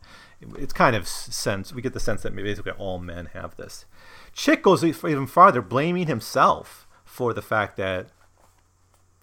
it's 0.58 0.72
kind 0.72 0.96
of 0.96 1.06
sense, 1.06 1.72
we 1.72 1.80
get 1.80 1.92
the 1.92 2.00
sense 2.00 2.22
that 2.22 2.34
basically 2.34 2.72
all 2.72 2.98
men 2.98 3.26
have 3.34 3.56
this. 3.56 3.84
Chick 4.32 4.64
goes 4.64 4.82
even 4.82 5.28
farther, 5.28 5.62
blaming 5.62 6.08
himself 6.08 6.88
for 7.04 7.32
the 7.32 7.40
fact 7.40 7.76
that 7.76 8.08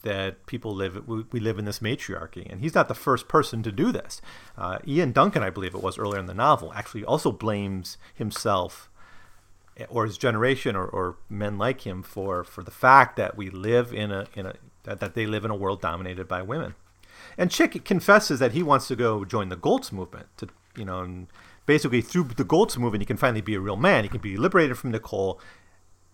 that 0.03 0.45
people 0.45 0.73
live 0.73 1.07
we, 1.07 1.39
live 1.39 1.59
in 1.59 1.65
this 1.65 1.81
matriarchy, 1.81 2.47
and 2.49 2.61
he's 2.61 2.75
not 2.75 2.87
the 2.87 2.95
first 2.95 3.27
person 3.27 3.63
to 3.63 3.71
do 3.71 3.91
this. 3.91 4.21
Uh, 4.57 4.79
Ian 4.87 5.11
Duncan, 5.11 5.43
I 5.43 5.49
believe 5.49 5.73
it 5.73 5.83
was 5.83 5.97
earlier 5.97 6.19
in 6.19 6.25
the 6.25 6.33
novel, 6.33 6.71
actually 6.73 7.03
also 7.03 7.31
blames 7.31 7.97
himself 8.13 8.89
or 9.87 10.05
his 10.05 10.17
generation 10.17 10.75
or, 10.75 10.85
or 10.85 11.15
men 11.29 11.57
like 11.57 11.81
him 11.87 12.03
for 12.03 12.43
for 12.43 12.63
the 12.63 12.71
fact 12.71 13.15
that 13.15 13.37
we 13.37 13.49
live 13.49 13.93
in 13.93 14.11
a 14.11 14.27
in 14.35 14.45
a 14.45 14.53
that, 14.83 14.99
that 14.99 15.13
they 15.13 15.25
live 15.25 15.45
in 15.45 15.51
a 15.51 15.55
world 15.55 15.81
dominated 15.81 16.27
by 16.27 16.41
women. 16.41 16.75
And 17.37 17.51
Chick 17.51 17.83
confesses 17.85 18.39
that 18.39 18.53
he 18.53 18.63
wants 18.63 18.87
to 18.87 18.95
go 18.95 19.25
join 19.25 19.49
the 19.49 19.55
Goltz 19.55 19.91
movement 19.91 20.27
to 20.37 20.49
you 20.75 20.85
know 20.85 21.01
and 21.01 21.27
basically 21.69 22.01
through 22.01 22.23
the 22.35 22.43
Goltz 22.43 22.79
movement, 22.79 23.03
he 23.03 23.05
can 23.05 23.15
finally 23.15 23.41
be 23.41 23.53
a 23.53 23.59
real 23.59 23.75
man. 23.75 24.03
He 24.03 24.09
can 24.09 24.21
be 24.21 24.37
liberated 24.37 24.75
from 24.75 24.89
Nicole, 24.89 25.39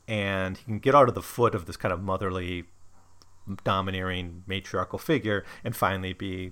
and 0.06 0.58
he 0.58 0.66
can 0.66 0.80
get 0.80 0.94
out 0.94 1.08
of 1.08 1.16
the 1.16 1.22
foot 1.22 1.56
of 1.56 1.66
this 1.66 1.78
kind 1.78 1.94
of 1.94 2.02
motherly, 2.02 2.66
domineering 3.64 4.44
matriarchal 4.48 5.00
figure, 5.00 5.44
and 5.64 5.76
finally 5.76 6.14
be 6.14 6.52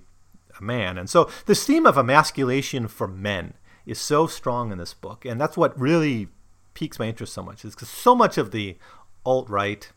a 0.58 0.62
man. 0.62 0.98
And 0.98 1.10
so 1.10 1.30
this 1.46 1.66
theme 1.66 1.86
of 1.86 1.98
emasculation 1.98 2.88
for 2.88 3.08
men 3.08 3.54
is 3.86 4.00
so 4.00 4.26
strong 4.26 4.72
in 4.72 4.78
this 4.78 4.94
book, 4.94 5.24
and 5.24 5.40
that's 5.40 5.56
what 5.56 5.78
really 5.78 6.28
piques 6.74 6.98
my 6.98 7.06
interest 7.06 7.32
so 7.32 7.42
much. 7.42 7.64
Is 7.64 7.74
because 7.74 7.88
so 7.88 8.14
much 8.14 8.38
of 8.38 8.50
the 8.50 8.76
alt 9.24 9.48
right, 9.48 9.90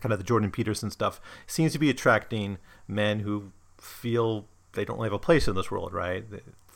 kind 0.00 0.12
of 0.12 0.18
the 0.18 0.24
Jordan 0.24 0.50
Peterson 0.50 0.90
stuff, 0.90 1.20
seems 1.46 1.72
to 1.72 1.78
be 1.78 1.90
attracting 1.90 2.58
men 2.86 3.20
who 3.20 3.52
feel 3.78 4.46
they 4.72 4.84
don't 4.84 5.02
have 5.02 5.12
a 5.12 5.18
place 5.18 5.48
in 5.48 5.54
this 5.54 5.70
world, 5.70 5.92
right? 5.92 6.24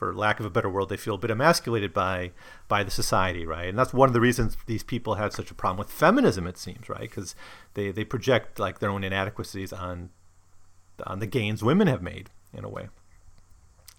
For 0.03 0.13
lack 0.13 0.41
of 0.41 0.47
a 0.47 0.51
better 0.51 0.69
word, 0.69 0.89
they 0.89 0.97
feel 0.97 1.15
a 1.15 1.19
bit 1.19 1.31
emasculated 1.31 1.95
by 1.95 2.33
by 2.67 2.83
the 2.83 2.91
society, 2.91 3.47
right? 3.47 3.69
And 3.69 3.79
that's 3.79 3.95
one 3.95 4.09
of 4.09 4.13
the 4.13 4.21
reasons 4.21 4.57
these 4.67 4.83
people 4.83 5.15
had 5.15 5.33
such 5.33 5.53
a 5.53 5.55
problem 5.55 5.79
with 5.79 5.93
feminism, 5.93 6.45
it 6.49 6.59
seems, 6.59 6.89
right? 6.89 7.03
Because 7.03 7.37
they, 7.75 7.93
they 7.93 8.03
project 8.03 8.59
like 8.59 8.81
their 8.81 8.91
own 8.91 9.05
inadequacies 9.05 9.73
on 9.73 10.11
on 11.07 11.21
the 11.21 11.27
gains 11.29 11.63
women 11.63 11.87
have 11.87 12.03
made 12.03 12.31
in 12.53 12.65
a 12.65 12.69
way. 12.69 12.89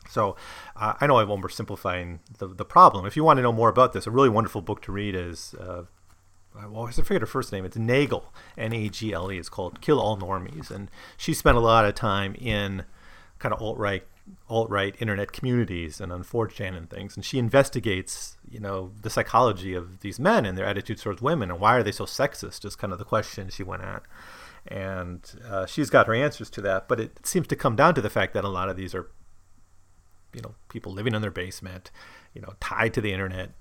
So 0.09 0.35
uh, 0.75 0.95
I 0.99 1.07
know 1.07 1.19
I'm 1.19 1.29
oversimplifying 1.29 2.19
the, 2.37 2.47
the 2.47 2.65
problem. 2.65 3.05
If 3.05 3.15
you 3.15 3.23
want 3.23 3.37
to 3.37 3.41
know 3.41 3.53
more 3.53 3.69
about 3.69 3.93
this, 3.93 4.05
a 4.05 4.11
really 4.11 4.27
wonderful 4.27 4.61
book 4.61 4.81
to 4.81 4.91
read 4.91 5.15
is, 5.15 5.55
uh, 5.57 5.83
well, 6.69 6.85
I 6.85 6.91
forget 6.91 7.21
her 7.21 7.25
first 7.25 7.53
name. 7.53 7.63
It's 7.63 7.77
Nagle, 7.77 8.33
N 8.57 8.73
A 8.73 8.89
G 8.89 9.13
L 9.13 9.31
E. 9.31 9.37
It's 9.37 9.47
called 9.47 9.79
Kill 9.79 10.01
All 10.01 10.17
Normies. 10.17 10.69
And 10.69 10.91
she 11.15 11.33
spent 11.33 11.55
a 11.55 11.61
lot 11.61 11.85
of 11.85 11.95
time 11.95 12.35
in 12.35 12.83
kind 13.39 13.53
of 13.53 13.61
alt 13.61 13.77
right 13.77 14.03
alt 14.49 14.69
right 14.69 14.95
internet 14.99 15.33
communities 15.33 15.99
and 15.99 16.11
on 16.11 16.23
4chan 16.23 16.77
and 16.77 16.89
things, 16.89 17.15
and 17.15 17.25
she 17.25 17.37
investigates 17.37 18.37
you 18.49 18.59
know 18.59 18.91
the 19.01 19.09
psychology 19.09 19.73
of 19.73 19.99
these 19.99 20.19
men 20.19 20.45
and 20.45 20.57
their 20.57 20.65
attitudes 20.65 21.03
towards 21.03 21.21
women 21.21 21.51
and 21.51 21.59
why 21.59 21.75
are 21.75 21.83
they 21.83 21.91
so 21.91 22.05
sexist 22.05 22.63
is 22.65 22.75
kind 22.75 22.93
of 22.93 22.99
the 22.99 23.05
question 23.05 23.49
she 23.49 23.63
went 23.63 23.83
at, 23.83 24.03
and 24.67 25.39
uh, 25.49 25.65
she's 25.65 25.89
got 25.89 26.07
her 26.07 26.13
answers 26.13 26.49
to 26.49 26.61
that, 26.61 26.87
but 26.87 26.99
it 26.99 27.25
seems 27.25 27.47
to 27.47 27.55
come 27.55 27.75
down 27.75 27.93
to 27.95 28.01
the 28.01 28.09
fact 28.09 28.33
that 28.33 28.45
a 28.45 28.49
lot 28.49 28.69
of 28.69 28.77
these 28.77 28.95
are 28.95 29.09
you 30.33 30.41
know 30.41 30.55
people 30.69 30.91
living 30.91 31.13
in 31.13 31.21
their 31.21 31.31
basement, 31.31 31.91
you 32.33 32.41
know 32.41 32.53
tied 32.59 32.93
to 32.93 33.01
the 33.01 33.13
internet, 33.13 33.51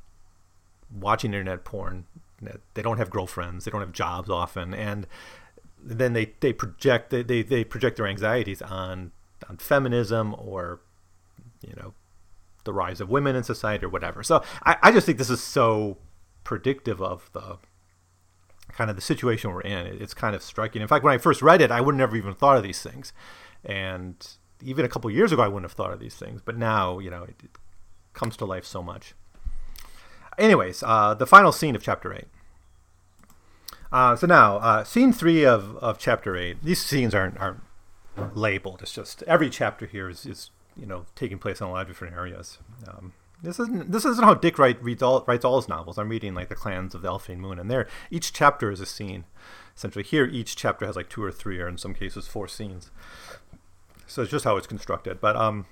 watching 0.91 1.33
internet 1.33 1.65
porn. 1.65 2.07
They 2.75 2.83
don't 2.83 2.99
have 2.99 3.09
girlfriends. 3.09 3.65
They 3.65 3.71
don't 3.71 3.83
have 3.83 3.93
jobs 3.93 4.29
often, 4.29 4.75
and 4.75 5.07
then 5.83 6.13
they, 6.13 6.33
they 6.41 6.53
project 6.53 7.11
they, 7.11 7.23
they, 7.23 7.43
they 7.43 7.65
project 7.65 7.97
their 7.97 8.07
anxieties 8.07 8.63
on 8.63 9.13
on 9.49 9.57
feminism 9.57 10.35
or 10.39 10.81
you 11.67 11.75
know 11.77 11.95
the 12.65 12.73
rise 12.73 13.01
of 13.01 13.09
women 13.09 13.35
in 13.35 13.43
society 13.43 13.85
or 13.85 13.89
whatever. 13.89 14.23
So 14.23 14.43
I, 14.65 14.77
I 14.83 14.93
just 14.93 15.07
think 15.07 15.19
this 15.19 15.31
is 15.31 15.43
so 15.43 15.99
predictive 16.45 17.03
of 17.03 17.31
the 17.33 17.59
kind 18.73 18.89
of 18.89 18.97
the 18.97 19.03
situation 19.03 19.53
we're 19.53 19.61
in. 19.63 19.87
It's 20.01 20.15
kind 20.15 20.35
of 20.35 20.43
striking. 20.43 20.81
In 20.81 20.89
fact, 20.89 21.05
when 21.05 21.15
I 21.15 21.19
first 21.19 21.43
read 21.43 21.61
it, 21.61 21.71
I 21.71 21.81
would 21.81 21.95
never 21.95 22.17
even 22.17 22.35
thought 22.35 22.57
of 22.57 22.63
these 22.63 22.83
things, 22.83 23.13
and 23.65 24.27
even 24.63 24.85
a 24.85 24.89
couple 24.89 25.11
years 25.11 25.33
ago, 25.33 25.43
I 25.43 25.49
wouldn't 25.49 25.65
have 25.65 25.73
thought 25.73 25.93
of 25.93 26.01
these 26.01 26.15
things. 26.15 26.41
But 26.45 26.57
now, 26.57 26.99
you 26.99 27.11
know, 27.11 27.25
it, 27.25 27.35
it 27.43 27.51
comes 28.13 28.37
to 28.37 28.45
life 28.45 28.65
so 28.65 28.83
much. 28.83 29.15
Anyways, 30.39 30.83
uh, 30.83 31.15
the 31.15 31.27
final 31.27 31.53
scene 31.53 31.75
of 31.75 31.83
chapter 31.83 32.15
eight. 32.15 32.29
Uh, 33.91 34.17
so 34.17 34.27
now, 34.27 34.57
uh, 34.59 34.85
scene 34.85 35.13
three 35.13 35.45
of, 35.45 35.77
of 35.79 35.99
chapter 35.99 36.37
eight. 36.37 36.63
These 36.63 36.83
scenes 36.83 37.15
aren't 37.15 37.39
aren't 37.39 37.61
labeled. 38.35 38.83
It's 38.83 38.93
just 38.93 39.23
every 39.25 39.51
chapter 39.51 39.87
here 39.87 40.09
is, 40.09 40.27
is 40.27 40.51
you 40.77 40.87
know 40.87 41.07
taking 41.15 41.39
place 41.39 41.61
in 41.61 41.67
a 41.67 41.71
lot 41.71 41.83
of 41.83 41.89
different 41.89 42.15
areas. 42.15 42.59
Um, 42.89 43.13
this 43.43 43.59
isn't 43.59 43.91
this 43.91 44.05
isn't 44.05 44.25
how 44.25 44.35
Dick 44.35 44.59
Wright 44.59 44.83
reads 44.83 45.03
all, 45.03 45.25
writes 45.27 45.45
all 45.45 45.57
his 45.57 45.69
novels. 45.69 45.99
I'm 45.99 46.09
reading 46.09 46.35
like 46.35 46.49
the 46.49 46.55
Clans 46.55 46.95
of 46.95 47.03
the 47.03 47.09
Alphane 47.09 47.39
Moon, 47.39 47.59
and 47.59 47.71
there 47.71 47.89
each 48.11 48.33
chapter 48.33 48.71
is 48.71 48.81
a 48.81 48.87
scene. 48.87 49.25
Essentially, 49.77 50.05
here 50.05 50.27
each 50.27 50.55
chapter 50.55 50.87
has 50.87 50.97
like 50.97 51.09
two 51.09 51.23
or 51.23 51.33
three, 51.33 51.59
or 51.59 51.69
in 51.69 51.79
some 51.79 51.95
cases 51.95 52.29
four 52.29 52.47
scenes. 52.47 52.91
So 54.07 54.23
it's 54.23 54.31
just 54.31 54.45
how 54.45 54.57
it's 54.57 54.67
constructed. 54.67 55.21
But 55.21 55.37
um, 55.37 55.67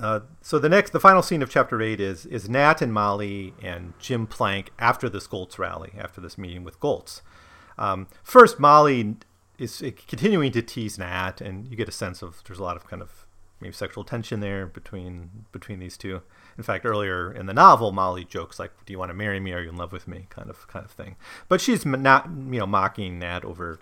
uh, 0.00 0.20
so 0.40 0.58
the 0.58 0.68
next, 0.68 0.90
the 0.90 1.00
final 1.00 1.22
scene 1.22 1.42
of 1.42 1.50
chapter 1.50 1.80
eight 1.80 2.00
is 2.00 2.26
is 2.26 2.48
Nat 2.48 2.82
and 2.82 2.92
Molly 2.92 3.54
and 3.62 3.92
Jim 3.98 4.26
Plank 4.26 4.70
after 4.78 5.08
this 5.08 5.26
Goltz 5.26 5.58
rally, 5.58 5.92
after 5.96 6.20
this 6.20 6.36
meeting 6.36 6.64
with 6.64 6.80
Goltz. 6.80 7.22
Um, 7.78 8.08
first, 8.24 8.58
Molly 8.58 9.16
is 9.58 9.82
continuing 10.06 10.52
to 10.52 10.62
tease 10.62 10.98
Nat, 10.98 11.40
and 11.40 11.68
you 11.68 11.76
get 11.76 11.88
a 11.88 11.92
sense 11.92 12.22
of 12.22 12.42
there's 12.44 12.58
a 12.58 12.62
lot 12.62 12.76
of 12.76 12.86
kind 12.86 13.02
of 13.02 13.26
maybe 13.60 13.74
sexual 13.74 14.04
tension 14.04 14.40
there 14.40 14.66
between 14.66 15.46
between 15.52 15.80
these 15.80 15.96
two. 15.96 16.22
In 16.56 16.64
fact, 16.64 16.84
earlier 16.84 17.32
in 17.32 17.46
the 17.46 17.54
novel, 17.54 17.92
Molly 17.92 18.24
jokes 18.24 18.58
like, 18.58 18.72
"Do 18.86 18.92
you 18.92 18.98
want 18.98 19.10
to 19.10 19.14
marry 19.14 19.40
me? 19.40 19.52
Are 19.52 19.60
you 19.60 19.68
in 19.68 19.76
love 19.76 19.92
with 19.92 20.06
me?" 20.08 20.26
kind 20.30 20.48
of 20.48 20.66
kind 20.68 20.84
of 20.84 20.90
thing. 20.90 21.16
But 21.48 21.60
she's 21.60 21.84
not 21.84 22.26
you 22.28 22.60
know 22.60 22.66
mocking 22.66 23.18
Nat 23.18 23.44
over 23.44 23.80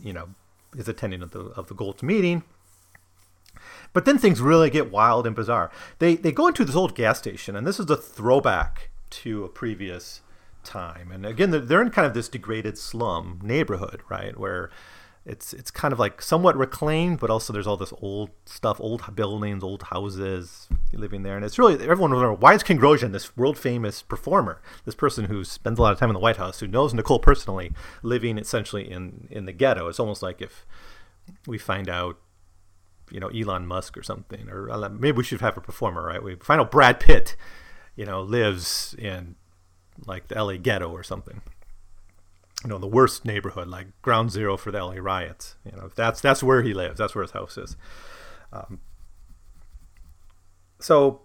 you 0.00 0.12
know 0.12 0.30
his 0.76 0.88
attending 0.88 1.22
of 1.22 1.30
the 1.30 1.40
of 1.40 1.68
the 1.68 1.74
Goltz 1.74 2.02
meeting. 2.02 2.42
But 3.92 4.06
then 4.06 4.18
things 4.18 4.40
really 4.40 4.70
get 4.70 4.90
wild 4.90 5.26
and 5.26 5.36
bizarre. 5.36 5.70
They 5.98 6.16
they 6.16 6.32
go 6.32 6.48
into 6.48 6.64
this 6.64 6.76
old 6.76 6.94
gas 6.94 7.18
station, 7.18 7.54
and 7.54 7.66
this 7.66 7.78
is 7.78 7.88
a 7.90 7.96
throwback 7.96 8.90
to 9.10 9.44
a 9.44 9.48
previous 9.48 10.22
time. 10.64 11.12
And 11.12 11.26
again, 11.26 11.50
they're 11.50 11.82
in 11.82 11.90
kind 11.90 12.06
of 12.06 12.14
this 12.14 12.28
degraded 12.28 12.78
slum 12.78 13.40
neighborhood, 13.42 14.00
right, 14.08 14.38
where 14.38 14.70
it's 15.24 15.52
it's 15.52 15.70
kind 15.70 15.92
of 15.92 16.00
like 16.00 16.20
somewhat 16.20 16.56
reclaimed, 16.56 17.20
but 17.20 17.30
also 17.30 17.52
there's 17.52 17.66
all 17.66 17.76
this 17.76 17.92
old 18.00 18.30
stuff, 18.44 18.80
old 18.80 19.14
buildings, 19.14 19.62
old 19.62 19.84
houses 19.84 20.68
living 20.92 21.22
there, 21.22 21.36
and 21.36 21.44
it's 21.44 21.58
really 21.58 21.74
everyone 21.74 22.12
wondering 22.12 22.40
why 22.40 22.54
is 22.54 22.62
King 22.64 22.78
Kongrosian, 22.78 23.12
this 23.12 23.36
world 23.36 23.56
famous 23.56 24.02
performer, 24.02 24.60
this 24.84 24.96
person 24.96 25.26
who 25.26 25.44
spends 25.44 25.78
a 25.78 25.82
lot 25.82 25.92
of 25.92 25.98
time 25.98 26.10
in 26.10 26.14
the 26.14 26.20
White 26.20 26.38
House, 26.38 26.58
who 26.58 26.66
knows 26.66 26.92
Nicole 26.92 27.20
personally, 27.20 27.72
living 28.02 28.36
essentially 28.36 28.90
in 28.90 29.28
in 29.30 29.44
the 29.44 29.52
ghetto. 29.52 29.86
It's 29.86 30.00
almost 30.00 30.22
like 30.22 30.42
if 30.42 30.66
we 31.46 31.56
find 31.56 31.88
out, 31.88 32.18
you 33.10 33.20
know, 33.20 33.28
Elon 33.28 33.66
Musk 33.66 33.96
or 33.96 34.02
something, 34.02 34.48
or 34.48 34.70
uh, 34.70 34.88
maybe 34.88 35.18
we 35.18 35.24
should 35.24 35.40
have 35.40 35.56
a 35.56 35.60
performer, 35.60 36.04
right? 36.04 36.22
We 36.22 36.34
find 36.34 36.60
out 36.60 36.72
Brad 36.72 36.98
Pitt, 36.98 37.36
you 37.94 38.04
know, 38.04 38.22
lives 38.22 38.96
in 38.98 39.36
like 40.04 40.26
the 40.26 40.42
LA 40.42 40.56
ghetto 40.56 40.90
or 40.90 41.04
something 41.04 41.42
you 42.64 42.70
know 42.70 42.78
the 42.78 42.86
worst 42.86 43.24
neighborhood, 43.24 43.68
like 43.68 43.86
ground 44.02 44.30
zero 44.30 44.56
for 44.56 44.70
the 44.70 44.82
LA 44.82 44.94
riots. 44.98 45.56
You 45.64 45.72
know 45.72 45.90
that's 45.94 46.20
that's 46.20 46.42
where 46.42 46.62
he 46.62 46.74
lives. 46.74 46.98
That's 46.98 47.14
where 47.14 47.22
his 47.22 47.32
house 47.32 47.58
is. 47.58 47.76
Um, 48.52 48.80
so 50.78 51.22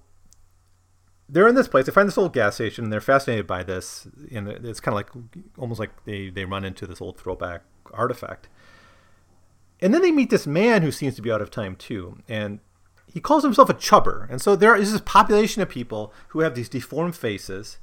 they're 1.30 1.48
in 1.48 1.56
this 1.56 1.68
place. 1.68 1.86
They 1.86 1.92
find 1.92 2.08
this 2.08 2.18
old 2.18 2.34
gas 2.34 2.56
station, 2.56 2.86
and 2.86 2.94
they're 2.94 3.02
fascinated 3.02 3.48
by 3.48 3.64
this. 3.64 4.08
And 4.32 4.48
it's 4.48 4.80
kind 4.80 4.94
of 4.94 4.96
like 4.96 5.10
almost 5.58 5.80
like 5.80 6.06
they 6.06 6.30
they 6.30 6.46
run 6.46 6.66
into 6.66 6.88
this 6.88 7.02
old 7.02 7.20
throwback 7.20 7.64
artifact. 7.94 8.50
And 9.80 9.94
then 9.94 10.02
they 10.02 10.12
meet 10.12 10.32
this 10.32 10.48
man 10.48 10.82
who 10.82 10.92
seems 10.92 11.16
to 11.16 11.22
be 11.22 11.32
out 11.32 11.42
of 11.42 11.52
time 11.52 11.76
too, 11.76 12.18
and 12.28 12.60
he 13.06 13.20
calls 13.20 13.44
himself 13.44 13.70
a 13.70 13.74
chupper. 13.74 14.30
And 14.30 14.42
so 14.42 14.56
there 14.56 14.76
is 14.76 14.92
this 14.92 15.02
population 15.02 15.62
of 15.62 15.70
people 15.70 16.14
who 16.30 16.40
have 16.40 16.56
these 16.56 16.70
deformed 16.70 17.16
faces 17.16 17.78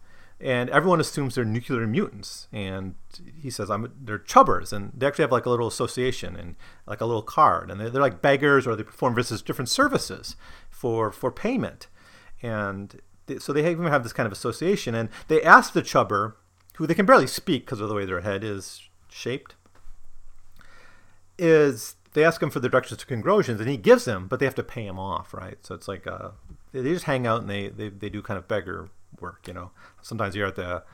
and 0.45 0.69
everyone 0.69 1.01
assumes 1.01 1.35
they're 1.35 1.45
nuclear 1.45 1.87
mutants. 1.87 2.49
And 2.53 2.97
he 3.41 3.49
says, 3.49 3.71
"I'm 3.71 3.91
they're 3.99 4.19
chuppers," 4.19 4.75
and 4.75 4.93
they 4.95 5.07
actually 5.07 5.23
have 5.23 5.33
like 5.33 5.47
a 5.47 5.51
little 5.51 5.67
association 5.67 6.37
and 6.37 6.57
like 6.87 7.01
a 7.01 7.07
little 7.07 7.23
card, 7.23 7.71
and 7.71 7.81
they're, 7.81 7.89
they're 7.89 8.03
like 8.03 8.21
beggars 8.21 8.67
or 8.67 8.77
they 8.77 8.83
perform 8.83 9.15
various 9.15 9.41
different 9.41 9.71
services 9.71 10.37
for 10.71 11.11
for 11.11 11.33
payment, 11.33 11.87
and 12.43 13.01
they, 13.25 13.39
so 13.39 13.55
they 13.55 13.69
even 13.71 13.87
have 13.87 14.03
this 14.03 14.13
kind 14.13 14.27
of 14.27 14.33
association. 14.33 14.95
And 14.95 15.09
they 15.29 15.43
ask 15.43 15.73
the 15.73 15.81
chupper, 15.81 16.35
who 16.77 16.87
they 16.87 16.95
can 16.95 17.07
barely 17.07 17.27
speak 17.27 17.65
because 17.65 17.81
of 17.81 17.89
the 17.89 17.95
way 17.95 18.05
their 18.05 18.21
head 18.21 18.45
is 18.45 18.83
shaped, 19.09 19.55
is 21.39 21.97
they 22.13 22.23
ask 22.23 22.43
him 22.43 22.51
for 22.51 22.61
the 22.61 22.69
directions 22.69 23.01
to 23.01 23.07
Kongrosians, 23.07 23.61
and 23.61 23.69
he 23.69 23.79
gives 23.79 24.05
them, 24.05 24.29
but 24.29 24.41
they 24.41 24.47
have 24.47 24.55
to 24.57 24.63
pay 24.63 24.87
him 24.87 24.99
off, 24.99 25.33
right? 25.33 25.57
So 25.63 25.75
it's 25.75 25.89
like 25.89 26.07
uh, 26.07 26.33
they 26.73 26.83
just 26.83 27.07
hang 27.07 27.27
out 27.27 27.41
and 27.41 27.49
they, 27.49 27.69
they, 27.69 27.89
they 27.89 28.11
do 28.11 28.21
kind 28.21 28.37
of 28.37 28.47
beggar 28.47 28.91
work. 29.21 29.47
You 29.47 29.55
know, 29.55 29.71
sometimes 30.03 30.35
you're 30.35 30.49
at 30.49 30.57
the 30.57 30.85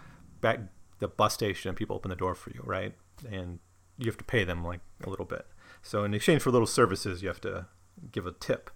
back 0.41 0.61
the 1.01 1.09
bus 1.09 1.35
station 1.35 1.69
and 1.69 1.77
people 1.77 1.97
open 1.97 2.11
the 2.11 2.17
door 2.17 2.35
for 2.35 2.51
you, 2.51 2.61
right? 2.65 2.95
And 3.31 3.59
you 3.99 4.07
have 4.07 4.19
to 4.19 4.25
pay 4.25 4.45
them 4.45 4.65
like 4.65 4.81
a 5.05 5.11
little 5.11 5.25
bit. 5.25 5.47
So 5.83 6.05
in 6.05 6.15
exchange 6.15 6.43
for 6.43 6.51
little 6.51 6.67
services, 6.67 7.23
you 7.23 7.29
have 7.29 7.41
to 7.43 7.67
give 8.13 8.27
a 8.27 8.33
tip. 8.33 8.71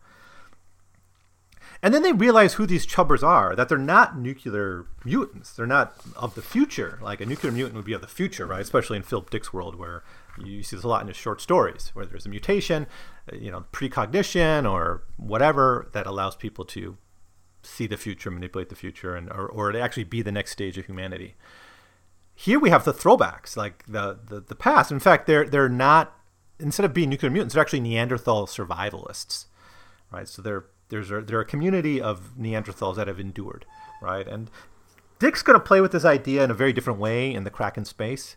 And 1.82 1.92
then 1.92 2.02
they 2.02 2.12
realize 2.12 2.54
who 2.54 2.66
these 2.66 2.86
chuppers 2.86 3.22
are, 3.22 3.54
that 3.56 3.68
they're 3.68 3.78
not 3.78 4.18
nuclear 4.18 4.86
mutants. 5.04 5.52
They're 5.52 5.66
not 5.66 5.94
of 6.16 6.34
the 6.34 6.42
future. 6.42 6.98
Like 7.02 7.20
a 7.20 7.26
nuclear 7.26 7.52
mutant 7.52 7.76
would 7.76 7.84
be 7.84 7.92
of 7.92 8.00
the 8.00 8.06
future, 8.06 8.46
right? 8.46 8.60
Especially 8.60 8.96
in 8.96 9.02
Philip 9.02 9.30
Dick's 9.30 9.52
world, 9.52 9.76
where 9.76 10.02
you 10.38 10.62
see 10.62 10.76
this 10.76 10.84
a 10.84 10.88
lot 10.88 11.02
in 11.02 11.08
his 11.08 11.16
short 11.16 11.40
stories, 11.40 11.90
where 11.94 12.06
there's 12.06 12.26
a 12.26 12.30
mutation, 12.30 12.86
uh, 13.32 13.36
you 13.36 13.50
know, 13.50 13.64
precognition 13.72 14.66
or 14.66 15.04
whatever 15.16 15.88
that 15.92 16.06
allows 16.06 16.36
people 16.36 16.64
to 16.66 16.96
see 17.64 17.86
the 17.86 17.96
future, 17.96 18.30
manipulate 18.30 18.68
the 18.68 18.76
future, 18.76 19.14
and 19.14 19.30
or, 19.30 19.46
or 19.46 19.76
actually 19.76 20.04
be 20.04 20.22
the 20.22 20.32
next 20.32 20.52
stage 20.52 20.78
of 20.78 20.86
humanity. 20.86 21.34
Here 22.34 22.58
we 22.58 22.70
have 22.70 22.84
the 22.84 22.92
throwbacks, 22.92 23.56
like 23.56 23.84
the, 23.86 24.18
the, 24.26 24.40
the 24.40 24.54
past. 24.56 24.90
In 24.90 25.00
fact, 25.00 25.26
they're 25.26 25.48
they're 25.48 25.68
not 25.68 26.14
instead 26.58 26.84
of 26.84 26.94
being 26.94 27.10
nuclear 27.10 27.30
mutants, 27.30 27.54
they're 27.54 27.62
actually 27.62 27.80
Neanderthal 27.80 28.46
survivalists, 28.46 29.46
right? 30.12 30.28
So 30.28 30.42
they're 30.42 30.66
there's 30.88 31.10
a, 31.10 31.20
they're 31.20 31.40
a 31.40 31.46
community 31.46 32.00
of 32.00 32.34
Neanderthals 32.38 32.96
that 32.96 33.08
have 33.08 33.18
endured, 33.18 33.66
right? 34.02 34.26
And 34.26 34.50
Dick's 35.18 35.42
going 35.42 35.58
to 35.58 35.64
play 35.64 35.80
with 35.80 35.92
this 35.92 36.04
idea 36.04 36.44
in 36.44 36.50
a 36.50 36.54
very 36.54 36.72
different 36.72 36.98
way 36.98 37.32
in 37.32 37.44
the 37.44 37.50
Crack 37.50 37.76
in 37.76 37.84
Space 37.84 38.36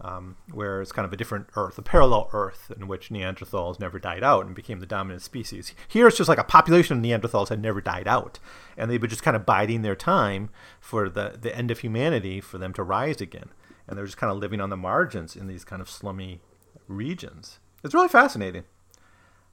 um, 0.00 0.36
where 0.52 0.82
it's 0.82 0.92
kind 0.92 1.06
of 1.06 1.12
a 1.12 1.16
different 1.16 1.48
Earth, 1.56 1.78
a 1.78 1.82
parallel 1.82 2.28
Earth 2.32 2.70
in 2.76 2.86
which 2.86 3.08
Neanderthals 3.08 3.80
never 3.80 3.98
died 3.98 4.22
out 4.22 4.46
and 4.46 4.54
became 4.54 4.80
the 4.80 4.86
dominant 4.86 5.22
species. 5.22 5.74
Here 5.88 6.06
it's 6.06 6.16
just 6.16 6.28
like 6.28 6.38
a 6.38 6.44
population 6.44 6.98
of 6.98 7.02
Neanderthals 7.02 7.48
had 7.48 7.62
never 7.62 7.80
died 7.80 8.06
out, 8.06 8.38
and 8.76 8.90
they 8.90 8.98
were 8.98 9.06
just 9.06 9.22
kind 9.22 9.36
of 9.36 9.46
biding 9.46 9.82
their 9.82 9.96
time 9.96 10.50
for 10.80 11.08
the, 11.08 11.38
the 11.40 11.56
end 11.56 11.70
of 11.70 11.80
humanity 11.80 12.40
for 12.40 12.58
them 12.58 12.72
to 12.74 12.82
rise 12.82 13.20
again. 13.20 13.50
And 13.88 13.96
they're 13.96 14.04
just 14.04 14.18
kind 14.18 14.32
of 14.32 14.38
living 14.38 14.60
on 14.60 14.70
the 14.70 14.76
margins 14.76 15.36
in 15.36 15.46
these 15.46 15.64
kind 15.64 15.80
of 15.80 15.88
slummy 15.88 16.40
regions. 16.88 17.58
It's 17.84 17.94
really 17.94 18.08
fascinating. 18.08 18.64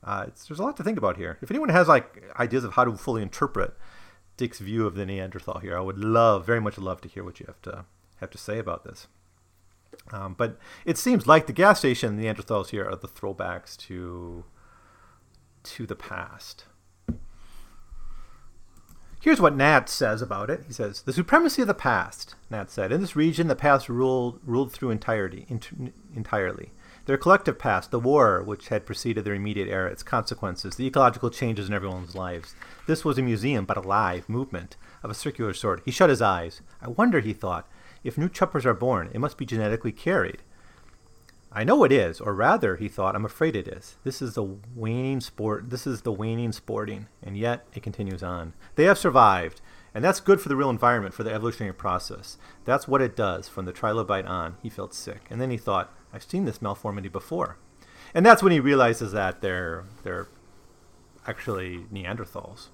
Uh, 0.03 0.25
there's 0.47 0.59
a 0.59 0.63
lot 0.63 0.75
to 0.77 0.83
think 0.83 0.97
about 0.97 1.17
here. 1.17 1.37
If 1.41 1.51
anyone 1.51 1.69
has 1.69 1.87
like 1.87 2.23
ideas 2.37 2.63
of 2.63 2.73
how 2.73 2.83
to 2.83 2.97
fully 2.97 3.21
interpret 3.21 3.77
Dick's 4.35 4.59
view 4.59 4.85
of 4.85 4.95
the 4.95 5.05
Neanderthal 5.05 5.59
here, 5.59 5.77
I 5.77 5.81
would 5.81 5.99
love, 5.99 6.45
very 6.45 6.59
much 6.59 6.77
love 6.77 6.99
to 7.01 7.07
hear 7.07 7.23
what 7.23 7.39
you 7.39 7.45
have 7.45 7.61
to 7.61 7.85
have 8.17 8.31
to 8.31 8.37
say 8.37 8.57
about 8.57 8.83
this. 8.83 9.07
Um, 10.11 10.35
but 10.37 10.57
it 10.85 10.97
seems 10.97 11.27
like 11.27 11.47
the 11.47 11.53
gas 11.53 11.79
station, 11.79 12.17
the 12.17 12.25
Neanderthals 12.25 12.69
here 12.69 12.87
are 12.87 12.95
the 12.95 13.07
throwbacks 13.07 13.77
to 13.87 14.45
to 15.63 15.85
the 15.85 15.95
past. 15.95 16.65
Here's 19.21 19.39
what 19.39 19.55
Nat 19.55 19.87
says 19.87 20.21
about 20.21 20.49
it. 20.49 20.65
He 20.67 20.73
says, 20.73 21.03
"The 21.03 21.13
supremacy 21.13 21.61
of 21.61 21.69
the 21.69 21.73
past," 21.73 22.35
Nat 22.49 22.69
said. 22.69 22.91
In 22.91 22.99
this 22.99 23.15
region, 23.15 23.47
the 23.47 23.55
past 23.55 23.87
ruled 23.87 24.41
ruled 24.43 24.73
through 24.73 24.89
entirety, 24.89 25.47
entirely. 26.13 26.73
Their 27.05 27.17
collective 27.17 27.59
past, 27.59 27.91
the 27.91 27.99
war 27.99 28.43
which 28.43 28.69
had 28.69 28.85
preceded 28.85 29.25
their 29.25 29.33
immediate 29.33 29.67
era, 29.67 29.91
its 29.91 30.03
consequences, 30.03 30.75
the 30.75 30.87
ecological 30.87 31.29
changes 31.29 31.67
in 31.67 31.73
everyone's 31.73 32.15
lives. 32.15 32.55
This 32.87 33.03
was 33.03 33.17
a 33.17 33.21
museum, 33.21 33.65
but 33.65 33.77
a 33.77 33.81
live 33.81 34.29
movement 34.29 34.77
of 35.03 35.09
a 35.09 35.13
circular 35.13 35.53
sort. 35.53 35.81
He 35.83 35.91
shut 35.91 36.09
his 36.09 36.21
eyes. 36.21 36.61
I 36.81 36.87
wonder, 36.89 37.19
he 37.19 37.33
thought, 37.33 37.67
if 38.03 38.17
new 38.17 38.29
chuppers 38.29 38.65
are 38.65 38.73
born, 38.73 39.09
it 39.13 39.19
must 39.19 39.37
be 39.37 39.45
genetically 39.45 39.91
carried. 39.91 40.41
I 41.55 41.63
know 41.63 41.83
it 41.83 41.91
is, 41.91 42.19
or 42.19 42.33
rather, 42.33 42.77
he 42.77 42.89
thought, 42.89 43.15
I'm 43.15 43.25
afraid 43.25 43.55
it 43.55 43.67
is. 43.67 43.97
This 44.03 44.23
is 44.23 44.33
the 44.33 44.57
waning 44.75 45.21
sport. 45.21 45.69
This 45.69 45.85
is 45.85 46.01
the 46.01 46.11
waning 46.11 46.51
sporting, 46.51 47.07
and 47.21 47.37
yet 47.37 47.67
it 47.75 47.83
continues 47.83 48.23
on. 48.23 48.53
They 48.75 48.85
have 48.85 48.97
survived, 48.97 49.61
and 49.93 50.03
that's 50.03 50.19
good 50.19 50.41
for 50.41 50.49
the 50.49 50.55
real 50.55 50.71
environment, 50.71 51.13
for 51.13 51.23
the 51.23 51.31
evolutionary 51.31 51.75
process. 51.75 52.39
That's 52.65 52.87
what 52.87 53.03
it 53.03 53.15
does. 53.15 53.47
From 53.47 53.65
the 53.65 53.73
trilobite 53.73 54.27
on, 54.27 54.57
he 54.63 54.69
felt 54.69 54.95
sick, 54.95 55.27
and 55.29 55.39
then 55.39 55.51
he 55.51 55.57
thought, 55.57 55.93
I've 56.11 56.23
seen 56.23 56.45
this 56.45 56.57
malformity 56.57 57.11
before, 57.11 57.57
and 58.15 58.25
that's 58.25 58.41
when 58.41 58.51
he 58.51 58.59
realizes 58.59 59.11
that 59.11 59.41
they're 59.41 59.83
they're 60.01 60.27
actually 61.27 61.85
Neanderthals. 61.93 62.69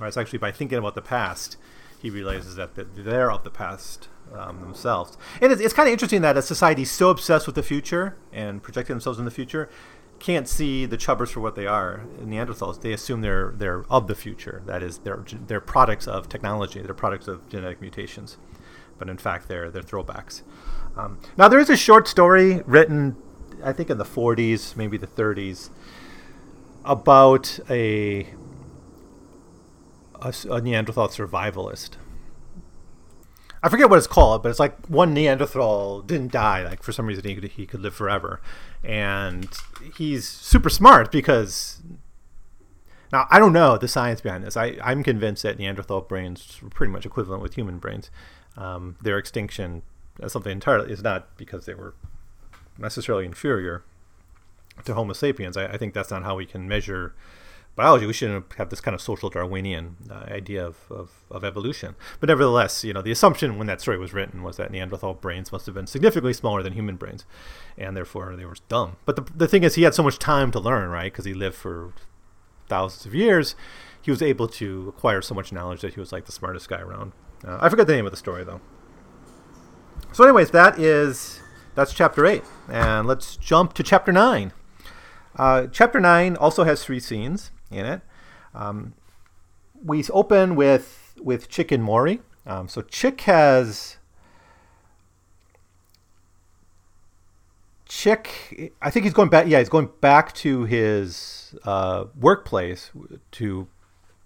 Or 0.00 0.06
it's 0.06 0.16
actually 0.16 0.38
by 0.38 0.52
thinking 0.52 0.78
about 0.78 0.94
the 0.94 1.02
past 1.02 1.56
he 2.00 2.10
realizes 2.10 2.56
that 2.56 2.70
they're 2.74 3.30
of 3.30 3.44
the 3.44 3.50
past 3.50 4.08
um, 4.32 4.60
themselves. 4.60 5.16
And 5.40 5.52
it's, 5.52 5.60
it's 5.60 5.74
kind 5.74 5.88
of 5.88 5.92
interesting 5.92 6.22
that 6.22 6.36
a 6.36 6.42
society 6.42 6.84
so 6.84 7.10
obsessed 7.10 7.46
with 7.46 7.54
the 7.54 7.62
future 7.62 8.16
and 8.32 8.62
projecting 8.62 8.94
themselves 8.94 9.18
in 9.18 9.24
the 9.24 9.30
future 9.30 9.68
can't 10.18 10.48
see 10.48 10.84
the 10.84 10.96
chuppers 10.96 11.28
for 11.28 11.40
what 11.40 11.54
they 11.54 11.66
are. 11.66 12.02
Neanderthals, 12.20 12.80
they 12.80 12.92
assume 12.92 13.20
they're 13.20 13.52
they're 13.56 13.84
of 13.90 14.08
the 14.08 14.14
future. 14.14 14.62
That 14.66 14.82
is, 14.82 14.98
they're 14.98 15.24
they're 15.46 15.60
products 15.60 16.08
of 16.08 16.28
technology. 16.28 16.80
They're 16.80 16.94
products 16.94 17.28
of 17.28 17.48
genetic 17.48 17.80
mutations, 17.80 18.36
but 18.98 19.08
in 19.08 19.18
fact, 19.18 19.48
they're 19.48 19.70
they're 19.70 19.82
throwbacks. 19.82 20.42
Um, 20.96 21.20
now, 21.36 21.46
there 21.48 21.60
is 21.60 21.70
a 21.70 21.76
short 21.76 22.08
story 22.08 22.62
written, 22.66 23.16
I 23.62 23.72
think, 23.72 23.88
in 23.88 23.98
the 23.98 24.04
40s, 24.04 24.74
maybe 24.74 24.96
the 24.96 25.06
30s, 25.06 25.70
about 26.84 27.60
a 27.70 28.26
a, 30.20 30.34
a 30.50 30.60
Neanderthal 30.60 31.08
survivalist. 31.08 31.90
I 33.62 33.68
forget 33.68 33.90
what 33.90 33.98
it's 33.98 34.06
called, 34.06 34.42
but 34.42 34.50
it's 34.50 34.60
like 34.60 34.86
one 34.86 35.12
Neanderthal 35.12 36.02
didn't 36.02 36.32
die. 36.32 36.62
Like 36.64 36.82
for 36.82 36.92
some 36.92 37.06
reason, 37.06 37.24
he 37.24 37.34
could, 37.34 37.44
he 37.44 37.66
could 37.66 37.80
live 37.80 37.94
forever, 37.94 38.40
and 38.82 39.48
he's 39.96 40.28
super 40.28 40.70
smart 40.70 41.10
because. 41.10 41.80
Now 43.10 43.26
I 43.30 43.38
don't 43.38 43.54
know 43.54 43.78
the 43.78 43.88
science 43.88 44.20
behind 44.20 44.44
this. 44.44 44.54
I, 44.54 44.76
I'm 44.84 45.02
convinced 45.02 45.42
that 45.42 45.58
Neanderthal 45.58 46.02
brains 46.02 46.60
were 46.62 46.68
pretty 46.68 46.92
much 46.92 47.06
equivalent 47.06 47.42
with 47.42 47.54
human 47.54 47.78
brains. 47.78 48.10
Um, 48.54 48.96
their 49.00 49.16
extinction 49.16 49.82
as 50.20 50.32
something 50.32 50.52
entirely 50.52 50.92
is 50.92 51.02
not 51.02 51.34
because 51.38 51.64
they 51.64 51.72
were 51.72 51.94
necessarily 52.76 53.24
inferior 53.24 53.82
to 54.84 54.94
Homo 54.94 55.12
sapiens. 55.12 55.56
I, 55.56 55.66
I 55.66 55.76
think 55.76 55.94
that's 55.94 56.10
not 56.10 56.22
how 56.22 56.36
we 56.36 56.46
can 56.46 56.68
measure 56.68 57.14
biology, 57.78 58.06
we 58.06 58.12
shouldn't 58.12 58.52
have 58.54 58.70
this 58.70 58.80
kind 58.80 58.92
of 58.94 59.00
social 59.00 59.30
Darwinian 59.30 59.96
uh, 60.10 60.24
idea 60.28 60.66
of, 60.66 60.76
of, 60.90 61.22
of, 61.30 61.44
evolution. 61.44 61.94
But 62.18 62.26
nevertheless, 62.26 62.82
you 62.82 62.92
know, 62.92 63.02
the 63.02 63.12
assumption 63.12 63.56
when 63.56 63.68
that 63.68 63.80
story 63.80 63.96
was 63.96 64.12
written 64.12 64.42
was 64.42 64.56
that 64.56 64.72
Neanderthal 64.72 65.14
brains 65.14 65.52
must 65.52 65.64
have 65.66 65.76
been 65.76 65.86
significantly 65.86 66.32
smaller 66.32 66.60
than 66.60 66.72
human 66.72 66.96
brains, 66.96 67.24
and 67.78 67.96
therefore 67.96 68.34
they 68.34 68.44
were 68.44 68.56
dumb. 68.68 68.96
But 69.04 69.14
the, 69.14 69.22
the 69.32 69.46
thing 69.46 69.62
is, 69.62 69.76
he 69.76 69.84
had 69.84 69.94
so 69.94 70.02
much 70.02 70.18
time 70.18 70.50
to 70.50 70.58
learn, 70.58 70.90
right? 70.90 71.12
Because 71.12 71.24
he 71.24 71.34
lived 71.34 71.54
for 71.54 71.92
thousands 72.68 73.06
of 73.06 73.14
years. 73.14 73.54
He 74.02 74.10
was 74.10 74.22
able 74.22 74.48
to 74.48 74.88
acquire 74.88 75.22
so 75.22 75.36
much 75.36 75.52
knowledge 75.52 75.80
that 75.82 75.94
he 75.94 76.00
was 76.00 76.10
like 76.10 76.26
the 76.26 76.32
smartest 76.32 76.68
guy 76.68 76.80
around. 76.80 77.12
Uh, 77.46 77.58
I 77.60 77.68
forget 77.68 77.86
the 77.86 77.94
name 77.94 78.06
of 78.06 78.10
the 78.10 78.18
story 78.18 78.42
though. 78.42 78.60
So, 80.12 80.24
anyways, 80.24 80.50
that 80.50 80.80
is 80.80 81.40
that's 81.76 81.94
chapter 81.94 82.26
eight. 82.26 82.42
And 82.68 83.06
let's 83.06 83.36
jump 83.36 83.72
to 83.74 83.84
chapter 83.84 84.10
nine. 84.10 84.52
Uh, 85.36 85.68
chapter 85.68 86.00
nine 86.00 86.34
also 86.34 86.64
has 86.64 86.84
three 86.84 86.98
scenes 86.98 87.52
in 87.70 87.86
it. 87.86 88.00
Um, 88.54 88.94
we 89.84 90.04
open 90.10 90.56
with 90.56 91.14
with 91.20 91.48
Chick 91.48 91.72
and 91.72 91.82
Maury. 91.82 92.20
Um, 92.46 92.68
so 92.68 92.82
Chick 92.82 93.20
has 93.22 93.98
Chick. 97.86 98.72
I 98.82 98.90
think 98.90 99.04
he's 99.04 99.14
going 99.14 99.28
back. 99.28 99.46
Yeah, 99.46 99.58
he's 99.58 99.68
going 99.68 99.90
back 100.00 100.34
to 100.36 100.64
his 100.64 101.54
uh, 101.64 102.04
workplace 102.18 102.90
to 103.32 103.68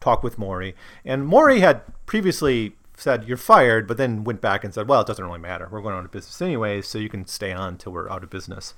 talk 0.01 0.23
with 0.23 0.39
Maury. 0.39 0.75
And 1.05 1.27
Maury 1.27 1.61
had 1.61 1.83
previously 2.07 2.77
said 2.97 3.25
you're 3.27 3.37
fired, 3.37 3.87
but 3.87 3.97
then 3.97 4.25
went 4.25 4.41
back 4.41 4.65
and 4.65 4.73
said, 4.75 4.89
well, 4.89 5.01
it 5.01 5.07
doesn't 5.07 5.25
really 5.25 5.39
matter. 5.39 5.69
We're 5.71 5.81
going 5.81 5.95
out 5.95 6.05
of 6.05 6.11
business 6.11 6.41
anyways, 6.43 6.87
so 6.87 6.99
you 6.99 7.09
can 7.09 7.27
stay 7.27 7.53
on 7.53 7.69
until 7.69 7.93
we're 7.93 8.11
out 8.11 8.23
of 8.23 8.31
business. 8.31 8.75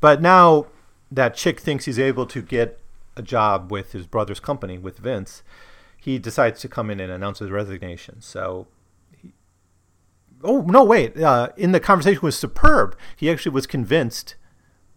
But 0.00 0.22
now 0.22 0.66
that 1.10 1.34
Chick 1.34 1.60
thinks 1.60 1.84
he's 1.84 1.98
able 1.98 2.26
to 2.26 2.42
get 2.42 2.80
a 3.18 3.22
job 3.22 3.70
with 3.70 3.92
his 3.92 4.06
brother's 4.06 4.40
company 4.40 4.78
with 4.78 4.98
Vince, 4.98 5.42
he 5.96 6.18
decides 6.18 6.60
to 6.60 6.68
come 6.68 6.90
in 6.90 7.00
and 7.00 7.12
announce 7.12 7.40
his 7.40 7.50
resignation. 7.50 8.20
So, 8.20 8.66
he, 9.20 9.32
oh 10.42 10.62
no, 10.62 10.84
wait! 10.84 11.20
Uh, 11.20 11.50
in 11.56 11.72
the 11.72 11.80
conversation 11.80 12.20
with 12.22 12.34
Superb, 12.34 12.96
he 13.16 13.30
actually 13.30 13.52
was 13.52 13.66
convinced 13.66 14.36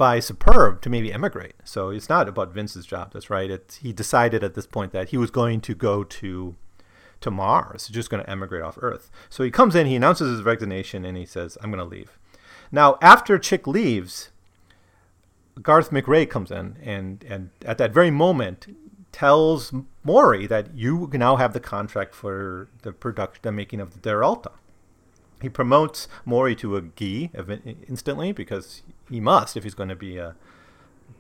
by 0.02 0.20
Superb 0.20 0.82
to 0.82 0.90
maybe 0.90 1.14
emigrate. 1.14 1.54
So 1.64 1.92
it's 1.92 2.10
not 2.10 2.28
about 2.28 2.52
Vince's 2.52 2.88
job. 2.88 3.14
That's 3.14 3.30
right. 3.30 3.52
It's, 3.52 3.76
he 3.78 3.94
decided 3.94 4.44
at 4.44 4.56
this 4.56 4.66
point 4.66 4.94
that 4.94 5.10
he 5.10 5.18
was 5.18 5.30
going 5.30 5.62
to 5.62 5.76
go 5.76 6.04
to 6.04 6.56
to 7.20 7.30
Mars, 7.30 7.88
just 7.88 8.10
going 8.10 8.24
to 8.24 8.28
emigrate 8.28 8.64
off 8.64 8.80
Earth. 8.82 9.12
So 9.30 9.44
he 9.44 9.52
comes 9.52 9.76
in, 9.76 9.86
he 9.86 9.96
announces 9.96 10.32
his 10.32 10.44
resignation, 10.44 11.06
and 11.06 11.16
he 11.16 11.26
says, 11.28 11.56
"I'm 11.62 11.70
going 11.70 11.88
to 11.88 11.96
leave." 11.96 12.18
Now, 12.72 12.98
after 13.00 13.38
Chick 13.38 13.68
leaves, 13.68 14.32
Garth 15.62 15.92
McRae 15.92 16.30
comes 16.30 16.52
in 16.52 16.78
and 16.82 17.24
and 17.28 17.50
at 17.66 17.78
that 17.78 17.94
very 17.94 18.12
moment 18.12 18.68
tells 19.12 19.74
Maury 20.04 20.48
that 20.48 20.76
you 20.76 21.10
now 21.14 21.36
have 21.36 21.54
the 21.54 21.60
contract 21.60 22.16
for 22.16 22.70
the 22.84 22.94
production, 22.94 23.40
the 23.42 23.52
making 23.52 23.82
of 23.82 23.94
the 23.94 24.00
Der 24.00 24.24
Alte. 24.24 24.52
He 25.42 25.50
promotes 25.50 26.08
Maury 26.24 26.56
to 26.58 26.78
a 26.78 26.82
Ge 26.82 27.30
instantly 27.36 28.32
because 28.32 28.84
he 29.10 29.20
must 29.20 29.58
if 29.58 29.64
he's 29.64 29.74
going 29.74 29.90
to 29.90 29.96
be 29.96 30.20
uh, 30.20 30.32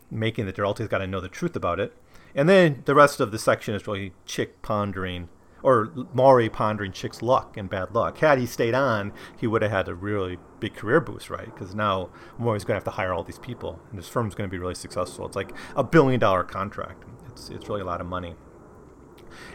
making 0.09 0.45
the 0.45 0.51
Der 0.51 0.63
Alte. 0.63 0.79
He's 0.79 0.87
got 0.87 0.99
to 0.99 1.07
know 1.07 1.19
the 1.19 1.27
truth 1.27 1.55
about 1.55 1.79
it. 1.79 1.93
And 2.33 2.47
then 2.47 2.83
the 2.85 2.95
rest 2.95 3.19
of 3.19 3.31
the 3.31 3.39
section 3.39 3.75
is 3.75 3.85
really 3.87 4.13
Chick 4.25 4.61
pondering 4.61 5.27
or 5.63 5.91
Maury 6.13 6.49
pondering 6.49 6.91
Chick's 6.91 7.21
luck 7.21 7.57
and 7.57 7.69
bad 7.69 7.93
luck. 7.93 8.17
Had 8.17 8.39
he 8.39 8.45
stayed 8.45 8.73
on, 8.73 9.13
he 9.37 9.47
would 9.47 9.61
have 9.61 9.71
had 9.71 9.87
a 9.87 9.95
really 9.95 10.37
big 10.59 10.75
career 10.75 10.99
boost, 10.99 11.29
right? 11.29 11.45
Because 11.45 11.75
now 11.75 12.09
Maury's 12.37 12.63
going 12.63 12.73
to 12.73 12.77
have 12.77 12.83
to 12.85 12.91
hire 12.91 13.13
all 13.13 13.23
these 13.23 13.39
people, 13.39 13.79
and 13.89 13.97
his 13.97 14.07
firm's 14.07 14.35
going 14.35 14.49
to 14.49 14.51
be 14.51 14.59
really 14.59 14.75
successful. 14.75 15.25
It's 15.25 15.35
like 15.35 15.53
a 15.75 15.83
billion 15.83 16.19
dollar 16.19 16.43
contract. 16.43 17.03
It's 17.27 17.49
it's 17.49 17.67
really 17.67 17.81
a 17.81 17.85
lot 17.85 18.01
of 18.01 18.07
money. 18.07 18.35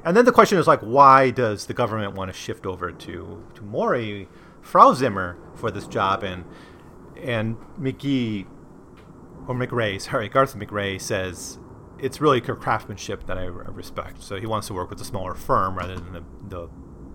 And 0.05 0.17
then 0.17 0.25
the 0.25 0.33
question 0.33 0.59
is 0.59 0.67
like, 0.67 0.81
why 0.81 1.31
does 1.31 1.67
the 1.67 1.75
government 1.75 2.15
want 2.15 2.33
to 2.33 2.39
shift 2.39 2.67
over 2.67 2.91
to 2.93 3.47
to 3.55 3.63
Maury 3.63 4.29
Frau 4.63 4.95
Zimmer 4.95 5.39
for 5.55 5.71
this 5.71 5.87
job? 5.87 6.23
And 6.23 6.45
and 7.21 7.57
McGee 7.81 8.47
or 9.49 9.55
McRae, 9.55 10.01
sorry, 10.01 10.29
Garth 10.29 10.55
McRae 10.57 11.01
says 11.01 11.59
it's 11.99 12.21
really 12.21 12.41
craftsmanship 12.41 13.27
that 13.27 13.39
I 13.39 13.45
respect. 13.45 14.23
So 14.23 14.39
he 14.39 14.47
wants 14.47 14.67
to 14.69 14.75
work 14.75 14.91
with 14.91 15.01
a 15.01 15.05
smaller 15.05 15.35
firm 15.35 15.77
rather 15.77 15.97
than 15.97 16.13
the, 16.13 16.25
the 16.49 16.69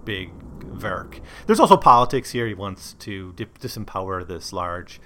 big 0.03 0.32
Verk. 0.63 1.19
There's 1.47 1.59
also 1.59 1.77
politics 1.77 2.32
here. 2.32 2.47
He 2.47 2.53
wants 2.53 2.93
to 2.99 3.34
disempower 3.34 4.27
this 4.27 4.53
large 4.53 5.01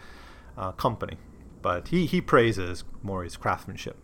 uh, 0.58 0.72
company, 0.74 1.18
but 1.62 1.90
he, 1.90 2.06
he 2.06 2.22
praises 2.22 2.84
Maury's 3.02 3.38
craftsmanship. 3.38 3.98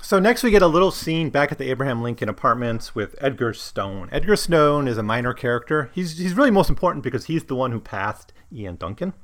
So 0.00 0.18
next 0.18 0.42
we 0.42 0.50
get 0.50 0.62
a 0.62 0.66
little 0.66 0.90
scene 0.90 1.30
back 1.30 1.52
at 1.52 1.58
the 1.58 1.70
Abraham 1.70 2.02
Lincoln 2.02 2.28
Apartments 2.28 2.94
with 2.94 3.14
Edgar 3.20 3.54
Stone. 3.54 4.08
Edgar 4.10 4.34
Stone 4.34 4.88
is 4.88 4.98
a 4.98 5.02
minor 5.02 5.32
character. 5.32 5.90
He's 5.94 6.18
he's 6.18 6.34
really 6.34 6.50
most 6.50 6.68
important 6.68 7.04
because 7.04 7.26
he's 7.26 7.44
the 7.44 7.54
one 7.54 7.70
who 7.70 7.78
passed 7.78 8.32
Ian 8.52 8.76
Duncan. 8.76 9.14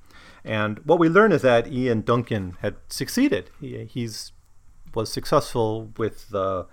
And 0.44 0.78
what 0.84 1.00
we 1.00 1.08
learn 1.08 1.32
is 1.32 1.42
that 1.42 1.66
Ian 1.66 2.02
Duncan 2.02 2.56
had 2.60 2.76
succeeded. 2.88 3.50
He, 3.60 3.84
he's 3.86 4.32
was 4.94 5.12
successful 5.12 5.92
with 5.96 6.28
the 6.30 6.66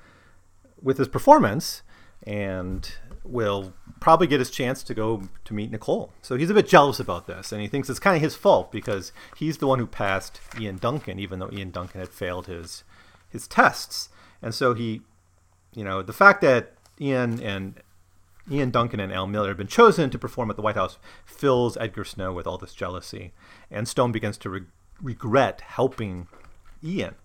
with 0.81 0.97
his 0.97 1.07
performance 1.07 1.81
and 2.27 2.93
will 3.23 3.73
probably 3.99 4.27
get 4.27 4.39
his 4.39 4.51
chance 4.51 4.83
to 4.83 4.93
go 4.93 5.23
to 5.43 5.53
meet 5.53 5.71
Nicole. 5.71 6.13
So 6.21 6.35
he's 6.35 6.49
a 6.49 6.53
bit 6.53 6.67
jealous 6.67 6.99
about 6.99 7.27
this 7.27 7.51
and 7.51 7.61
he 7.61 7.67
thinks 7.67 7.89
it's 7.89 7.99
kind 7.99 8.15
of 8.15 8.21
his 8.21 8.35
fault 8.35 8.71
because 8.71 9.11
he's 9.35 9.57
the 9.57 9.67
one 9.67 9.79
who 9.79 9.87
passed 9.87 10.39
Ian 10.59 10.77
Duncan 10.77 11.19
even 11.19 11.39
though 11.39 11.49
Ian 11.51 11.71
Duncan 11.71 12.01
had 12.01 12.09
failed 12.09 12.47
his 12.47 12.83
his 13.29 13.47
tests. 13.47 14.09
And 14.41 14.53
so 14.53 14.73
he 14.73 15.01
you 15.75 15.83
know, 15.83 16.01
the 16.01 16.13
fact 16.13 16.41
that 16.41 16.73
Ian 16.99 17.41
and 17.41 17.81
Ian 18.49 18.71
Duncan 18.71 18.99
and 18.99 19.11
Al 19.11 19.27
Miller 19.27 19.49
have 19.49 19.57
been 19.57 19.67
chosen 19.67 20.09
to 20.09 20.17
perform 20.17 20.49
at 20.49 20.55
the 20.55 20.61
White 20.61 20.75
House 20.75 20.97
fills 21.25 21.77
Edgar 21.77 22.05
Snow 22.05 22.31
with 22.31 22.47
all 22.47 22.57
this 22.57 22.73
jealousy. 22.73 23.33
And 23.69 23.87
Stone 23.87 24.11
begins 24.11 24.37
to 24.39 24.49
re- 24.49 24.61
regret 25.01 25.61
helping 25.61 26.27
Ian 26.83 27.15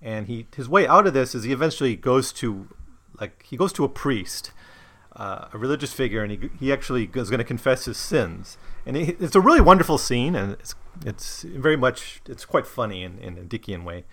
and 0.00 0.26
he 0.26 0.46
his 0.54 0.68
way 0.68 0.86
out 0.86 1.06
of 1.06 1.14
this 1.14 1.34
is 1.34 1.44
he 1.44 1.52
eventually 1.52 1.96
goes 1.96 2.32
to 2.32 2.68
like 3.20 3.44
he 3.48 3.56
goes 3.56 3.72
to 3.72 3.84
a 3.84 3.88
priest 3.88 4.52
uh, 5.18 5.48
a 5.52 5.58
religious 5.58 5.92
figure 5.92 6.22
and 6.22 6.30
he, 6.30 6.50
he 6.58 6.72
actually 6.72 7.10
is 7.14 7.28
going 7.28 7.38
to 7.38 7.44
confess 7.44 7.86
his 7.86 7.96
sins. 7.96 8.56
And 8.86 8.96
he, 8.96 9.16
it's 9.18 9.34
a 9.34 9.40
really 9.40 9.60
wonderful 9.60 9.98
scene 9.98 10.34
and 10.34 10.52
it's 10.52 10.74
it's 11.04 11.42
very 11.42 11.76
much 11.76 12.20
it's 12.28 12.44
quite 12.44 12.66
funny 12.66 13.02
in, 13.02 13.18
in 13.18 13.36
a 13.36 13.42
Dickian 13.42 13.84
way. 13.84 14.04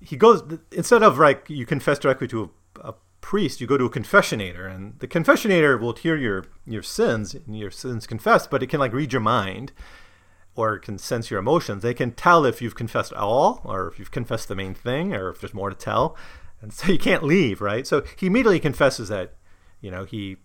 He 0.00 0.16
goes 0.16 0.42
instead 0.72 1.02
of 1.02 1.18
like 1.18 1.50
you 1.50 1.66
confess 1.66 1.98
directly 1.98 2.28
to 2.28 2.50
a, 2.76 2.88
a 2.88 2.94
priest 3.20 3.60
you 3.60 3.66
go 3.66 3.76
to 3.76 3.84
a 3.84 3.90
confessionator 3.90 4.74
and 4.74 4.98
the 5.00 5.06
confessionator 5.06 5.78
will 5.78 5.92
hear 5.92 6.16
your 6.16 6.46
your 6.66 6.82
sins 6.82 7.34
and 7.34 7.58
your 7.58 7.70
sins 7.70 8.06
confessed 8.06 8.50
but 8.50 8.62
it 8.62 8.68
can 8.68 8.80
like 8.80 8.94
read 8.94 9.12
your 9.12 9.20
mind 9.20 9.72
or 10.54 10.78
can 10.78 10.98
sense 10.98 11.30
your 11.30 11.40
emotions. 11.40 11.82
They 11.82 11.94
can 11.94 12.12
tell 12.12 12.44
if 12.44 12.60
you've 12.60 12.74
confessed 12.74 13.12
all, 13.12 13.60
or 13.64 13.88
if 13.88 13.98
you've 13.98 14.10
confessed 14.10 14.48
the 14.48 14.56
main 14.56 14.74
thing, 14.74 15.14
or 15.14 15.30
if 15.30 15.40
there's 15.40 15.54
more 15.54 15.70
to 15.70 15.76
tell. 15.76 16.16
And 16.60 16.72
so 16.72 16.88
you 16.92 16.98
can't 16.98 17.22
leave, 17.22 17.60
right? 17.60 17.86
So 17.86 18.02
he 18.16 18.26
immediately 18.26 18.60
confesses 18.60 19.08
that, 19.08 19.34
you 19.80 19.90
know, 19.90 20.04
he 20.04 20.36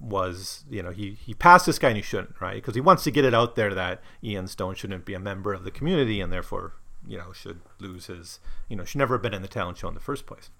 was, 0.00 0.64
you 0.70 0.82
know, 0.82 0.90
he, 0.90 1.18
he 1.20 1.34
passed 1.34 1.66
this 1.66 1.78
guy 1.78 1.88
and 1.88 1.96
he 1.96 2.02
shouldn't, 2.02 2.40
right? 2.40 2.56
Because 2.56 2.74
he 2.74 2.80
wants 2.80 3.04
to 3.04 3.10
get 3.10 3.24
it 3.24 3.34
out 3.34 3.56
there 3.56 3.74
that 3.74 4.00
Ian 4.22 4.46
Stone 4.46 4.76
shouldn't 4.76 5.04
be 5.04 5.14
a 5.14 5.20
member 5.20 5.52
of 5.52 5.64
the 5.64 5.70
community 5.70 6.20
and 6.20 6.32
therefore, 6.32 6.74
you 7.06 7.18
know, 7.18 7.32
should 7.32 7.60
lose 7.80 8.06
his, 8.06 8.40
you 8.68 8.76
know, 8.76 8.84
should 8.84 8.98
never 8.98 9.14
have 9.14 9.22
been 9.22 9.34
in 9.34 9.42
the 9.42 9.48
talent 9.48 9.78
show 9.78 9.88
in 9.88 9.94
the 9.94 10.00
first 10.00 10.26
place 10.26 10.50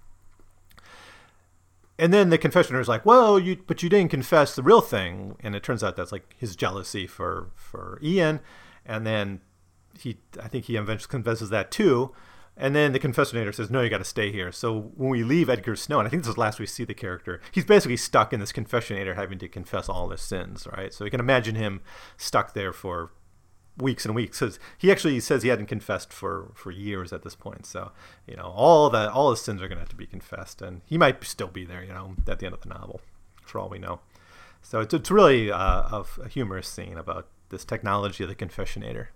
and 1.98 2.12
then 2.12 2.30
the 2.30 2.38
confessioner 2.38 2.80
is 2.80 2.88
like, 2.88 3.04
"Well, 3.04 3.38
you 3.38 3.56
but 3.66 3.82
you 3.82 3.88
didn't 3.88 4.10
confess 4.10 4.54
the 4.54 4.62
real 4.62 4.80
thing," 4.80 5.36
and 5.40 5.54
it 5.54 5.62
turns 5.62 5.82
out 5.82 5.96
that's 5.96 6.12
like 6.12 6.34
his 6.38 6.56
jealousy 6.56 7.06
for 7.06 7.50
for 7.54 7.98
Ian, 8.02 8.40
and 8.86 9.06
then 9.06 9.40
he 9.98 10.18
I 10.42 10.48
think 10.48 10.66
he 10.66 10.76
eventually 10.76 11.10
confesses 11.10 11.50
that 11.50 11.70
too, 11.70 12.14
and 12.56 12.74
then 12.74 12.92
the 12.92 13.00
confessionator 13.00 13.54
says, 13.54 13.70
"No, 13.70 13.80
you 13.80 13.90
got 13.90 13.98
to 13.98 14.04
stay 14.04 14.30
here." 14.30 14.52
So 14.52 14.92
when 14.96 15.10
we 15.10 15.24
leave 15.24 15.48
Edgar 15.48 15.76
Snow, 15.76 15.98
and 15.98 16.06
I 16.06 16.10
think 16.10 16.22
this 16.22 16.28
is 16.30 16.34
the 16.34 16.40
last 16.40 16.58
we 16.58 16.66
see 16.66 16.84
the 16.84 16.94
character, 16.94 17.40
he's 17.52 17.64
basically 17.64 17.96
stuck 17.96 18.32
in 18.32 18.40
this 18.40 18.52
confessionator 18.52 19.14
having 19.14 19.38
to 19.38 19.48
confess 19.48 19.88
all 19.88 20.08
his 20.10 20.20
sins, 20.20 20.66
right? 20.76 20.92
So 20.92 21.04
you 21.04 21.10
can 21.10 21.20
imagine 21.20 21.54
him 21.54 21.80
stuck 22.16 22.54
there 22.54 22.72
for 22.72 23.10
weeks 23.78 24.04
and 24.04 24.14
weeks. 24.14 24.38
Says 24.38 24.58
he 24.76 24.90
actually 24.90 25.18
says 25.20 25.42
he 25.42 25.48
hadn't 25.48 25.66
confessed 25.66 26.12
for 26.12 26.52
for 26.54 26.70
years 26.70 27.12
at 27.12 27.22
this 27.22 27.34
point. 27.34 27.66
So 27.66 27.92
you 28.26 28.36
know 28.36 28.52
all 28.54 28.90
the 28.90 29.10
all 29.10 29.30
his 29.30 29.40
sins 29.40 29.62
are 29.62 29.68
going 29.68 29.76
to 29.76 29.82
have 29.82 29.88
to 29.90 29.96
be 29.96 30.06
confessed, 30.06 30.62
and 30.62 30.82
he 30.86 30.98
might 30.98 31.22
still 31.24 31.48
be 31.48 31.64
there. 31.64 31.82
You 31.82 31.92
know 31.92 32.14
at 32.26 32.38
the 32.38 32.46
end 32.46 32.54
of 32.54 32.60
the 32.60 32.68
novel, 32.68 33.00
for 33.42 33.58
all 33.58 33.68
we 33.68 33.78
know. 33.78 34.00
So 34.62 34.80
it's 34.80 34.94
it's 34.94 35.10
really 35.10 35.50
uh, 35.50 36.02
a 36.02 36.28
humorous 36.28 36.68
scene 36.68 36.98
about 36.98 37.26
this 37.50 37.64
technology 37.64 38.24
of 38.24 38.28
the 38.28 38.36
confessionator. 38.36 39.08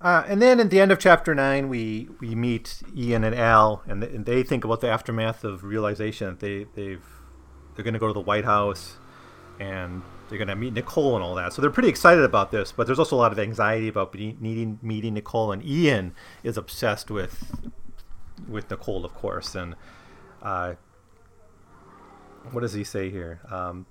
Uh, 0.00 0.24
and 0.28 0.42
then 0.42 0.60
at 0.60 0.70
the 0.70 0.78
end 0.78 0.92
of 0.92 0.98
chapter 0.98 1.34
nine, 1.34 1.68
we, 1.68 2.08
we 2.20 2.34
meet 2.34 2.82
Ian 2.94 3.24
and 3.24 3.34
Al, 3.34 3.82
and, 3.86 4.04
and 4.04 4.26
they 4.26 4.42
think 4.42 4.62
about 4.62 4.82
the 4.82 4.88
aftermath 4.88 5.42
of 5.42 5.64
realization 5.64 6.28
that 6.28 6.40
they 6.40 6.66
they've 6.74 7.04
they're 7.74 7.84
going 7.84 7.94
to 7.94 8.00
go 8.00 8.06
to 8.06 8.12
the 8.12 8.20
White 8.20 8.44
House, 8.44 8.96
and 9.58 10.02
they're 10.28 10.38
going 10.38 10.48
to 10.48 10.56
meet 10.56 10.72
Nicole 10.72 11.14
and 11.14 11.24
all 11.24 11.34
that. 11.36 11.52
So 11.52 11.62
they're 11.62 11.70
pretty 11.70 11.88
excited 11.88 12.24
about 12.24 12.50
this, 12.50 12.72
but 12.72 12.86
there's 12.86 12.98
also 12.98 13.16
a 13.16 13.18
lot 13.18 13.32
of 13.32 13.38
anxiety 13.38 13.88
about 13.88 14.14
meeting 14.14 14.78
meeting 14.82 15.14
Nicole. 15.14 15.52
And 15.52 15.64
Ian 15.64 16.14
is 16.42 16.56
obsessed 16.56 17.10
with 17.10 17.70
with 18.48 18.70
Nicole, 18.70 19.04
of 19.04 19.14
course. 19.14 19.54
And 19.54 19.76
uh, 20.42 20.74
what 22.50 22.60
does 22.60 22.72
he 22.72 22.84
say 22.84 23.10
here? 23.10 23.40
Um, 23.50 23.86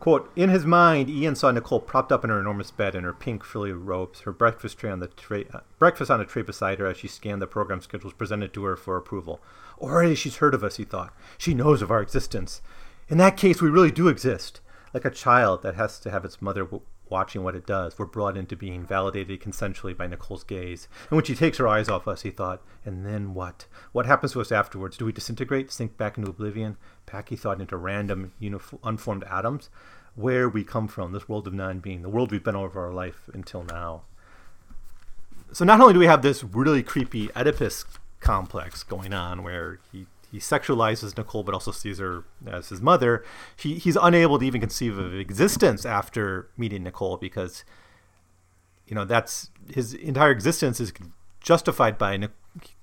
quote 0.00 0.30
In 0.36 0.50
his 0.50 0.66
mind, 0.66 1.08
Ian 1.08 1.36
saw 1.36 1.50
Nicole 1.50 1.80
propped 1.80 2.10
up 2.10 2.24
in 2.24 2.30
her 2.30 2.40
enormous 2.40 2.70
bed 2.70 2.94
in 2.94 3.04
her 3.04 3.12
pink 3.12 3.44
frilly 3.44 3.72
robes, 3.72 4.20
her 4.20 4.32
breakfast 4.32 4.78
tray 4.78 4.90
on 4.90 5.00
the 5.00 5.08
tray, 5.08 5.46
uh, 5.52 5.60
breakfast 5.78 6.10
on 6.10 6.20
a 6.20 6.24
tray 6.24 6.42
beside 6.42 6.78
her 6.78 6.86
as 6.86 6.96
she 6.96 7.08
scanned 7.08 7.40
the 7.40 7.46
program 7.46 7.80
schedules 7.80 8.12
presented 8.12 8.52
to 8.54 8.64
her 8.64 8.76
for 8.76 8.96
approval. 8.96 9.40
Already 9.78 10.14
she's 10.14 10.36
heard 10.36 10.54
of 10.54 10.64
us, 10.64 10.76
he 10.76 10.84
thought. 10.84 11.14
She 11.38 11.54
knows 11.54 11.82
of 11.82 11.90
our 11.90 12.02
existence. 12.02 12.60
In 13.08 13.18
that 13.18 13.36
case, 13.36 13.62
we 13.62 13.68
really 13.68 13.92
do 13.92 14.08
exist 14.08 14.60
like 14.94 15.04
a 15.04 15.10
child 15.10 15.62
that 15.62 15.74
has 15.74 15.98
to 16.00 16.10
have 16.10 16.24
its 16.24 16.40
mother 16.40 16.64
w- 16.64 16.82
watching 17.08 17.42
what 17.44 17.54
it 17.54 17.66
does. 17.66 17.98
We're 17.98 18.06
brought 18.06 18.36
into 18.36 18.56
being 18.56 18.84
validated 18.84 19.40
consensually 19.40 19.96
by 19.96 20.06
Nicole's 20.06 20.44
gaze. 20.44 20.88
And 21.10 21.16
when 21.16 21.24
she 21.24 21.34
takes 21.34 21.58
her 21.58 21.68
eyes 21.68 21.88
off 21.88 22.08
us, 22.08 22.22
he 22.22 22.30
thought, 22.30 22.62
and 22.84 23.06
then 23.06 23.34
what? 23.34 23.66
What 23.92 24.06
happens 24.06 24.32
to 24.32 24.40
us 24.40 24.52
afterwards? 24.52 24.96
Do 24.96 25.04
we 25.04 25.12
disintegrate, 25.12 25.70
sink 25.70 25.96
back 25.96 26.18
into 26.18 26.30
oblivion? 26.30 26.76
Packy 27.06 27.36
thought 27.36 27.60
into 27.60 27.76
random, 27.76 28.32
uniform, 28.38 28.80
unformed 28.82 29.24
atoms? 29.24 29.70
Where 30.14 30.48
we 30.48 30.64
come 30.64 30.88
from, 30.88 31.12
this 31.12 31.28
world 31.28 31.46
of 31.46 31.54
non 31.54 31.80
being, 31.80 32.02
the 32.02 32.08
world 32.08 32.32
we've 32.32 32.42
been 32.42 32.56
over 32.56 32.84
our 32.84 32.92
life 32.92 33.28
until 33.34 33.64
now. 33.64 34.02
So 35.52 35.64
not 35.64 35.80
only 35.80 35.92
do 35.92 35.98
we 35.98 36.06
have 36.06 36.22
this 36.22 36.42
really 36.42 36.82
creepy 36.82 37.30
Oedipus 37.36 37.84
complex 38.20 38.82
going 38.82 39.12
on 39.12 39.42
where 39.42 39.78
he 39.92 40.06
he 40.36 40.40
sexualizes 40.40 41.16
Nicole, 41.16 41.44
but 41.44 41.54
also 41.54 41.70
sees 41.70 41.98
her 41.98 42.24
as 42.46 42.68
his 42.68 42.82
mother. 42.82 43.24
He, 43.56 43.76
he's 43.76 43.96
unable 43.96 44.38
to 44.38 44.44
even 44.44 44.60
conceive 44.60 44.98
of 44.98 45.14
existence 45.14 45.86
after 45.86 46.50
meeting 46.58 46.82
Nicole 46.82 47.16
because, 47.16 47.64
you 48.86 48.94
know, 48.94 49.06
that's 49.06 49.48
his 49.72 49.94
entire 49.94 50.30
existence 50.30 50.78
is 50.78 50.92
justified 51.40 51.96
by 51.96 52.28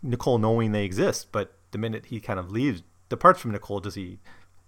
Nicole 0.02 0.40
knowing 0.40 0.72
they 0.72 0.84
exist. 0.84 1.32
But 1.32 1.54
the 1.70 1.78
minute 1.78 2.08
he 2.08 2.20
kind 2.20 2.40
of 2.40 2.50
leaves, 2.50 2.82
departs 3.10 3.40
from 3.40 3.52
Nicole, 3.52 3.80
does 3.80 3.94
he? 3.94 4.18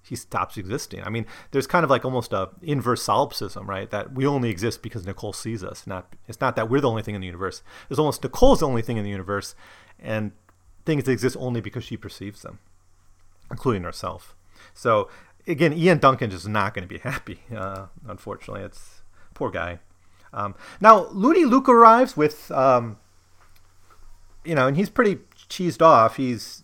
He 0.04 0.16
stops 0.16 0.56
existing. 0.56 1.02
I 1.02 1.10
mean, 1.10 1.26
there's 1.50 1.66
kind 1.66 1.84
of 1.84 1.90
like 1.90 2.06
almost 2.06 2.32
a 2.34 2.50
inverse 2.62 3.02
solipsism, 3.02 3.68
right? 3.68 3.90
That 3.90 4.14
we 4.14 4.28
only 4.28 4.52
exist 4.52 4.84
because 4.84 5.08
Nicole 5.08 5.34
sees 5.34 5.64
us. 5.64 5.88
Not 5.88 6.14
it's 6.28 6.40
not 6.40 6.56
that 6.56 6.70
we're 6.70 6.82
the 6.82 6.90
only 6.92 7.02
thing 7.02 7.16
in 7.16 7.22
the 7.22 7.26
universe. 7.26 7.64
It's 7.90 7.98
almost 7.98 8.22
Nicole's 8.22 8.60
the 8.60 8.68
only 8.68 8.84
thing 8.84 8.98
in 8.98 9.04
the 9.04 9.10
universe, 9.10 9.56
and 10.00 10.34
things 10.86 11.08
exist 11.08 11.36
only 11.40 11.60
because 11.60 11.84
she 11.84 11.98
perceives 11.98 12.44
them 12.44 12.60
including 13.52 13.84
herself. 13.84 14.36
So 14.74 15.10
again, 15.48 15.74
Ian 15.74 16.00
Duncan 16.00 16.32
is 16.32 16.48
not 16.48 16.74
going 16.74 16.88
to 16.88 16.94
be 16.94 17.00
happy. 17.00 17.40
Uh, 17.56 17.88
unfortunately, 18.08 18.64
it's 18.64 19.02
poor 19.34 19.52
guy. 19.52 19.80
Um, 20.34 20.56
now 20.82 21.08
Loony 21.08 21.46
Luke 21.46 21.70
arrives 21.70 22.18
with, 22.18 22.52
um, 22.52 22.98
you 24.44 24.56
know, 24.56 24.68
and 24.68 24.76
he's 24.76 24.90
pretty 24.90 25.20
cheesed 25.50 25.82
off. 25.82 26.18
He's 26.18 26.64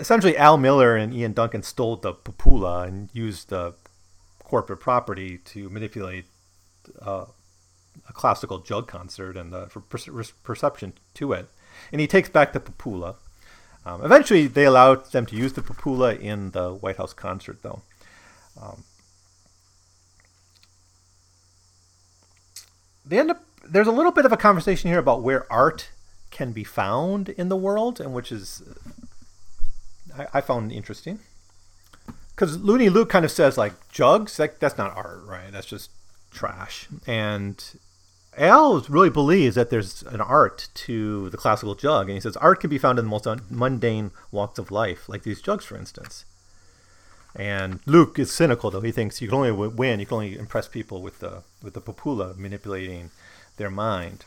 essentially 0.00 0.36
Al 0.36 0.56
Miller 0.56 0.96
and 0.96 1.12
Ian 1.12 1.32
Duncan 1.32 1.62
stole 1.62 1.96
the 1.96 2.14
Papoola 2.14 2.86
and 2.86 3.10
used 3.12 3.50
the 3.50 3.74
corporate 4.42 4.80
property 4.80 5.38
to 5.38 5.68
manipulate 5.68 6.24
uh, 7.02 7.26
a 8.08 8.12
classical 8.12 8.58
jug 8.60 8.88
concert 8.88 9.36
and 9.36 9.52
the 9.52 9.66
per- 9.66 10.24
perception 10.42 10.94
to 11.14 11.32
it. 11.32 11.48
And 11.92 12.00
he 12.00 12.06
takes 12.06 12.28
back 12.28 12.52
the 12.52 12.60
Papoola 12.60 13.16
um, 13.84 14.04
eventually, 14.04 14.46
they 14.46 14.64
allowed 14.64 15.10
them 15.12 15.26
to 15.26 15.36
use 15.36 15.52
the 15.52 15.62
papoola 15.62 16.18
in 16.18 16.50
the 16.50 16.74
White 16.74 16.96
House 16.96 17.12
concert, 17.12 17.62
though. 17.62 17.82
Um, 18.60 18.84
they 23.06 23.18
end 23.18 23.30
up. 23.30 23.42
There's 23.64 23.86
a 23.86 23.92
little 23.92 24.12
bit 24.12 24.24
of 24.24 24.32
a 24.32 24.36
conversation 24.36 24.90
here 24.90 24.98
about 24.98 25.22
where 25.22 25.50
art 25.52 25.90
can 26.30 26.52
be 26.52 26.64
found 26.64 27.30
in 27.30 27.48
the 27.48 27.56
world, 27.56 28.00
and 28.00 28.12
which 28.12 28.30
is 28.32 28.62
I, 30.16 30.26
I 30.34 30.40
found 30.40 30.72
interesting. 30.72 31.20
Because 32.30 32.58
Loony 32.58 32.88
Luke 32.88 33.10
kind 33.10 33.24
of 33.24 33.30
says 33.30 33.58
like 33.58 33.72
jugs, 33.88 34.36
that's 34.36 34.78
not 34.78 34.96
art, 34.96 35.24
right? 35.24 35.50
That's 35.50 35.66
just 35.66 35.90
trash. 36.30 36.88
And 37.06 37.62
Al 38.38 38.80
really 38.88 39.10
believes 39.10 39.56
that 39.56 39.70
there's 39.70 40.02
an 40.04 40.20
art 40.20 40.68
to 40.74 41.28
the 41.30 41.36
classical 41.36 41.74
jug, 41.74 42.08
and 42.08 42.16
he 42.16 42.20
says 42.20 42.36
art 42.36 42.60
can 42.60 42.70
be 42.70 42.78
found 42.78 42.98
in 42.98 43.04
the 43.04 43.10
most 43.10 43.26
mundane 43.50 44.12
walks 44.30 44.58
of 44.58 44.70
life, 44.70 45.08
like 45.08 45.24
these 45.24 45.42
jugs, 45.42 45.64
for 45.64 45.76
instance. 45.76 46.24
And 47.34 47.80
Luke 47.84 48.18
is 48.18 48.32
cynical, 48.32 48.70
though. 48.70 48.80
He 48.80 48.92
thinks 48.92 49.20
you 49.20 49.28
can 49.28 49.36
only 49.36 49.52
win, 49.52 50.00
you 50.00 50.06
can 50.06 50.14
only 50.14 50.38
impress 50.38 50.68
people 50.68 51.02
with 51.02 51.20
the 51.20 51.42
with 51.62 51.74
the 51.74 51.80
Papoola 51.80 52.36
manipulating 52.36 53.10
their 53.56 53.70
mind. 53.70 54.24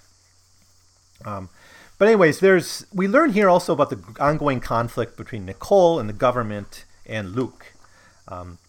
Um, 1.26 1.49
but 1.97 2.07
anyways, 2.07 2.39
there's 2.39 2.86
we 2.93 3.07
learn 3.07 3.32
here 3.32 3.49
also 3.49 3.74
about 3.74 3.89
the 3.89 4.01
ongoing 4.20 4.59
conflict 4.59 5.18
between 5.18 5.45
Nicole 5.45 5.99
and 5.99 6.09
the 6.09 6.14
government 6.14 6.86
and 7.05 7.34
Luke. 7.34 7.74
Um, 8.28 8.59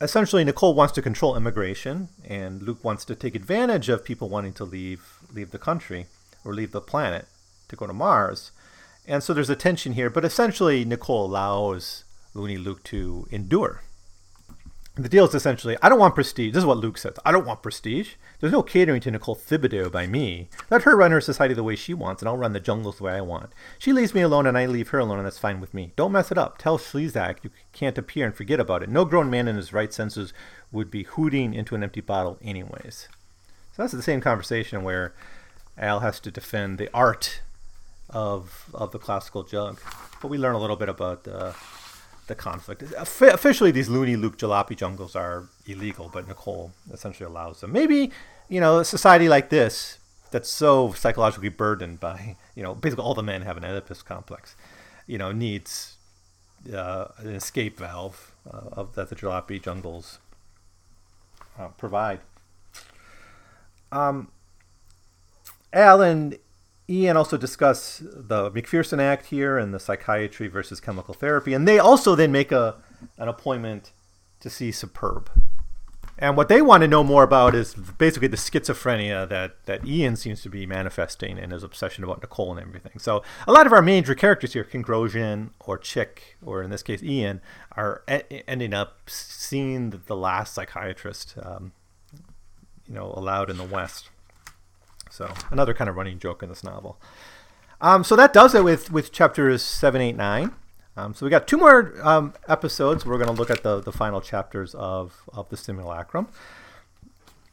essentially 0.00 0.44
Nicole 0.44 0.74
wants 0.74 0.92
to 0.94 1.02
control 1.02 1.36
immigration, 1.36 2.08
and 2.24 2.62
Luke 2.62 2.82
wants 2.82 3.04
to 3.06 3.14
take 3.14 3.34
advantage 3.34 3.88
of 3.88 4.04
people 4.04 4.28
wanting 4.28 4.52
to 4.54 4.64
leave 4.64 5.18
leave 5.32 5.50
the 5.50 5.58
country 5.58 6.06
or 6.44 6.54
leave 6.54 6.72
the 6.72 6.80
planet 6.80 7.26
to 7.68 7.76
go 7.76 7.86
to 7.86 7.92
Mars. 7.92 8.50
And 9.06 9.22
so 9.22 9.32
there's 9.32 9.50
a 9.50 9.56
tension 9.56 9.92
here, 9.94 10.10
but 10.10 10.24
essentially 10.24 10.84
Nicole 10.84 11.26
allows 11.26 12.04
Loony 12.34 12.56
Luke 12.56 12.82
to 12.84 13.26
endure 13.30 13.82
the 15.02 15.08
deal 15.08 15.24
is 15.24 15.34
essentially 15.34 15.76
I 15.82 15.88
don't 15.88 15.98
want 15.98 16.14
prestige. 16.14 16.52
This 16.52 16.62
is 16.62 16.66
what 16.66 16.78
Luke 16.78 16.98
says. 16.98 17.16
I 17.24 17.32
don't 17.32 17.46
want 17.46 17.62
prestige. 17.62 18.14
There's 18.38 18.52
no 18.52 18.62
catering 18.62 19.00
to 19.02 19.10
Nicole 19.10 19.36
Thibodeaux 19.36 19.90
by 19.90 20.06
me. 20.06 20.48
Let 20.70 20.82
her 20.82 20.96
run 20.96 21.10
her 21.10 21.20
society 21.20 21.54
the 21.54 21.62
way 21.62 21.76
she 21.76 21.94
wants, 21.94 22.22
and 22.22 22.28
I'll 22.28 22.36
run 22.36 22.52
the 22.52 22.60
jungles 22.60 22.98
the 22.98 23.04
way 23.04 23.12
I 23.12 23.20
want. 23.20 23.50
She 23.78 23.92
leaves 23.92 24.14
me 24.14 24.20
alone, 24.20 24.46
and 24.46 24.56
I 24.56 24.66
leave 24.66 24.88
her 24.88 24.98
alone, 24.98 25.18
and 25.18 25.26
that's 25.26 25.38
fine 25.38 25.60
with 25.60 25.74
me. 25.74 25.92
Don't 25.96 26.12
mess 26.12 26.30
it 26.30 26.38
up. 26.38 26.58
Tell 26.58 26.78
Slezak 26.78 27.38
you 27.42 27.50
can't 27.72 27.98
appear 27.98 28.26
and 28.26 28.34
forget 28.34 28.60
about 28.60 28.82
it. 28.82 28.88
No 28.88 29.04
grown 29.04 29.30
man 29.30 29.48
in 29.48 29.56
his 29.56 29.72
right 29.72 29.92
senses 29.92 30.32
would 30.72 30.90
be 30.90 31.04
hooting 31.04 31.54
into 31.54 31.74
an 31.74 31.82
empty 31.82 32.00
bottle, 32.00 32.38
anyways. 32.42 33.08
So 33.72 33.82
that's 33.82 33.92
the 33.92 34.02
same 34.02 34.20
conversation 34.20 34.82
where 34.82 35.14
Al 35.78 36.00
has 36.00 36.20
to 36.20 36.30
defend 36.30 36.78
the 36.78 36.90
art 36.92 37.40
of 38.08 38.68
of 38.74 38.90
the 38.90 38.98
classical 38.98 39.44
jug. 39.44 39.80
But 40.20 40.28
we 40.28 40.38
learn 40.38 40.54
a 40.54 40.60
little 40.60 40.76
bit 40.76 40.88
about. 40.88 41.26
Uh, 41.26 41.52
the 42.30 42.34
conflict. 42.34 42.82
Officially, 42.96 43.70
these 43.70 43.90
loony 43.90 44.16
Luke 44.16 44.38
jalopy 44.38 44.76
jungles 44.76 45.14
are 45.14 45.48
illegal, 45.66 46.08
but 46.10 46.26
Nicole 46.26 46.72
essentially 46.92 47.26
allows 47.26 47.60
them. 47.60 47.72
Maybe, 47.72 48.10
you 48.48 48.60
know, 48.60 48.78
a 48.78 48.84
society 48.84 49.28
like 49.28 49.50
this 49.50 49.98
that's 50.30 50.48
so 50.48 50.92
psychologically 50.92 51.48
burdened 51.50 52.00
by, 52.00 52.36
you 52.54 52.62
know, 52.62 52.74
basically 52.74 53.04
all 53.04 53.14
the 53.14 53.22
men 53.22 53.42
have 53.42 53.56
an 53.56 53.64
Oedipus 53.64 54.02
complex, 54.02 54.54
you 55.06 55.18
know, 55.18 55.32
needs 55.32 55.96
uh, 56.72 57.06
an 57.18 57.34
escape 57.34 57.76
valve 57.78 58.32
uh, 58.48 58.68
of 58.72 58.94
that 58.94 59.08
the 59.08 59.16
jalopy 59.16 59.60
jungles 59.60 60.20
uh, 61.58 61.68
provide. 61.68 62.20
Um, 63.90 64.28
Alan 65.72 66.36
Ian 66.90 67.16
also 67.16 67.36
discuss 67.36 68.02
the 68.02 68.50
McPherson 68.50 68.98
Act 68.98 69.26
here 69.26 69.56
and 69.56 69.72
the 69.72 69.78
psychiatry 69.78 70.48
versus 70.48 70.80
chemical 70.80 71.14
therapy, 71.14 71.54
and 71.54 71.66
they 71.66 71.78
also 71.78 72.16
then 72.16 72.32
make 72.32 72.50
a 72.50 72.76
an 73.16 73.28
appointment 73.28 73.92
to 74.40 74.50
see 74.50 74.72
Superb. 74.72 75.30
And 76.18 76.36
what 76.36 76.48
they 76.48 76.60
want 76.60 76.82
to 76.82 76.88
know 76.88 77.02
more 77.02 77.22
about 77.22 77.54
is 77.54 77.72
basically 77.74 78.28
the 78.28 78.36
schizophrenia 78.36 79.26
that, 79.30 79.64
that 79.64 79.86
Ian 79.86 80.16
seems 80.16 80.42
to 80.42 80.50
be 80.50 80.66
manifesting 80.66 81.38
in 81.38 81.50
his 81.50 81.62
obsession 81.62 82.04
about 82.04 82.20
Nicole 82.20 82.50
and 82.50 82.60
everything. 82.60 82.98
So 82.98 83.22
a 83.48 83.52
lot 83.52 83.66
of 83.66 83.72
our 83.72 83.80
major 83.80 84.14
characters 84.14 84.52
here, 84.52 84.62
Kongrosian 84.62 85.50
or 85.60 85.78
Chick, 85.78 86.36
or 86.44 86.62
in 86.62 86.68
this 86.68 86.82
case 86.82 87.02
Ian, 87.02 87.40
are 87.72 88.02
e- 88.10 88.42
ending 88.46 88.74
up 88.74 89.08
seeing 89.08 90.02
the 90.06 90.16
last 90.16 90.52
psychiatrist, 90.52 91.36
um, 91.42 91.72
you 92.86 92.94
know, 92.94 93.14
allowed 93.16 93.48
in 93.48 93.56
the 93.56 93.64
West. 93.64 94.10
So 95.20 95.30
another 95.50 95.74
kind 95.74 95.90
of 95.90 95.96
running 95.96 96.18
joke 96.18 96.42
in 96.42 96.48
this 96.48 96.64
novel. 96.64 96.98
Um, 97.82 98.04
so 98.04 98.16
that 98.16 98.32
does 98.32 98.54
it 98.54 98.64
with 98.64 98.90
with 98.90 99.12
chapters 99.12 99.60
seven, 99.62 100.00
eight, 100.00 100.16
nine. 100.16 100.52
Um, 100.96 101.12
so 101.12 101.26
we 101.26 101.30
got 101.30 101.46
two 101.46 101.58
more 101.58 101.94
um, 102.02 102.32
episodes. 102.48 103.04
We're 103.04 103.18
going 103.18 103.28
to 103.28 103.34
look 103.34 103.50
at 103.50 103.62
the 103.62 103.80
the 103.80 103.92
final 103.92 104.22
chapters 104.22 104.74
of 104.74 105.28
of 105.34 105.50
the 105.50 105.58
simulacrum. 105.58 106.28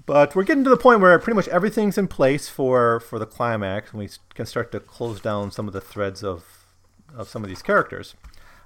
But 0.06 0.34
we're 0.34 0.46
getting 0.46 0.64
to 0.64 0.70
the 0.70 0.78
point 0.78 1.02
where 1.02 1.20
pretty 1.20 1.36
much 1.36 1.50
everything's 1.50 1.98
in 1.98 2.08
place 2.08 2.48
for 2.48 3.02
for 3.02 3.20
the 3.20 3.26
climax, 3.26 3.92
and 3.92 4.00
we 4.00 4.10
can 4.34 4.46
start 4.46 4.72
to 4.72 4.80
close 4.80 5.20
down 5.20 5.52
some 5.52 5.68
of 5.68 5.74
the 5.74 5.82
threads 5.82 6.24
of 6.24 6.46
of 7.14 7.28
some 7.28 7.44
of 7.44 7.50
these 7.50 7.62
characters. 7.62 8.16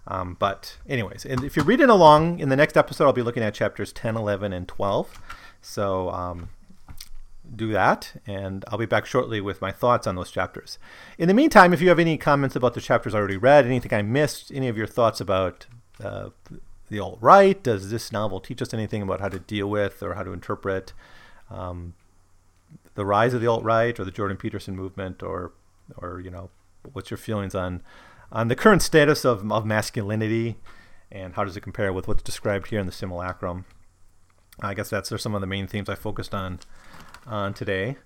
Um, 0.06 0.38
but 0.40 0.78
anyways, 0.88 1.26
and 1.26 1.44
if 1.44 1.56
you're 1.56 1.66
reading 1.66 1.90
along 1.90 2.40
in 2.40 2.50
the 2.50 2.56
next 2.56 2.78
episode, 2.78 3.06
I'll 3.06 3.14
be 3.14 3.24
looking 3.24 3.44
at 3.44 3.56
chapters 3.56 3.92
10, 3.94 4.16
11, 4.16 4.52
and 4.52 4.68
12. 4.68 5.22
So 5.62 6.10
um, 6.10 6.50
do 7.54 7.72
that, 7.72 8.14
and 8.26 8.64
I'll 8.68 8.78
be 8.78 8.86
back 8.86 9.06
shortly 9.06 9.42
with 9.42 9.62
my 9.62 9.72
thoughts 9.72 10.08
on 10.08 10.16
those 10.16 10.32
chapters. 10.32 10.80
In 11.18 11.28
the 11.28 11.34
meantime, 11.34 11.74
if 11.74 11.82
you 11.82 11.90
have 11.90 12.00
any 12.00 12.18
comments 12.18 12.56
about 12.56 12.74
the 12.74 12.82
chapters 12.82 13.14
I 13.14 13.20
already 13.20 13.38
read, 13.38 13.66
anything 13.66 13.94
I 13.94 14.02
missed, 14.02 14.52
any 14.54 14.68
of 14.68 14.78
your 14.78 14.88
thoughts 14.88 15.20
about 15.20 15.68
uh, 16.04 16.30
the 16.90 17.00
alt 17.00 17.18
right, 17.22 17.62
does 17.62 17.90
this 17.90 18.12
novel 18.12 18.40
teach 18.40 18.62
us 18.62 18.74
anything 18.74 19.02
about 19.02 19.20
how 19.20 19.30
to 19.30 19.40
deal 19.40 19.70
with 19.70 20.02
or 20.02 20.16
how 20.16 20.24
to 20.24 20.34
interpret 20.34 20.94
um, 21.50 21.94
the 22.96 23.06
rise 23.06 23.34
of 23.34 23.42
the 23.42 23.48
alt 23.48 23.64
right 23.64 24.00
or 24.00 24.06
the 24.06 24.12
Jordan 24.12 24.38
Peterson 24.38 24.76
movement, 24.76 25.22
or 25.24 25.52
or 25.98 26.20
you 26.20 26.30
know, 26.30 26.50
what's 26.94 27.12
your 27.12 27.18
feelings 27.18 27.56
on 27.56 27.82
on 28.32 28.48
the 28.48 28.56
current 28.56 28.82
status 28.82 29.26
of, 29.26 29.50
of 29.52 29.66
masculinity, 29.66 30.58
and 31.12 31.34
how 31.34 31.44
does 31.44 31.58
it 31.58 31.62
compare 31.62 31.92
with 31.92 32.08
what's 32.08 32.24
described 32.24 32.68
here 32.68 32.80
in 32.80 32.86
the 32.86 32.92
simulacrum? 32.92 33.66
I 34.62 34.74
guess 34.74 34.90
that's 34.90 35.12
are 35.12 35.18
some 35.18 35.34
of 35.36 35.42
the 35.42 35.48
main 35.48 35.68
themes 35.68 35.90
I 35.90 35.96
focused 35.96 36.34
on 36.34 36.60
on 37.26 37.54
today. 37.54 37.98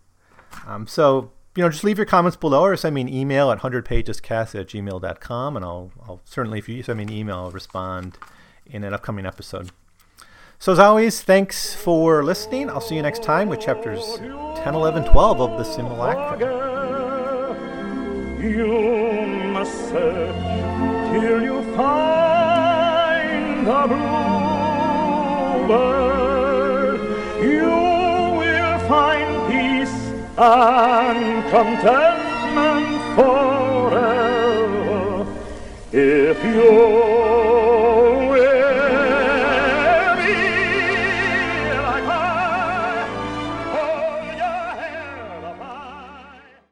Um, 0.68 0.88
so, 0.88 1.32
you 1.56 1.64
know, 1.64 1.70
just 1.70 1.84
leave 1.84 1.98
your 1.98 2.06
comments 2.06 2.38
below 2.38 2.64
or 2.64 2.76
send 2.76 2.96
me 2.96 3.02
an 3.02 3.10
email 3.10 3.52
at 3.52 3.60
100pagescast 3.60 4.60
at 4.60 4.68
gmail.com, 4.68 5.56
and 5.56 5.66
I'll, 5.66 5.92
I'll 6.08 6.22
certainly, 6.26 6.60
if 6.60 6.70
you 6.70 6.84
send 6.84 6.98
me 6.98 7.04
an 7.04 7.12
email, 7.12 7.36
I'll 7.38 7.52
respond 7.52 8.18
in 8.66 8.84
an 8.84 8.94
upcoming 8.94 9.26
episode. 9.26 9.72
So, 10.58 10.72
as 10.72 10.80
always, 10.80 11.22
thanks 11.22 11.76
for 11.76 12.24
listening. 12.24 12.70
I'll 12.70 12.82
see 12.82 12.96
you 12.96 13.02
next 13.02 13.24
time 13.24 13.50
with 13.50 13.60
chapters 13.60 14.18
10, 14.18 14.74
11, 14.74 15.06
12 15.06 15.42
of 15.42 15.58
the 15.58 15.64
Simulacrum. 15.64 16.40
You 18.42 19.26
must 19.52 19.90
search 19.90 20.36
till 21.12 21.42
you 21.42 21.62
find 21.76 23.68
the 23.68 23.88
bluebird. 25.68 27.00
You 27.44 27.75
find 28.96 29.32
peace 29.52 29.98
and 30.38 31.44
contentment 31.56 32.90
forever. 33.18 34.96
If 35.92 36.38
you 36.46 36.70